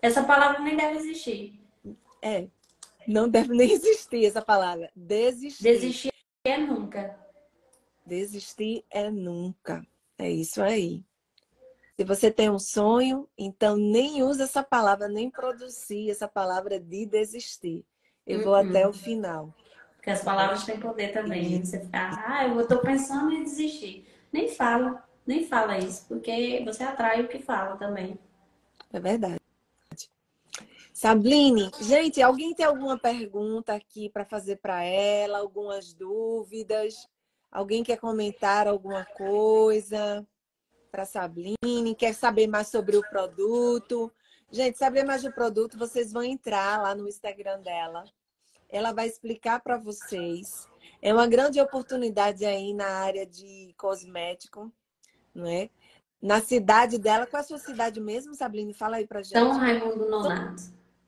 Essa 0.00 0.22
palavra 0.22 0.60
nem 0.60 0.76
deve 0.76 0.98
existir. 0.98 1.60
É. 2.20 2.48
Não 3.06 3.28
deve 3.28 3.54
nem 3.54 3.70
existir 3.70 4.24
essa 4.24 4.42
palavra. 4.42 4.90
Desistir. 4.94 5.62
Desistir 5.62 6.12
é 6.44 6.58
nunca. 6.58 7.18
Desistir 8.04 8.84
é 8.90 9.10
nunca. 9.10 9.86
É 10.18 10.30
isso 10.30 10.62
aí. 10.62 11.02
Se 11.96 12.04
você 12.04 12.30
tem 12.30 12.50
um 12.50 12.58
sonho, 12.58 13.28
então 13.38 13.76
nem 13.76 14.22
usa 14.22 14.44
essa 14.44 14.62
palavra, 14.62 15.06
nem 15.08 15.30
produzir 15.30 16.10
essa 16.10 16.26
palavra 16.26 16.80
de 16.80 17.06
desistir. 17.06 17.84
Eu 18.26 18.42
vou 18.42 18.54
uhum. 18.54 18.68
até 18.68 18.86
o 18.88 18.92
final. 18.92 19.54
Porque 19.96 20.10
as 20.10 20.22
palavras 20.22 20.64
têm 20.64 20.78
poder 20.78 21.12
também. 21.12 21.64
Você 21.64 21.80
fica, 21.80 22.10
ah, 22.26 22.46
eu 22.46 22.60
estou 22.60 22.78
pensando 22.78 23.32
em 23.32 23.44
desistir. 23.44 24.06
Nem 24.32 24.48
fala, 24.48 25.02
nem 25.26 25.46
fala 25.46 25.78
isso, 25.78 26.06
porque 26.08 26.62
você 26.64 26.82
atrai 26.82 27.22
o 27.22 27.28
que 27.28 27.38
fala 27.38 27.76
também. 27.76 28.18
É 28.92 28.98
verdade. 29.00 29.43
Sabline, 31.04 31.70
gente, 31.82 32.22
alguém 32.22 32.54
tem 32.54 32.64
alguma 32.64 32.98
pergunta 32.98 33.74
aqui 33.74 34.08
para 34.08 34.24
fazer 34.24 34.56
para 34.56 34.82
ela? 34.82 35.36
Algumas 35.36 35.92
dúvidas? 35.92 36.94
Alguém 37.52 37.84
quer 37.84 37.98
comentar 37.98 38.66
alguma 38.66 39.04
coisa? 39.04 40.26
para 40.90 41.04
Sabline, 41.04 41.94
quer 41.94 42.14
saber 42.14 42.46
mais 42.46 42.68
sobre 42.68 42.96
o 42.96 43.02
produto. 43.10 44.10
Gente, 44.50 44.78
saber 44.78 45.04
mais 45.04 45.22
do 45.22 45.30
produto, 45.30 45.76
vocês 45.76 46.10
vão 46.10 46.22
entrar 46.22 46.80
lá 46.80 46.94
no 46.94 47.06
Instagram 47.06 47.60
dela. 47.60 48.04
Ela 48.70 48.90
vai 48.92 49.06
explicar 49.06 49.60
para 49.60 49.76
vocês. 49.76 50.66
É 51.02 51.12
uma 51.12 51.26
grande 51.26 51.60
oportunidade 51.60 52.46
aí 52.46 52.72
na 52.72 52.86
área 52.86 53.26
de 53.26 53.74
cosmético, 53.76 54.72
não 55.34 55.46
é? 55.46 55.68
Na 56.22 56.40
cidade 56.40 56.96
dela, 56.96 57.26
qual 57.26 57.40
é 57.40 57.44
a 57.44 57.46
sua 57.46 57.58
cidade 57.58 58.00
mesmo, 58.00 58.34
Sabline? 58.34 58.72
Fala 58.72 58.96
aí 58.96 59.06
pra 59.06 59.20
gente. 59.20 59.34
São 59.34 59.52
Raimundo 59.58 60.08
Nonato. 60.08 60.62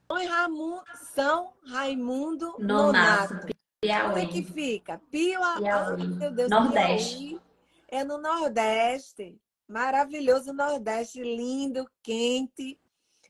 São 0.09 0.27
Raimundo, 0.29 0.85
São 1.15 1.53
Raimundo 1.65 2.57
Nonato. 2.59 3.35
Nonato. 3.35 3.57
Piauí. 3.81 4.11
Onde 4.11 4.21
é 4.21 4.27
que 4.27 4.43
fica? 4.43 5.01
Piauí. 5.11 5.63
Piauí. 5.63 6.07
meu 6.09 6.31
Deus, 6.33 6.51
Nordeste. 6.51 7.17
Piauí. 7.17 7.41
É 7.89 8.05
no 8.05 8.19
Nordeste. 8.19 9.41
Maravilhoso 9.69 10.53
Nordeste, 10.53 11.21
lindo, 11.23 11.89
quente. 12.03 12.79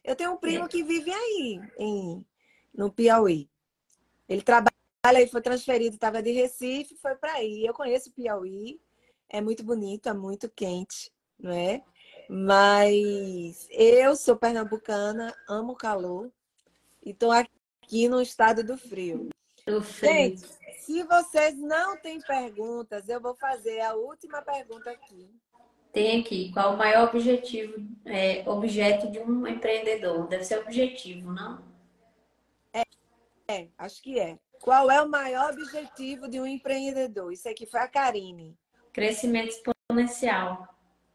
Eu 0.05 0.15
tenho 0.15 0.33
um 0.33 0.37
primo 0.37 0.69
que 0.69 0.83
vive 0.83 1.11
aí, 1.11 1.61
em, 1.79 2.25
no 2.75 2.93
Piauí. 2.93 3.49
Ele 4.29 4.43
trabalha 4.43 4.71
e 5.23 5.27
foi 5.27 5.41
transferido, 5.41 5.95
estava 5.95 6.23
de 6.23 6.31
Recife, 6.31 6.95
foi 6.97 7.15
para 7.17 7.33
aí. 7.33 7.65
Eu 7.65 7.73
conheço 7.73 8.11
o 8.11 8.13
Piauí, 8.13 8.81
é 9.29 9.41
muito 9.41 9.65
bonito, 9.65 10.09
é 10.09 10.13
muito 10.13 10.49
quente, 10.49 11.11
não 11.39 11.51
é? 11.51 11.83
Mas 12.29 13.67
eu 13.71 14.15
sou 14.15 14.37
pernambucana, 14.37 15.35
amo 15.49 15.73
o 15.73 15.77
calor 15.77 16.31
e 17.07 17.13
estou 17.13 17.33
aqui 17.33 18.09
no 18.09 18.21
estado 18.21 18.63
do 18.63 18.77
frio. 18.77 19.31
Gente, 20.01 20.47
se 20.81 21.03
vocês 21.05 21.57
não 21.57 21.97
têm 21.97 22.21
perguntas, 22.21 23.09
eu 23.09 23.21
vou 23.21 23.35
fazer 23.35 23.81
a 23.81 23.95
última 23.95 24.43
pergunta 24.43 24.91
aqui 24.91 25.31
tem 25.97 26.21
aqui 26.21 26.53
qual 26.53 26.75
o 26.75 26.77
maior 26.77 27.09
objetivo, 27.09 27.75
é, 28.05 28.45
objeto 28.47 29.11
de 29.11 29.19
um 29.19 29.47
empreendedor. 29.47 30.29
Deve 30.29 30.45
ser 30.45 30.59
objetivo, 30.59 31.33
não? 31.33 31.65
É, 32.71 32.83
é, 33.49 33.69
acho 33.79 34.03
que 34.03 34.21
é. 34.21 34.39
Qual 34.61 34.91
é 34.91 35.01
o 35.01 35.09
maior 35.09 35.55
objetivo 35.55 36.29
de 36.29 36.39
um 36.39 36.47
empreendedor? 36.47 37.33
Isso 37.33 37.49
aqui 37.49 37.65
foi 37.65 37.81
a 37.81 37.89
Karine. 37.89 38.55
Crescimento 38.93 39.55
exponencial. 39.55 40.69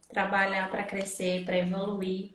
Trabalhar 0.09 0.71
para 0.71 0.83
crescer, 0.83 1.45
para 1.45 1.59
evoluir. 1.59 2.33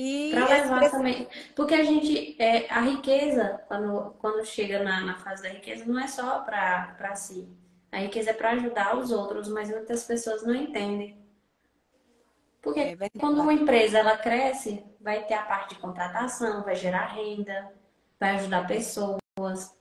E 0.00 0.30
para 0.30 0.46
levar 0.46 0.90
também. 0.92 1.28
Porque 1.56 1.74
a 1.74 1.82
gente. 1.82 2.40
É, 2.40 2.70
a 2.72 2.80
riqueza, 2.80 3.60
quando, 3.66 4.14
quando 4.20 4.46
chega 4.46 4.80
na, 4.80 5.00
na 5.00 5.16
fase 5.16 5.42
da 5.42 5.48
riqueza, 5.48 5.84
não 5.84 5.98
é 5.98 6.06
só 6.06 6.38
para 6.40 7.16
si. 7.16 7.48
A 7.90 7.98
riqueza 7.98 8.30
é 8.30 8.32
para 8.32 8.50
ajudar 8.52 8.96
os 8.96 9.10
outros, 9.10 9.48
mas 9.48 9.68
muitas 9.70 10.04
pessoas 10.04 10.44
não 10.46 10.54
entendem. 10.54 11.18
Porque 12.62 12.80
é 12.80 12.96
quando 13.18 13.40
uma 13.40 13.52
empresa 13.52 13.98
ela 13.98 14.16
cresce, 14.16 14.84
vai 15.00 15.24
ter 15.24 15.34
a 15.34 15.42
parte 15.42 15.74
de 15.74 15.80
contratação, 15.80 16.62
vai 16.62 16.76
gerar 16.76 17.06
renda, 17.06 17.72
vai 18.20 18.36
ajudar 18.36 18.68
pessoas. 18.68 19.74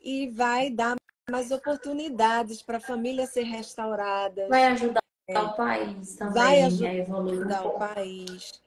E 0.00 0.30
vai 0.30 0.70
dar 0.70 0.94
mais 1.28 1.50
oportunidades 1.50 2.62
para 2.62 2.76
a 2.76 2.80
família 2.80 3.26
ser 3.26 3.42
restaurada. 3.42 4.46
Vai 4.48 4.66
ajudar 4.66 5.05
é. 5.28 5.38
o 5.38 5.52
país 5.54 6.16
também 6.16 6.34
vai 6.34 6.62
ajudar, 6.62 7.66
o 7.66 7.78
país. 7.78 8.62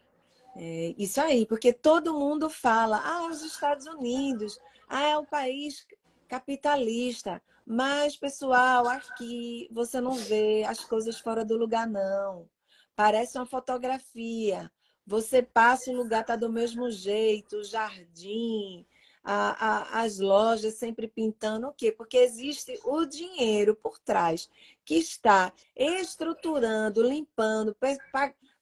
É, 0.55 0.93
isso 0.97 1.21
aí, 1.21 1.45
porque 1.45 1.71
todo 1.71 2.17
mundo 2.17 2.49
fala, 2.49 3.01
ah, 3.03 3.27
os 3.27 3.41
Estados 3.43 3.85
Unidos, 3.85 4.59
Ah, 4.89 5.03
é 5.09 5.17
um 5.17 5.25
país 5.25 5.85
capitalista. 6.27 7.41
Mas, 7.65 8.17
pessoal, 8.17 8.87
aqui 8.87 9.69
você 9.71 10.01
não 10.01 10.13
vê 10.15 10.63
as 10.67 10.83
coisas 10.83 11.19
fora 11.19 11.45
do 11.45 11.55
lugar, 11.55 11.87
não. 11.87 12.49
Parece 12.95 13.37
uma 13.37 13.45
fotografia. 13.45 14.71
Você 15.05 15.43
passa, 15.43 15.91
o 15.91 15.95
lugar 15.95 16.21
está 16.21 16.35
do 16.35 16.51
mesmo 16.51 16.89
jeito, 16.89 17.57
o 17.57 17.63
jardim, 17.63 18.85
a, 19.31 19.99
a, 19.99 20.01
as 20.01 20.17
lojas 20.17 20.73
sempre 20.73 21.07
pintando 21.07 21.67
o 21.67 21.73
quê? 21.73 21.91
Porque 21.91 22.17
existe 22.17 22.79
o 22.83 23.05
dinheiro 23.05 23.75
por 23.75 23.99
trás 23.99 24.49
que 24.83 24.95
está 24.95 25.53
estruturando, 25.75 27.03
limpando, 27.03 27.77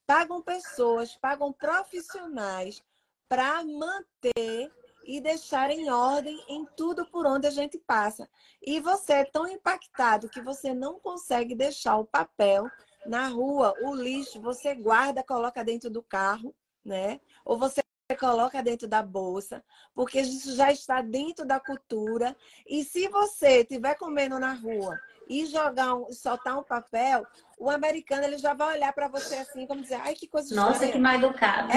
pagam 0.06 0.42
pessoas, 0.42 1.16
pagam 1.16 1.54
profissionais 1.54 2.84
para 3.30 3.64
manter 3.64 4.70
e 5.06 5.22
deixar 5.22 5.72
em 5.72 5.90
ordem 5.90 6.38
em 6.50 6.66
tudo 6.76 7.06
por 7.06 7.26
onde 7.26 7.48
a 7.48 7.52
gente 7.52 7.78
passa. 7.78 8.30
E 8.62 8.82
você 8.82 9.14
é 9.14 9.26
tão 9.26 9.48
impactado 9.48 10.28
que 10.28 10.42
você 10.42 10.74
não 10.74 11.00
consegue 11.00 11.56
deixar 11.56 11.96
o 11.96 12.06
papel 12.06 12.70
na 13.06 13.30
rua, 13.30 13.74
o 13.84 13.96
lixo, 13.96 14.42
você 14.42 14.76
guarda, 14.76 15.24
coloca 15.24 15.64
dentro 15.64 15.90
do 15.90 16.04
carro, 16.04 16.54
né? 16.84 17.22
Ou 17.46 17.58
você 17.58 17.82
coloca 18.16 18.64
dentro 18.64 18.88
da 18.88 19.02
bolsa, 19.02 19.64
porque 19.94 20.22
isso 20.22 20.56
já 20.56 20.72
está 20.72 21.02
dentro 21.02 21.46
da 21.46 21.60
cultura. 21.60 22.36
E 22.66 22.84
se 22.84 23.10
você 23.10 23.62
estiver 23.62 23.96
comendo 23.96 24.40
na 24.40 24.54
rua 24.54 24.98
e 25.28 25.46
jogar 25.46 25.94
um, 25.94 26.12
soltar 26.14 26.58
um 26.58 26.64
papel, 26.64 27.26
o 27.58 27.70
americano 27.70 28.24
ele 28.24 28.38
já 28.38 28.54
vai 28.54 28.78
olhar 28.78 28.94
para 28.94 29.10
você 29.10 29.36
assim, 29.36 29.68
como 29.68 29.82
dizer, 29.82 29.96
ai 29.96 30.14
que 30.14 30.28
coisa 30.28 30.56
Nossa, 30.56 30.88
que 30.88 30.98
mal 30.98 31.16
educado. 31.16 31.70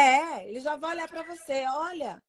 É, 0.00 0.02
é, 0.02 0.48
ele 0.48 0.60
já 0.60 0.74
vai 0.74 0.94
olhar 0.94 1.08
para 1.08 1.22
você, 1.22 1.64
olha, 1.68 2.20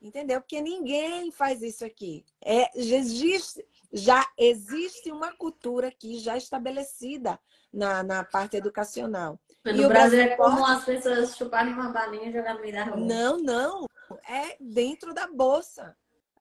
Entendeu? 0.00 0.40
Porque 0.40 0.60
ninguém 0.60 1.32
faz 1.32 1.60
isso 1.60 1.84
aqui. 1.84 2.24
É, 2.40 2.70
já, 2.80 2.96
existe, 2.96 3.66
já 3.92 4.24
existe 4.38 5.10
uma 5.10 5.32
cultura 5.32 5.88
aqui 5.88 6.20
já 6.20 6.36
estabelecida 6.36 7.36
na, 7.72 8.02
na 8.02 8.24
parte 8.24 8.56
educacional. 8.56 9.38
No 9.64 9.72
Brasil, 9.72 9.88
Brasil 9.88 10.20
é 10.20 10.36
como 10.36 10.64
as 10.64 10.84
pessoas 10.84 11.36
chuparem 11.36 11.72
uma 11.72 11.90
balinha 11.90 12.28
e 12.28 12.32
jogar 12.32 12.54
no 12.54 12.60
meio 12.60 12.74
da 12.74 12.84
rua. 12.84 12.96
Não, 12.96 13.38
não. 13.38 13.86
É 14.26 14.56
dentro 14.60 15.12
da 15.12 15.26
bolsa. 15.26 15.96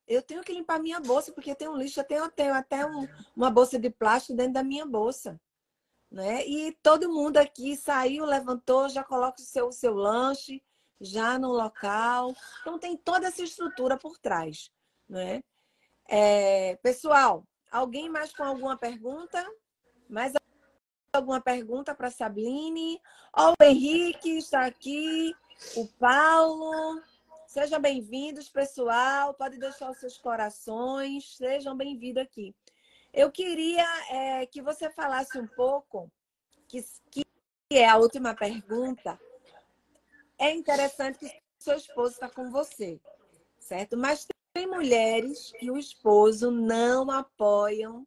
Eu 0.07 0.21
tenho 0.21 0.41
que 0.41 0.53
limpar 0.53 0.79
minha 0.79 1.01
bolsa, 1.01 1.33
porque 1.33 1.53
tem 1.53 1.67
um 1.67 1.75
lixo, 1.75 1.99
eu 1.99 2.03
tenho, 2.03 2.23
eu 2.23 2.31
tenho 2.31 2.53
até 2.53 2.85
um, 2.85 3.07
uma 3.35 3.49
bolsa 3.49 3.77
de 3.77 3.89
plástico 3.89 4.37
dentro 4.37 4.53
da 4.53 4.63
minha 4.63 4.85
bolsa. 4.85 5.39
Né? 6.09 6.47
E 6.47 6.71
todo 6.81 7.11
mundo 7.11 7.37
aqui 7.37 7.75
saiu, 7.75 8.23
levantou, 8.23 8.87
já 8.87 9.03
coloca 9.03 9.41
o 9.41 9.45
seu, 9.45 9.67
o 9.67 9.73
seu 9.73 9.93
lanche, 9.93 10.63
já 11.01 11.37
no 11.37 11.51
local. 11.51 12.33
Então, 12.61 12.79
tem 12.79 12.95
toda 12.95 13.27
essa 13.27 13.43
estrutura 13.43 13.97
por 13.97 14.17
trás. 14.17 14.71
Né? 15.09 15.43
É, 16.07 16.77
pessoal, 16.77 17.43
alguém 17.69 18.09
mais 18.09 18.33
com 18.33 18.43
alguma 18.43 18.77
pergunta? 18.77 19.45
Mais 20.09 20.33
alguma 21.17 21.41
pergunta 21.41 21.95
para 21.95 22.11
Sabine? 22.11 23.01
Ó, 23.33 23.51
o 23.51 23.63
Henrique 23.63 24.37
está 24.37 24.65
aqui, 24.65 25.33
o 25.75 25.87
Paulo. 25.99 27.01
Sejam 27.47 27.81
bem-vindos, 27.81 28.49
pessoal. 28.49 29.33
Pode 29.33 29.57
deixar 29.57 29.89
os 29.89 29.99
seus 29.99 30.17
corações. 30.17 31.35
Sejam 31.35 31.75
bem-vindos 31.75 32.21
aqui. 32.21 32.55
Eu 33.11 33.31
queria 33.31 33.85
é, 34.11 34.45
que 34.45 34.61
você 34.61 34.91
falasse 34.91 35.39
um 35.39 35.47
pouco, 35.47 36.11
que, 36.67 36.85
que 37.09 37.25
é 37.71 37.87
a 37.87 37.97
última 37.97 38.35
pergunta, 38.35 39.19
é 40.37 40.51
interessante 40.51 41.17
que 41.17 41.41
seu 41.57 41.75
esposo 41.75 42.13
está 42.13 42.29
com 42.29 42.51
você, 42.51 43.01
certo? 43.59 43.97
Mas 43.97 44.27
tem 44.53 44.67
mulheres 44.67 45.51
que 45.59 45.71
o 45.71 45.77
esposo 45.77 46.51
não 46.51 47.09
apoiam 47.09 48.05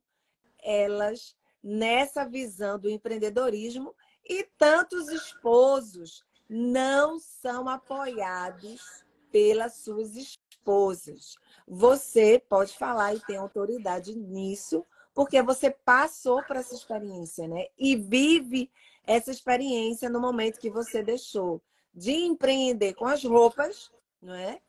elas 0.63 1.35
nessa 1.63 2.25
visão 2.25 2.79
do 2.79 2.89
empreendedorismo 2.89 3.95
e 4.29 4.45
tantos 4.57 5.09
esposos 5.09 6.25
não 6.49 7.19
são 7.19 7.69
apoiados 7.69 9.05
pelas 9.31 9.77
suas 9.77 10.17
esposas. 10.17 11.37
Você 11.67 12.43
pode 12.49 12.77
falar 12.77 13.15
e 13.15 13.21
tem 13.21 13.37
autoridade 13.37 14.17
nisso, 14.17 14.85
porque 15.15 15.41
você 15.43 15.71
passou 15.71 16.43
por 16.43 16.57
essa 16.57 16.75
experiência, 16.75 17.47
né? 17.47 17.67
E 17.79 17.95
vive 17.97 18.71
essa 19.07 19.31
experiência 19.31 20.09
no 20.09 20.21
momento 20.21 20.61
que 20.61 20.71
você 20.71 21.03
deixou 21.03 21.63
de 21.95 22.13
empreender 22.13 22.95
com 22.95 23.07
as 23.07 23.25
roupas, 23.25 23.91
não 24.21 24.35
é? 24.35 24.61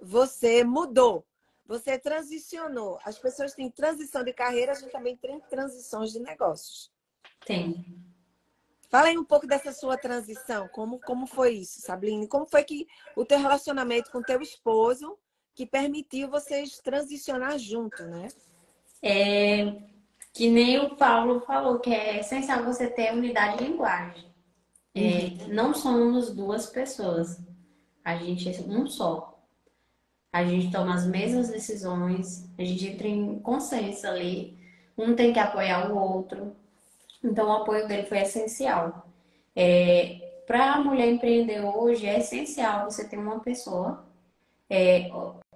Você 0.00 0.64
mudou, 0.64 1.24
você 1.66 1.98
transicionou. 1.98 2.98
As 3.04 3.18
pessoas 3.18 3.54
têm 3.54 3.70
transição 3.70 4.22
de 4.22 4.32
carreira, 4.32 4.72
a 4.72 4.74
gente 4.74 4.92
também 4.92 5.16
tem 5.16 5.40
transições 5.40 6.12
de 6.12 6.20
negócios. 6.20 6.90
Tem. 7.44 7.84
Fala 8.90 9.08
aí 9.08 9.18
um 9.18 9.24
pouco 9.24 9.46
dessa 9.46 9.72
sua 9.72 9.96
transição, 9.96 10.68
como, 10.68 11.00
como 11.00 11.26
foi 11.26 11.54
isso, 11.54 11.80
Sabine? 11.80 12.28
Como 12.28 12.46
foi 12.46 12.62
que 12.62 12.86
o 13.16 13.24
teu 13.24 13.38
relacionamento 13.38 14.10
com 14.10 14.22
teu 14.22 14.40
esposo 14.40 15.18
que 15.54 15.66
permitiu 15.66 16.28
vocês 16.28 16.78
transicionar 16.78 17.58
junto, 17.58 18.04
né? 18.04 18.28
É, 19.02 19.82
que 20.32 20.48
nem 20.48 20.78
o 20.78 20.96
Paulo 20.96 21.40
falou, 21.40 21.80
que 21.80 21.92
é 21.92 22.20
essencial 22.20 22.64
você 22.64 22.88
ter 22.88 23.12
unidade 23.12 23.58
de 23.58 23.64
linguagem. 23.64 24.32
É, 24.94 25.48
não 25.48 25.74
somos 25.74 26.32
duas 26.32 26.66
pessoas. 26.66 27.40
A 28.04 28.16
gente 28.16 28.48
é 28.48 28.60
um 28.68 28.86
só. 28.86 29.33
A 30.34 30.44
gente 30.44 30.72
toma 30.72 30.96
as 30.96 31.06
mesmas 31.06 31.48
decisões, 31.48 32.44
a 32.58 32.64
gente 32.64 32.88
entra 32.88 33.06
em 33.06 33.38
consenso 33.38 34.04
ali. 34.04 34.58
Um 34.98 35.14
tem 35.14 35.32
que 35.32 35.38
apoiar 35.38 35.92
o 35.92 35.96
outro. 35.96 36.56
Então, 37.22 37.46
o 37.46 37.52
apoio 37.52 37.86
dele 37.86 38.02
foi 38.02 38.18
essencial. 38.18 39.06
É, 39.54 40.42
Para 40.44 40.72
a 40.72 40.80
mulher 40.80 41.06
empreender 41.08 41.60
hoje, 41.60 42.04
é 42.04 42.18
essencial 42.18 42.90
você 42.90 43.06
ter 43.06 43.16
uma 43.16 43.38
pessoa. 43.38 44.04
É, 44.68 45.08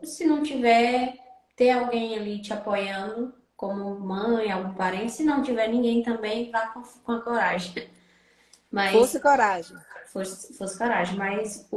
se 0.05 0.25
não 0.25 0.45
tiver, 0.45 1.17
ter 1.57 1.71
alguém 1.71 2.17
ali 2.17 2.41
te 2.41 2.53
apoiando, 2.53 3.35
como 3.57 3.99
mãe, 3.99 4.53
algum 4.53 4.75
parente. 4.75 5.11
Se 5.11 5.25
não 5.25 5.43
tiver 5.43 5.67
ninguém 5.67 6.05
também, 6.05 6.53
vá 6.53 6.69
com, 6.69 6.83
com 7.03 7.13
a 7.13 7.21
coragem. 7.21 7.89
Mas, 8.71 8.93
fosse 8.93 9.19
coragem. 9.19 9.77
Fosse, 10.07 10.57
fosse 10.57 10.79
coragem. 10.79 11.19
Mas 11.19 11.69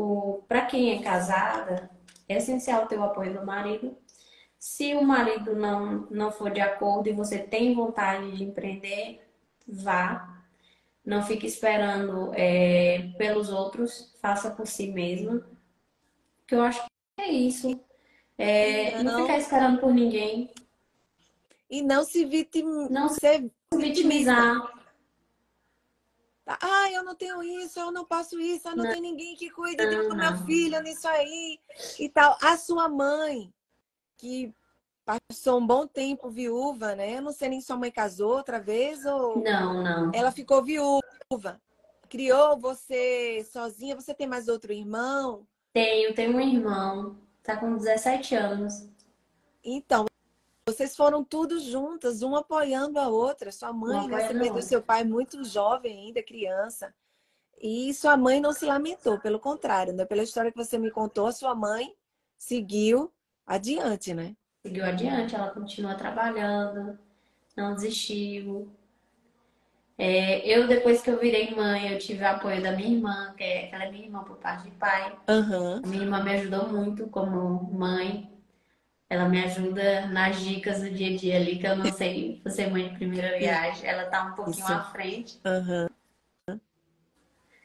para 0.47 0.67
quem 0.67 0.99
é 0.99 1.01
casada, 1.01 1.89
é 2.31 2.37
essencial 2.37 2.87
ter 2.87 2.97
o 2.97 3.03
apoio 3.03 3.39
do 3.39 3.45
marido. 3.45 3.95
Se 4.57 4.93
o 4.93 5.03
marido 5.03 5.55
não, 5.55 6.07
não 6.11 6.31
for 6.31 6.51
de 6.51 6.61
acordo 6.61 7.09
e 7.09 7.13
você 7.13 7.39
tem 7.39 7.73
vontade 7.73 8.37
de 8.37 8.43
empreender, 8.43 9.27
vá. 9.67 10.43
Não 11.03 11.23
fique 11.23 11.47
esperando 11.47 12.31
é, 12.35 13.11
pelos 13.17 13.49
outros, 13.49 14.15
faça 14.21 14.51
por 14.51 14.67
si 14.67 14.91
mesma. 14.91 15.43
Que 16.45 16.55
eu 16.55 16.61
acho 16.61 16.83
que 16.83 17.23
é 17.23 17.31
isso. 17.31 17.79
É, 18.37 19.01
não, 19.03 19.19
não 19.19 19.21
ficar 19.23 19.37
esperando 19.39 19.79
por 19.79 19.93
ninguém. 19.93 20.51
E 21.69 21.81
não 21.81 22.03
se 22.03 22.25
vitim... 22.25 22.63
não 22.89 23.09
se 23.09 23.51
vitimizar. 23.75 24.80
Ah, 26.59 26.91
eu 26.91 27.03
não 27.03 27.15
tenho 27.15 27.43
isso, 27.43 27.79
eu 27.79 27.91
não 27.91 28.05
posso 28.05 28.39
isso, 28.39 28.67
eu 28.67 28.75
não, 28.75 28.83
não. 28.83 28.91
tenho 28.91 29.03
ninguém 29.03 29.35
que 29.35 29.49
cuide 29.49 29.85
do 29.85 30.15
meu 30.15 30.35
filho 30.45 30.81
nisso 30.81 31.07
aí 31.07 31.59
e 31.99 32.09
tal. 32.09 32.37
A 32.41 32.57
sua 32.57 32.89
mãe, 32.89 33.53
que 34.17 34.53
passou 35.05 35.59
um 35.59 35.65
bom 35.65 35.87
tempo 35.87 36.29
viúva, 36.29 36.95
né? 36.95 37.17
Eu 37.17 37.21
não 37.21 37.31
sei 37.31 37.49
nem 37.49 37.59
se 37.59 37.67
sua 37.67 37.77
mãe 37.77 37.91
casou 37.91 38.37
outra 38.37 38.59
vez 38.59 39.05
ou. 39.05 39.43
Não, 39.43 39.83
não. 39.83 40.11
Ela 40.13 40.31
ficou 40.31 40.63
viúva. 40.63 41.61
Criou 42.09 42.57
você 42.59 43.45
sozinha? 43.51 43.95
Você 43.95 44.13
tem 44.13 44.27
mais 44.27 44.47
outro 44.47 44.73
irmão? 44.73 45.47
Tenho, 45.73 46.13
tenho 46.13 46.35
um 46.35 46.39
irmão. 46.39 47.17
Tá 47.43 47.55
com 47.57 47.77
17 47.77 48.35
anos. 48.35 48.89
Então, 49.63 50.05
vocês 50.67 50.95
foram 50.95 51.23
todos 51.23 51.63
juntas, 51.63 52.21
uma 52.21 52.39
apoiando 52.39 52.99
a 52.99 53.07
outra. 53.07 53.51
Sua 53.51 53.73
mãe, 53.73 54.07
né? 54.07 54.27
Você 54.27 54.33
perdeu 54.33 54.61
seu 54.61 54.81
pai 54.81 55.03
muito 55.03 55.43
jovem 55.43 56.05
ainda, 56.05 56.23
criança. 56.23 56.93
E 57.59 57.93
sua 57.93 58.17
mãe 58.17 58.39
não 58.39 58.53
se 58.53 58.65
lamentou, 58.65 59.19
pelo 59.19 59.39
contrário, 59.39 59.93
né? 59.93 60.05
Pela 60.05 60.23
história 60.23 60.51
que 60.51 60.57
você 60.57 60.77
me 60.77 60.89
contou, 60.89 61.31
sua 61.31 61.53
mãe 61.53 61.93
seguiu 62.37 63.11
adiante, 63.45 64.13
né? 64.13 64.35
Seguiu 64.63 64.85
adiante, 64.85 65.35
ela 65.35 65.49
continua 65.49 65.95
trabalhando, 65.95 66.97
não 67.55 67.73
desistiu. 67.75 68.71
É, 69.97 70.47
eu, 70.47 70.67
depois 70.67 71.01
que 71.01 71.11
eu 71.11 71.19
virei 71.19 71.53
mãe, 71.53 71.91
eu 71.91 71.99
tive 71.99 72.23
o 72.23 72.27
apoio 72.27 72.61
da 72.61 72.71
minha 72.71 72.89
irmã, 72.89 73.33
que 73.37 73.43
é, 73.43 73.69
ela 73.71 73.85
é 73.85 73.91
minha 73.91 74.05
irmã 74.05 74.23
por 74.23 74.37
parte 74.37 74.63
de 74.63 74.71
pai. 74.71 75.15
Uhum. 75.29 75.77
A 75.77 75.87
minha 75.87 76.03
irmã 76.03 76.23
me 76.23 76.31
ajudou 76.33 76.67
muito 76.69 77.07
como 77.07 77.71
mãe. 77.71 78.30
Ela 79.11 79.27
me 79.27 79.43
ajuda 79.43 80.07
nas 80.07 80.39
dicas 80.39 80.79
do 80.79 80.89
dia 80.89 81.13
a 81.13 81.17
dia 81.17 81.35
ali, 81.35 81.59
que 81.59 81.67
eu 81.67 81.75
não 81.75 81.91
sei 81.91 82.39
você 82.45 82.67
mãe 82.67 82.87
de 82.87 82.95
primeira 82.95 83.37
viagem. 83.37 83.85
Ela 83.85 84.05
tá 84.05 84.23
um 84.27 84.35
pouquinho 84.35 84.63
Isso. 84.63 84.71
à 84.71 84.83
frente. 84.85 85.37
Uhum. 85.45 86.57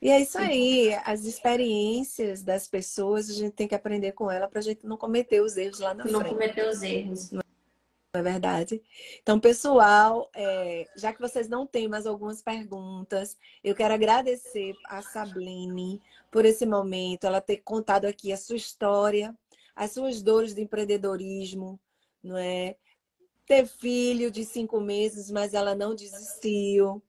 E 0.03 0.11
é 0.11 0.21
isso 0.21 0.37
aí, 0.39 0.93
as 1.05 1.25
experiências 1.25 2.43
das 2.43 2.67
pessoas, 2.67 3.31
a 3.31 3.33
gente 3.33 3.53
tem 3.53 3.69
que 3.69 3.77
aprender 3.77 4.11
com 4.11 4.29
ela 4.29 4.49
para 4.49 4.59
a 4.59 4.63
gente 4.63 4.85
não 4.85 4.97
cometer 4.97 5.41
os 5.41 5.57
erros 5.57 5.79
lá 5.79 5.95
na 5.95 6.05
não 6.05 6.21
frente. 6.21 6.25
Não 6.25 6.31
cometer 6.31 6.69
os 6.69 6.83
erros. 6.83 7.31
Não 7.31 7.43
é 8.13 8.23
verdade? 8.23 8.83
Então, 9.23 9.39
pessoal, 9.39 10.29
é, 10.35 10.85
já 10.97 11.13
que 11.13 11.21
vocês 11.21 11.49
não 11.49 11.65
têm 11.65 11.87
mais 11.87 12.07
algumas 12.07 12.43
perguntas, 12.43 13.37
eu 13.63 13.75
quero 13.75 13.95
agradecer 13.95 14.75
a 14.87 15.01
Sabline 15.01 16.03
por 16.29 16.45
esse 16.45 16.67
momento, 16.67 17.25
ela 17.25 17.41
ter 17.41 17.59
contado 17.59 18.05
aqui 18.05 18.33
a 18.33 18.37
sua 18.37 18.57
história, 18.57 19.35
as 19.77 19.93
suas 19.93 20.23
dores 20.23 20.55
de 20.55 20.63
empreendedorismo, 20.63 21.79
não 22.23 22.39
é? 22.39 22.77
Ter 23.47 23.67
filho 23.67 24.31
de 24.31 24.45
cinco 24.45 24.81
meses, 24.81 25.31
mas 25.31 25.53
ela 25.53 25.75
não 25.75 25.95
desistiu. 25.95 27.03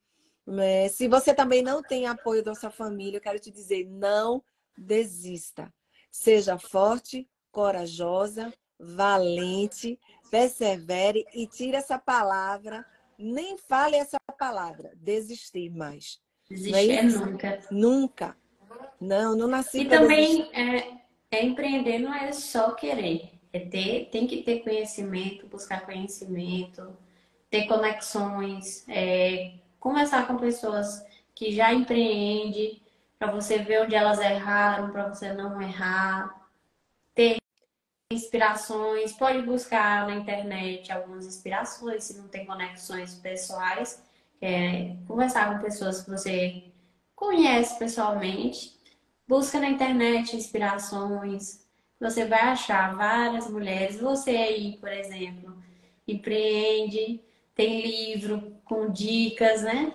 É, 0.60 0.90
se 0.90 1.08
você 1.08 1.34
também 1.34 1.64
não 1.64 1.82
tem 1.82 2.06
apoio 2.06 2.44
da 2.44 2.54
sua 2.54 2.70
família, 2.70 3.18
eu 3.18 3.22
quero 3.22 3.40
te 3.40 3.50
dizer, 3.50 3.88
não 3.88 4.44
desista. 4.78 5.74
Seja 6.12 6.58
forte, 6.58 7.28
corajosa, 7.52 8.54
valente, 8.80 10.00
persevere 10.30 11.26
e 11.34 11.48
tire 11.48 11.78
essa 11.78 11.98
palavra, 11.98 12.86
nem 13.18 13.58
fale 13.58 13.96
essa 13.96 14.18
palavra, 14.38 14.92
desistir 14.96 15.70
mais. 15.70 16.20
Desistir 16.50 16.92
é 16.92 17.04
nunca. 17.04 17.60
Nunca. 17.72 18.38
Não, 19.02 19.36
não 19.36 19.48
nasci 19.48 19.82
E 19.82 19.90
também 19.90 20.50
é, 20.54 21.07
é, 21.32 21.46
empreender 21.46 22.00
não 22.00 22.14
é 22.14 22.32
só 22.32 22.72
querer. 22.72 23.32
É 23.52 23.60
ter, 23.60 24.10
tem 24.12 24.28
que 24.28 24.44
ter 24.44 24.60
conhecimento, 24.60 25.48
buscar 25.48 25.86
conhecimento, 25.86 26.96
ter 27.50 27.66
conexões, 27.68 28.88
é, 28.90 29.54
conversar 29.80 30.28
com 30.28 30.38
pessoas 30.38 31.04
que 31.34 31.52
já 31.52 31.74
empreendem, 31.74 32.82
para 33.18 33.32
você 33.32 33.60
ver 33.60 33.84
onde 33.84 33.96
elas 33.96 34.20
erraram, 34.20 34.92
para 34.92 35.08
você 35.08 35.34
não 35.34 35.62
errar, 35.62 36.50
ter 37.16 37.38
inspirações, 38.12 39.14
pode 39.14 39.42
buscar 39.42 40.08
na 40.08 40.16
internet 40.16 40.92
algumas 40.92 41.26
inspirações, 41.26 42.04
se 42.04 42.18
não 42.18 42.28
tem 42.28 42.46
conexões 42.46 43.16
pessoais, 43.16 44.04
é, 44.42 44.96
conversar 45.08 45.52
com 45.52 45.64
pessoas 45.64 46.04
que 46.04 46.10
você 46.10 46.64
conhece 47.16 47.78
pessoalmente, 47.80 48.77
busca 49.28 49.60
na 49.60 49.70
internet 49.70 50.36
inspirações, 50.36 51.66
você 52.00 52.26
vai 52.26 52.42
achar 52.42 52.96
várias 52.96 53.50
mulheres, 53.50 54.00
você 54.00 54.32
aí, 54.32 54.78
por 54.78 54.90
exemplo, 54.90 55.58
empreende, 56.08 57.22
tem 57.54 57.82
livro 57.82 58.62
com 58.64 58.90
dicas, 58.90 59.64
né? 59.64 59.94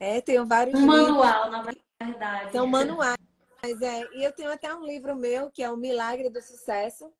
É, 0.00 0.20
tenho 0.20 0.44
vários 0.46 0.78
um 0.78 0.86
livros. 0.86 1.08
manual, 1.08 1.50
na 1.50 1.62
verdade. 1.62 2.52
São 2.52 2.66
manuais. 2.66 3.18
É, 3.62 4.18
e 4.18 4.24
eu 4.24 4.32
tenho 4.32 4.52
até 4.52 4.74
um 4.74 4.84
livro 4.84 5.14
meu 5.14 5.50
que 5.50 5.62
é 5.62 5.70
o 5.70 5.76
Milagre 5.76 6.28
do 6.28 6.42
Sucesso, 6.42 7.12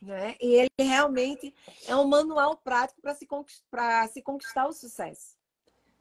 né? 0.00 0.36
E 0.40 0.54
ele 0.54 0.70
realmente 0.78 1.54
é 1.86 1.96
um 1.96 2.06
manual 2.06 2.56
prático 2.56 3.00
para 3.00 3.14
se, 3.14 3.26
conquistar, 3.26 4.08
se 4.08 4.22
conquistar 4.22 4.66
o 4.66 4.72
sucesso. 4.72 5.37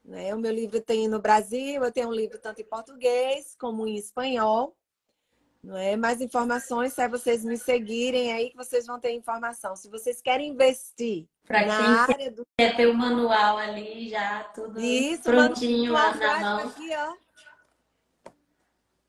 Né? 0.07 0.33
O 0.33 0.39
meu 0.39 0.53
livro 0.53 0.79
tem 0.79 1.05
no 1.09 1.19
Brasil, 1.19 1.83
eu 1.83 1.91
tenho 1.91 2.07
um 2.07 2.13
livro 2.13 2.39
tanto 2.39 2.61
em 2.61 2.65
português 2.65 3.53
como 3.59 3.85
em 3.85 3.97
espanhol. 3.97 4.73
Não 5.61 5.75
é? 5.75 5.97
Mais 5.97 6.21
informações, 6.21 6.93
se 6.93 7.01
é 7.01 7.09
vocês 7.09 7.43
me 7.43 7.57
seguirem 7.57 8.31
aí 8.31 8.49
que 8.49 8.55
vocês 8.55 8.85
vão 8.85 9.01
ter 9.01 9.11
informação. 9.11 9.75
Se 9.75 9.89
vocês 9.89 10.21
querem 10.21 10.51
investir 10.51 11.27
pra 11.45 11.65
na 11.65 12.03
área 12.03 12.31
do. 12.31 12.43
Quer 12.57 12.77
ter 12.77 12.87
o 12.87 12.93
manual 12.93 13.57
ali 13.57 14.07
já, 14.07 14.45
tudo 14.45 14.79
Isso, 14.79 15.23
prontinho 15.23 15.91
lá 15.91 16.15
na 16.15 16.39
mão. 16.39 16.69
Aqui, 16.69 16.89
ó. 16.95 18.31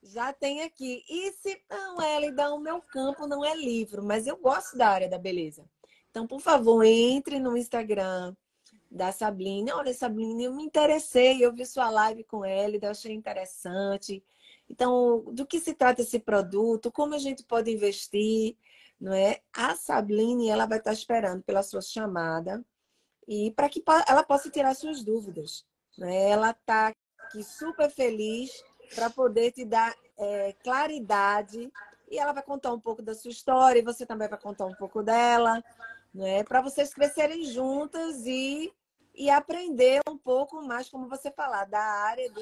Já 0.02 0.32
tem 0.32 0.62
aqui. 0.62 1.04
E 1.08 1.30
se 1.32 1.62
não, 1.70 2.02
Elida, 2.02 2.52
o 2.52 2.58
meu 2.58 2.80
campo 2.80 3.26
não 3.26 3.44
é 3.44 3.54
livro, 3.54 4.02
mas 4.02 4.26
eu 4.26 4.36
gosto 4.36 4.76
da 4.76 4.88
área 4.88 5.08
da 5.08 5.18
beleza. 5.18 5.64
Então, 6.10 6.26
por 6.26 6.40
favor, 6.40 6.82
entre 6.82 7.38
no 7.38 7.56
Instagram 7.56 8.34
da 8.90 9.12
Sabline. 9.12 9.70
Olha, 9.72 9.92
Sabline, 9.92 10.44
eu 10.44 10.54
me 10.54 10.64
interessei, 10.64 11.44
eu 11.44 11.52
vi 11.52 11.66
sua 11.66 11.90
live 11.90 12.24
com 12.24 12.44
ela, 12.44 12.76
eu 12.80 12.90
achei 12.90 13.12
interessante. 13.12 14.22
Então, 14.68 15.24
do 15.32 15.46
que 15.46 15.60
se 15.60 15.74
trata 15.74 16.02
esse 16.02 16.18
produto? 16.18 16.92
Como 16.92 17.14
a 17.14 17.18
gente 17.18 17.42
pode 17.42 17.70
investir? 17.70 18.56
Não 19.00 19.12
é? 19.12 19.40
A 19.52 19.76
Sabline, 19.76 20.48
ela 20.48 20.66
vai 20.66 20.78
estar 20.78 20.92
esperando 20.92 21.42
pela 21.42 21.62
sua 21.62 21.80
chamada 21.80 22.64
e 23.26 23.50
para 23.52 23.68
que 23.68 23.82
ela 24.08 24.22
possa 24.24 24.50
tirar 24.50 24.74
suas 24.74 25.02
dúvidas. 25.02 25.64
Né? 25.96 26.30
Ela 26.30 26.50
está 26.50 26.94
aqui 27.18 27.42
super 27.42 27.90
feliz 27.90 28.50
para 28.94 29.10
poder 29.10 29.52
te 29.52 29.64
dar 29.64 29.94
é, 30.16 30.52
claridade 30.64 31.70
e 32.10 32.18
ela 32.18 32.32
vai 32.32 32.42
contar 32.42 32.72
um 32.72 32.80
pouco 32.80 33.02
da 33.02 33.14
sua 33.14 33.30
história 33.30 33.78
e 33.78 33.84
você 33.84 34.06
também 34.06 34.28
vai 34.28 34.38
contar 34.38 34.66
um 34.66 34.74
pouco 34.74 35.02
dela, 35.02 35.62
né? 36.12 36.42
Para 36.44 36.62
vocês 36.62 36.94
crescerem 36.94 37.44
juntas 37.44 38.26
e, 38.26 38.72
e 39.18 39.28
aprender 39.28 40.00
um 40.08 40.16
pouco 40.16 40.62
mais, 40.62 40.88
como 40.88 41.08
você 41.08 41.30
falar, 41.30 41.64
da 41.64 41.80
área 41.80 42.30
do 42.30 42.40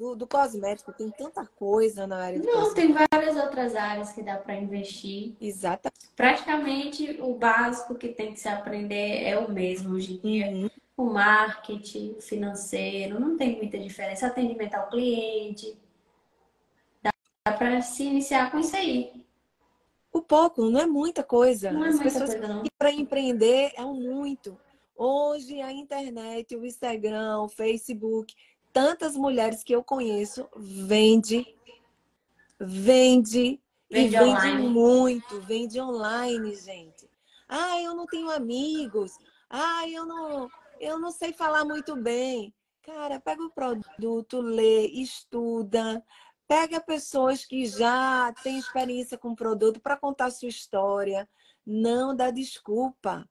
do, 0.00 0.16
do 0.16 0.26
cosmético. 0.26 0.92
Tem 0.92 1.10
tanta 1.10 1.46
coisa 1.46 2.06
na 2.06 2.24
área 2.24 2.38
do 2.40 2.46
Não, 2.46 2.64
cosmético. 2.64 2.74
tem 2.74 3.06
várias 3.12 3.36
outras 3.36 3.76
áreas 3.76 4.12
que 4.12 4.22
dá 4.22 4.36
para 4.38 4.54
investir. 4.56 5.34
Exatamente. 5.38 6.08
Praticamente 6.16 7.18
o 7.20 7.34
básico 7.34 7.94
que 7.94 8.08
tem 8.08 8.32
que 8.32 8.40
se 8.40 8.48
aprender 8.48 9.24
é 9.24 9.38
o 9.38 9.50
mesmo 9.50 9.94
hoje 9.94 10.14
em 10.14 10.18
dia. 10.18 10.46
Uhum. 10.50 10.70
O 10.96 11.04
marketing, 11.04 12.14
o 12.18 12.22
financeiro, 12.22 13.18
não 13.20 13.36
tem 13.36 13.56
muita 13.56 13.78
diferença. 13.78 14.26
Atendimento 14.26 14.74
ao 14.74 14.88
cliente. 14.88 15.78
Dá 17.02 17.12
para 17.44 17.80
se 17.82 18.04
iniciar 18.04 18.50
com 18.50 18.58
isso 18.58 18.76
aí. 18.76 19.12
O 20.12 20.20
pouco, 20.20 20.68
não 20.68 20.80
é 20.80 20.86
muita 20.86 21.22
coisa. 21.22 21.70
Não 21.70 21.84
é 21.84 21.88
As 21.88 21.94
muita 21.94 22.10
pessoas 22.10 22.30
coisa, 22.34 22.48
não. 22.48 22.64
Para 22.76 22.90
empreender 22.90 23.72
é 23.76 23.84
um 23.84 23.94
muito. 23.94 24.58
Hoje 25.02 25.62
a 25.62 25.72
internet, 25.72 26.54
o 26.54 26.66
Instagram, 26.66 27.40
o 27.40 27.48
Facebook, 27.48 28.34
tantas 28.70 29.16
mulheres 29.16 29.64
que 29.64 29.74
eu 29.74 29.82
conheço 29.82 30.46
vende, 30.54 31.56
vende, 32.60 33.58
vende 33.88 34.06
e 34.06 34.08
vende 34.08 34.18
online. 34.18 34.68
muito, 34.68 35.40
vende 35.40 35.80
online, 35.80 36.54
gente. 36.54 37.08
Ah, 37.48 37.80
eu 37.80 37.94
não 37.94 38.04
tenho 38.04 38.30
amigos. 38.30 39.16
Ah, 39.48 39.88
eu 39.88 40.04
não, 40.04 40.50
eu 40.78 40.98
não 40.98 41.10
sei 41.10 41.32
falar 41.32 41.64
muito 41.64 41.96
bem. 41.96 42.52
Cara, 42.82 43.18
pega 43.18 43.42
o 43.42 43.50
produto, 43.50 44.42
lê, 44.42 44.86
estuda, 44.88 46.04
pega 46.46 46.78
pessoas 46.78 47.46
que 47.46 47.64
já 47.64 48.34
têm 48.42 48.58
experiência 48.58 49.16
com 49.16 49.30
o 49.30 49.36
produto 49.36 49.80
para 49.80 49.96
contar 49.96 50.30
sua 50.30 50.50
história. 50.50 51.26
Não 51.64 52.14
dá 52.14 52.30
desculpa. 52.30 53.26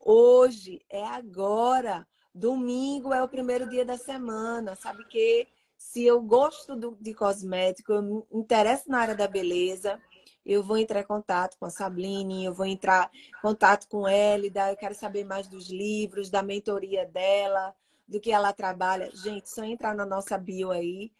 Hoje 0.00 0.80
é 0.88 1.04
agora. 1.04 2.06
Domingo 2.34 3.12
é 3.12 3.22
o 3.22 3.28
primeiro 3.28 3.68
dia 3.68 3.84
da 3.84 3.98
semana, 3.98 4.76
sabe 4.76 5.04
que 5.04 5.48
se 5.76 6.04
eu 6.04 6.22
gosto 6.22 6.76
do, 6.76 6.96
de 7.00 7.12
cosmético, 7.12 7.92
eu 7.92 8.02
me 8.02 8.22
interesso 8.32 8.88
na 8.88 8.98
área 8.98 9.16
da 9.16 9.26
beleza, 9.26 10.00
eu 10.46 10.62
vou 10.62 10.78
entrar 10.78 11.00
em 11.00 11.06
contato 11.06 11.56
com 11.58 11.66
a 11.66 11.70
Sabline, 11.70 12.44
eu 12.44 12.54
vou 12.54 12.66
entrar 12.66 13.10
em 13.14 13.40
contato 13.42 13.88
com 13.88 14.08
Elida, 14.08 14.70
eu 14.70 14.76
quero 14.76 14.94
saber 14.94 15.24
mais 15.24 15.48
dos 15.48 15.68
livros, 15.68 16.30
da 16.30 16.42
mentoria 16.42 17.04
dela, 17.04 17.74
do 18.06 18.20
que 18.20 18.30
ela 18.30 18.52
trabalha. 18.52 19.10
Gente, 19.12 19.50
só 19.50 19.64
entrar 19.64 19.94
na 19.94 20.06
nossa 20.06 20.38
bio 20.38 20.70
aí, 20.70 21.10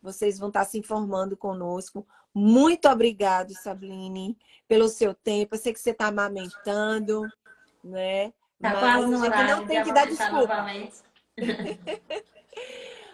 vocês 0.00 0.38
vão 0.38 0.48
estar 0.48 0.64
se 0.64 0.78
informando 0.78 1.36
conosco. 1.36 2.06
Muito 2.32 2.88
obrigado, 2.88 3.52
Sabline, 3.54 4.38
pelo 4.68 4.88
seu 4.88 5.14
tempo. 5.14 5.54
Eu 5.54 5.58
sei 5.58 5.72
que 5.72 5.80
você 5.80 5.90
está 5.90 6.06
amamentando, 6.06 7.22
né? 7.82 8.32
Tá 8.60 8.78
quase 8.78 9.06
no 9.06 9.20
horário. 9.20 9.56
Não 9.56 9.66
tem 9.66 9.82
que 9.82 9.92
dar 9.92 10.06
desculpa. 10.06 10.66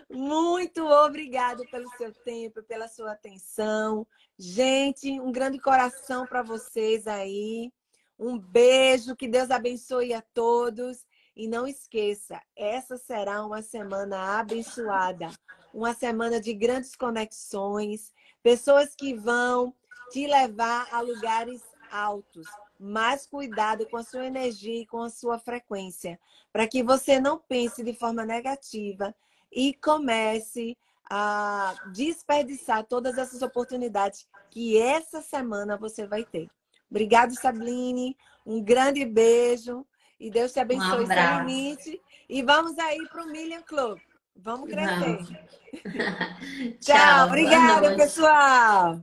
Muito 0.09 0.87
obrigado 0.87 1.65
pelo 1.71 1.89
seu 1.97 2.13
tempo, 2.13 2.63
pela 2.63 2.89
sua 2.89 3.13
atenção. 3.13 4.07
Gente, 4.39 5.21
um 5.21 5.33
grande 5.33 5.59
coração 5.59 6.27
para 6.27 6.43
vocês 6.43 7.07
aí. 7.07 7.73
Um 8.19 8.39
beijo, 8.39 9.15
que 9.17 9.29
Deus 9.29 9.51
abençoe 9.51 10.15
a 10.15 10.23
todos. 10.23 11.05
E 11.37 11.47
não 11.47 11.67
esqueça, 11.67 12.41
essa 12.57 12.97
será 12.97 13.45
uma 13.45 13.61
semana 13.61 14.39
abençoada, 14.41 15.29
uma 15.73 15.93
semana 15.93 16.41
de 16.41 16.55
grandes 16.55 16.97
conexões, 16.97 18.11
pessoas 18.43 18.95
que 18.97 19.13
vão 19.13 19.75
te 20.11 20.27
levar 20.27 20.89
a 20.91 21.03
lugares 21.03 21.63
altos, 21.93 22.47
mais 22.79 23.27
cuidado 23.27 23.87
com 23.87 23.97
a 23.97 24.03
sua 24.03 24.27
energia 24.27 24.83
e 24.83 24.87
com 24.87 25.03
a 25.03 25.11
sua 25.11 25.39
frequência, 25.39 26.19
para 26.53 26.67
que 26.67 26.83
você 26.83 27.21
não 27.21 27.39
pense 27.39 27.83
de 27.83 27.93
forma 27.93 28.25
negativa 28.25 29.15
e 29.53 29.75
comece 29.75 30.77
a 31.09 31.75
desperdiçar 31.93 32.85
todas 32.85 33.17
essas 33.17 33.43
oportunidades 33.43 34.27
que 34.51 34.81
essa 34.81 35.21
semana 35.21 35.77
você 35.77 36.07
vai 36.07 36.25
ter. 36.25 36.51
Obrigado, 36.91 37.35
Sabline. 37.35 38.17
Um 38.45 38.63
grande 38.63 39.05
beijo. 39.05 39.87
E 40.19 40.31
Deus 40.31 40.53
te 40.53 40.61
abençoe 40.61 41.05
um 41.05 41.07
sem 41.07 41.39
limite. 41.39 42.01
E 42.29 42.43
vamos 42.43 42.79
aí 42.79 43.07
para 43.09 43.23
o 43.23 43.27
Million 43.27 43.63
Club. 43.63 43.99
Vamos 44.35 44.69
crescer. 44.69 45.17
Vamos. 45.17 45.29
Tchau, 46.81 46.97
Tchau, 46.97 47.27
obrigada, 47.27 47.97
pessoal. 47.97 49.01